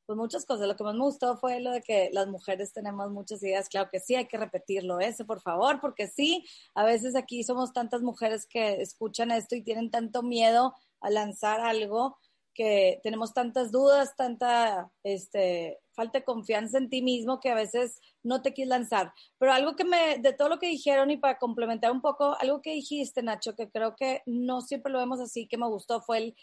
pues 0.05 0.19
muchas 0.19 0.45
cosas. 0.45 0.69
Lo 0.69 0.77
que 0.77 0.85
más 0.85 0.95
me 0.95 1.01
gustó 1.01 1.39
fue 1.39 1.61
lo 1.61 1.71
de 1.71 1.81
que 1.81 2.11
las 2.13 2.27
mujeres 2.29 2.75
tenemos 2.75 3.11
muchas 3.11 3.43
ideas. 3.43 3.71
Claro 3.71 3.89
que 3.91 3.99
sí, 3.99 4.15
hay 4.15 4.27
que 4.27 4.37
repetirlo 4.37 5.01
eso, 5.01 5.25
por 5.25 5.41
favor, 5.41 5.81
porque 5.81 6.07
sí, 6.07 6.45
a 6.75 6.85
veces 6.85 7.17
aquí 7.17 7.43
somos 7.45 7.73
tantas 7.73 8.03
mujeres 8.03 8.47
que 8.47 8.83
escuchan 8.83 9.31
esto 9.31 9.57
y 9.57 9.63
tienen 9.63 9.91
tanto 9.91 10.23
miedo 10.23 10.75
a 11.01 11.09
lanzar 11.09 11.63
algo 11.63 12.19
que 12.57 13.01
tenemos 13.03 13.35
tantas 13.35 13.71
dudas, 13.71 14.17
tanta 14.17 14.91
este, 15.03 15.79
falta 15.93 16.19
de 16.19 16.25
confianza 16.25 16.79
en 16.79 16.89
ti 16.89 17.03
mismo 17.03 17.39
que 17.39 17.51
a 17.51 17.55
veces 17.55 18.01
no 18.23 18.43
te 18.43 18.53
quieres 18.53 18.71
lanzar. 18.71 19.13
Pero 19.39 19.53
algo 19.53 19.77
que 19.77 19.85
me, 19.85 20.19
de 20.19 20.33
todo 20.33 20.49
lo 20.49 20.59
que 20.59 20.69
dijeron 20.69 21.11
y 21.11 21.19
para 21.19 21.39
complementar 21.39 21.93
un 21.93 22.01
poco, 22.01 22.37
algo 22.41 22.63
que 22.63 22.73
dijiste, 22.73 23.23
Nacho, 23.23 23.55
que 23.55 23.71
creo 23.71 23.95
que 23.95 24.23
no 24.27 24.63
siempre 24.63 24.91
lo 24.91 24.99
vemos 24.99 25.21
así, 25.21 25.47
que 25.47 25.59
me 25.59 25.69
gustó, 25.69 26.01
fue 26.01 26.19
el, 26.19 26.37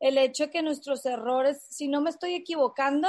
el 0.00 0.18
hecho 0.18 0.44
de 0.44 0.50
que 0.50 0.62
nuestros 0.62 1.04
errores, 1.04 1.62
si 1.68 1.88
no 1.88 2.00
me 2.00 2.10
estoy 2.10 2.34
equivocando, 2.34 3.08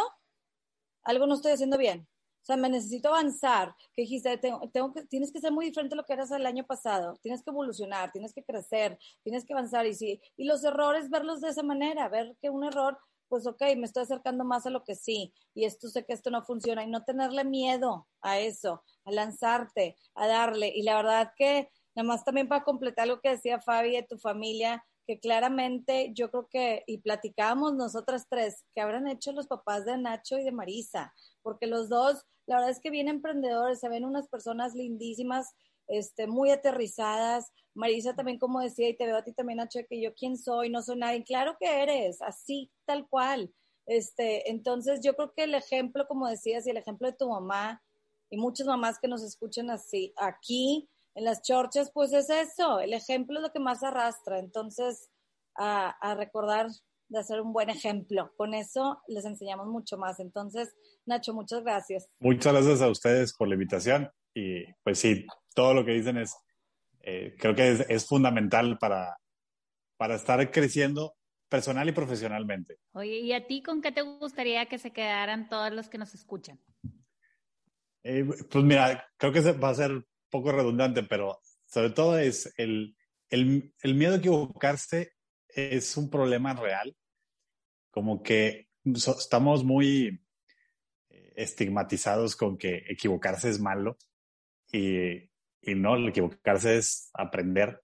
algo 1.04 1.26
no 1.26 1.36
estoy 1.36 1.54
haciendo 1.54 1.78
bien. 1.78 2.08
O 2.42 2.46
sea, 2.46 2.58
me 2.58 2.70
necesito 2.70 3.10
avanzar. 3.10 3.76
Que 3.94 4.04
dijiste, 4.04 4.38
tengo, 4.38 4.94
que, 4.94 5.06
tienes 5.06 5.32
que 5.32 5.40
ser 5.40 5.52
muy 5.52 5.66
diferente 5.68 5.96
a 5.96 5.98
lo 5.98 6.06
que 6.06 6.14
eras 6.14 6.32
el 6.32 6.46
año 6.46 6.66
pasado. 6.66 7.14
Tienes 7.22 7.44
que 7.44 7.52
evolucionar, 7.52 8.12
tienes 8.12 8.34
que 8.34 8.44
crecer, 8.44 8.98
tienes 9.24 9.46
que 9.46 9.54
avanzar. 9.54 9.86
Y 9.86 9.94
sí, 9.94 10.22
y 10.38 10.46
los 10.46 10.64
errores, 10.64 11.10
verlos 11.10 11.42
de 11.42 11.50
esa 11.50 11.64
manera, 11.64 12.10
ver 12.10 12.36
que 12.42 12.50
un 12.50 12.64
error, 12.64 12.98
pues 13.28 13.46
ok, 13.46 13.62
me 13.78 13.86
estoy 13.86 14.04
acercando 14.04 14.44
más 14.44 14.66
a 14.66 14.72
lo 14.72 14.84
que 14.84 14.96
sí. 14.96 15.34
Y 15.54 15.66
esto 15.66 15.88
sé 15.88 16.06
que 16.06 16.14
esto 16.14 16.32
no 16.32 16.44
funciona. 16.44 16.84
Y 16.84 16.88
no 16.90 17.04
tenerle 17.04 17.44
miedo 17.44 18.08
a 18.22 18.40
eso, 18.40 18.84
a 19.06 19.12
lanzarte, 19.12 19.96
a 20.16 20.28
darle. 20.28 20.72
Y 20.76 20.84
la 20.84 20.96
verdad 20.98 21.34
que, 21.38 21.70
nada 21.96 22.08
más 22.08 22.26
también 22.26 22.48
para 22.48 22.64
completar 22.64 23.08
lo 23.08 23.22
que 23.22 23.30
decía 23.30 23.60
Fabi 23.62 23.92
de 23.92 24.04
tu 24.04 24.18
familia, 24.18 24.84
que 25.08 25.20
claramente 25.20 26.12
yo 26.14 26.30
creo 26.30 26.48
que, 26.48 26.84
y 26.88 27.00
platicábamos 27.00 27.74
nosotras 27.74 28.28
tres, 28.30 28.64
que 28.74 28.82
habrán 28.82 29.08
hecho 29.08 29.32
los 29.32 29.48
papás 29.48 29.86
de 29.86 29.98
Nacho 29.98 30.38
y 30.38 30.44
de 30.44 30.52
Marisa, 30.52 31.14
porque 31.42 31.68
los 31.68 31.90
dos, 31.90 32.26
la 32.46 32.56
verdad 32.56 32.72
es 32.72 32.80
que 32.80 32.90
bien 32.90 33.08
emprendedores, 33.08 33.80
se 33.80 33.90
ven 33.90 34.06
unas 34.06 34.28
personas 34.28 34.74
lindísimas, 34.74 35.54
este, 35.88 36.28
muy 36.28 36.52
aterrizadas. 36.52 37.52
Marisa 37.74 38.16
también, 38.16 38.40
como 38.40 38.60
decía, 38.60 38.90
y 38.90 38.98
te 38.98 39.06
veo 39.06 39.18
a 39.18 39.24
ti 39.24 39.34
también, 39.34 39.58
Nacho, 39.58 39.80
que 39.90 40.02
yo 40.02 40.14
quién 40.14 40.38
soy, 40.38 40.70
no 40.70 40.82
soy 40.82 40.98
nadie. 40.98 41.24
Claro 41.24 41.56
que 41.60 41.82
eres, 41.82 42.22
así, 42.22 42.72
tal 42.86 43.08
cual. 43.10 43.54
Este, 43.86 44.50
entonces, 44.50 45.02
yo 45.04 45.16
creo 45.16 45.34
que 45.34 45.44
el 45.44 45.56
ejemplo, 45.56 46.08
como 46.08 46.28
decías, 46.28 46.66
y 46.66 46.70
el 46.70 46.78
ejemplo 46.78 47.08
de 47.08 47.18
tu 47.18 47.30
mamá, 47.30 47.82
y 48.30 48.38
muchas 48.38 48.68
mamás 48.68 49.00
que 49.00 49.08
nos 49.10 49.24
escuchan 49.24 49.70
así, 49.70 50.14
aquí, 50.18 50.90
en 51.16 51.26
las 51.26 51.42
chorchas, 51.42 51.92
pues 51.94 52.14
es 52.14 52.30
eso, 52.30 52.80
el 52.80 52.94
ejemplo 52.94 53.40
es 53.40 53.44
lo 53.44 53.52
que 53.52 53.60
más 53.60 53.84
arrastra. 53.84 54.40
Entonces, 54.40 55.10
a, 55.56 55.90
a 55.90 56.16
recordar 56.16 56.68
de 57.12 57.20
hacer 57.20 57.42
un 57.42 57.52
buen 57.52 57.70
ejemplo. 57.70 58.34
Con 58.38 58.54
eso 58.54 59.02
les 59.08 59.26
enseñamos 59.26 59.68
mucho 59.68 59.98
más. 59.98 60.20
Entonces, 60.20 60.74
Nacho, 61.06 61.34
muchas 61.34 61.62
gracias. 61.62 62.08
Muchas 62.20 62.54
gracias 62.54 62.82
a 62.82 62.90
ustedes 62.90 63.34
por 63.36 63.48
la 63.48 63.56
invitación. 63.56 64.10
Y 64.34 64.64
pues 64.84 65.00
sí, 65.00 65.28
todo 65.54 65.74
lo 65.74 65.86
que 65.86 65.92
dicen 65.92 66.18
es, 66.18 66.34
eh, 67.02 67.36
creo 67.38 67.54
que 67.54 67.70
es, 67.70 67.86
es, 67.90 68.08
fundamental 68.08 68.78
para, 68.78 69.18
para 69.98 70.16
estar 70.16 70.52
creciendo 70.52 71.16
personal 71.50 71.90
y 71.90 71.92
profesionalmente. 71.92 72.78
Oye, 72.94 73.20
¿y 73.20 73.34
a 73.34 73.46
ti 73.46 73.62
con 73.62 73.82
qué 73.82 73.92
te 73.92 74.02
gustaría 74.04 74.68
que 74.68 74.78
se 74.78 74.92
quedaran 74.92 75.50
todos 75.50 75.72
los 75.74 75.90
que 75.90 75.98
nos 75.98 76.14
escuchan? 76.14 76.62
Eh, 78.04 78.26
pues 78.50 78.64
mira, 78.64 79.06
creo 79.18 79.34
que 79.34 79.42
va 79.52 79.70
a 79.70 79.76
ser 79.76 80.06
poco 80.30 80.54
redundante, 80.54 81.04
pero 81.04 81.42
sobre 81.66 81.90
todo 81.90 82.18
es 82.18 82.54
el, 82.58 82.96
el, 83.30 83.74
el 83.82 83.96
miedo 83.96 84.14
a 84.14 84.18
equivocarse 84.18 85.12
es 85.50 85.98
un 85.98 86.10
problema 86.10 86.54
real 86.54 86.96
como 87.92 88.24
que 88.24 88.70
estamos 88.84 89.64
muy 89.64 90.22
eh, 91.10 91.34
estigmatizados 91.36 92.36
con 92.36 92.58
que 92.58 92.84
equivocarse 92.90 93.50
es 93.50 93.60
malo 93.60 93.98
y, 94.72 95.30
y 95.62 95.76
no, 95.76 96.08
equivocarse 96.08 96.78
es 96.78 97.10
aprender. 97.14 97.82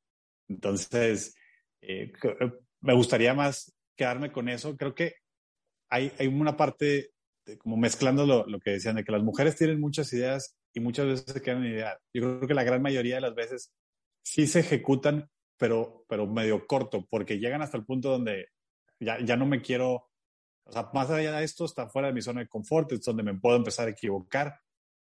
Entonces, 0.48 1.36
eh, 1.82 2.12
me 2.82 2.94
gustaría 2.94 3.34
más 3.34 3.74
quedarme 3.96 4.32
con 4.32 4.50
eso. 4.50 4.76
Creo 4.78 4.96
que 4.96 5.16
hay, 5.90 6.12
hay 6.18 6.28
una 6.28 6.56
parte, 6.58 7.12
como 7.60 7.78
mezclando 7.78 8.26
lo, 8.26 8.46
lo, 8.48 8.60
que 8.60 8.72
decían, 8.72 8.96
de 8.96 9.04
que 9.04 9.12
las 9.12 9.24
mujeres 9.24 9.56
tienen 9.56 9.80
muchas 9.80 10.12
ideas 10.14 10.56
y 10.74 10.80
muchas 10.80 11.08
veces 11.08 11.34
se 11.34 11.42
quedan 11.42 11.66
en 11.66 11.74
idea. 11.74 11.98
Yo 12.14 12.22
creo 12.22 12.48
que 12.48 12.54
la 12.54 12.64
gran 12.64 12.82
mayoría 12.82 13.16
de 13.16 13.22
las 13.22 13.36
veces 13.36 13.74
sí 14.24 14.48
se 14.48 14.62
ejecutan, 14.62 15.30
pero, 15.58 16.06
pero 16.08 16.28
medio 16.28 16.66
corto, 16.68 17.06
porque 17.10 17.40
llegan 17.40 17.62
hasta 17.62 17.78
el 17.78 17.86
punto 17.86 18.10
donde 18.10 18.48
ya, 19.00 19.20
ya 19.20 19.36
no 19.38 19.46
me 19.46 19.62
quiero, 19.62 20.10
o 20.64 20.72
sea, 20.72 20.90
más 20.94 21.10
allá 21.10 21.38
de 21.38 21.44
esto 21.44 21.66
está 21.66 21.88
fuera 21.88 22.10
de 22.10 22.14
mi 22.14 22.22
zona 22.22 22.42
de 22.42 22.48
confort, 22.48 22.92
es 22.92 23.02
donde 23.02 23.24
me 23.24 23.34
puedo 23.36 23.58
empezar 23.58 23.88
a 23.88 23.92
equivocar. 23.92 24.60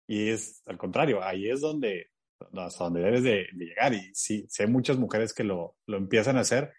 Y 0.06 0.28
es 0.30 0.62
al 0.66 0.78
contrario, 0.78 1.22
ahí 1.22 1.48
es 1.48 1.60
donde, 1.60 2.10
hasta 2.54 2.84
donde 2.84 3.00
debes 3.02 3.22
de, 3.22 3.46
llegar. 3.54 3.94
Y 3.94 4.10
sí, 4.14 4.46
sí, 4.48 4.62
hay 4.62 4.68
muchas 4.68 4.98
mujeres 4.98 5.32
que 5.32 5.44
lo, 5.44 5.76
lo 5.86 5.96
empiezan 5.96 6.36
a 6.36 6.40
hacer 6.40 6.72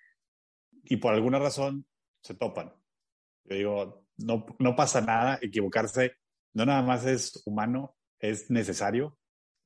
y 0.84 0.98
por 0.98 1.14
alguna 1.14 1.40
razón 1.40 1.86
se 2.22 2.36
topan. 2.36 2.74
Yo 3.46 3.56
digo, 3.56 4.06
no, 4.18 4.46
no 4.60 4.76
pasa 4.76 5.02
nada, 5.02 5.40
equivocarse 5.42 6.18
no 6.54 6.66
nada 6.66 6.82
más 6.82 7.06
es 7.06 7.42
humano, 7.46 7.96
es 8.20 8.50
necesario, 8.50 9.18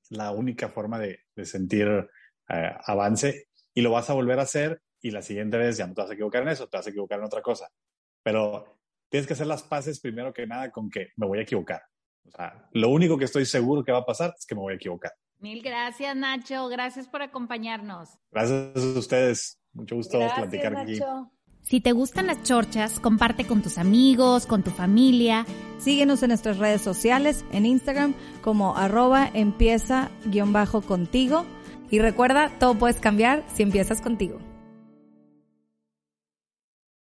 es 0.04 0.12
la 0.12 0.32
única 0.32 0.70
forma 0.70 1.00
de, 1.00 1.20
de 1.36 1.46
sentir 1.46 2.10
eh, 2.50 2.72
avance 2.86 3.50
y 3.74 3.82
lo 3.82 3.92
vas 3.92 4.10
a 4.10 4.14
volver 4.14 4.40
a 4.40 4.44
hacer 4.44 4.82
y 5.02 5.12
la 5.12 5.22
siguiente 5.22 5.58
vez 5.58 5.78
ya 5.78 5.88
no 5.88 5.94
te 5.94 6.02
vas 6.02 6.12
a 6.12 6.14
equivocar 6.14 6.44
en 6.44 6.50
eso, 6.50 6.68
te 6.68 6.78
vas 6.78 6.88
a 6.88 6.90
equivocar 6.90 7.20
en 7.20 7.26
otra 7.26 7.42
cosa. 7.42 7.70
Pero 8.24 8.80
tienes 9.10 9.28
que 9.28 9.34
hacer 9.34 9.48
las 9.48 9.64
paces 9.64 10.00
primero 10.00 10.34
que 10.34 10.48
nada 10.48 10.72
con 10.72 10.90
que 10.90 11.10
me 11.16 11.28
voy 11.28 11.40
a 11.40 11.44
equivocar. 11.44 11.82
O 12.26 12.32
sea, 12.32 12.68
lo 12.74 12.90
único 12.90 13.18
que 13.18 13.26
estoy 13.26 13.46
seguro 13.46 13.84
que 13.84 13.92
va 13.92 14.00
a 14.00 14.06
pasar 14.06 14.34
es 14.38 14.46
que 14.46 14.56
me 14.56 14.62
voy 14.62 14.74
a 14.74 14.76
equivocar. 14.76 15.14
Mil 15.40 15.62
gracias, 15.62 16.16
Nacho. 16.16 16.68
Gracias 16.68 17.08
por 17.08 17.22
acompañarnos. 17.22 18.10
Gracias 18.32 18.96
a 18.96 19.00
ustedes. 19.00 19.60
Mucho 19.74 19.96
gusto 19.96 20.20
Gracias, 20.20 20.40
platicar 20.40 20.74
Nacho. 20.74 21.06
aquí. 21.06 21.38
Si 21.62 21.82
te 21.82 21.92
gustan 21.92 22.28
las 22.28 22.44
chorchas, 22.44 23.00
comparte 23.00 23.46
con 23.46 23.62
tus 23.62 23.78
amigos, 23.78 24.46
con 24.46 24.64
tu 24.64 24.72
familia. 24.72 25.46
Síguenos 25.80 26.24
en 26.24 26.30
nuestras 26.30 26.58
redes 26.58 26.82
sociales, 26.82 27.44
en 27.52 27.66
Instagram 27.66 28.14
como 28.42 28.78
arroba 28.78 29.30
empieza 29.34 30.10
guion 30.26 30.54
bajo 30.54 30.82
contigo. 30.82 31.46
Y 31.90 32.00
recuerda, 32.00 32.52
todo 32.58 32.76
puedes 32.76 33.00
cambiar 33.00 33.44
si 33.54 33.64
empiezas 33.64 34.02
contigo. 34.02 34.40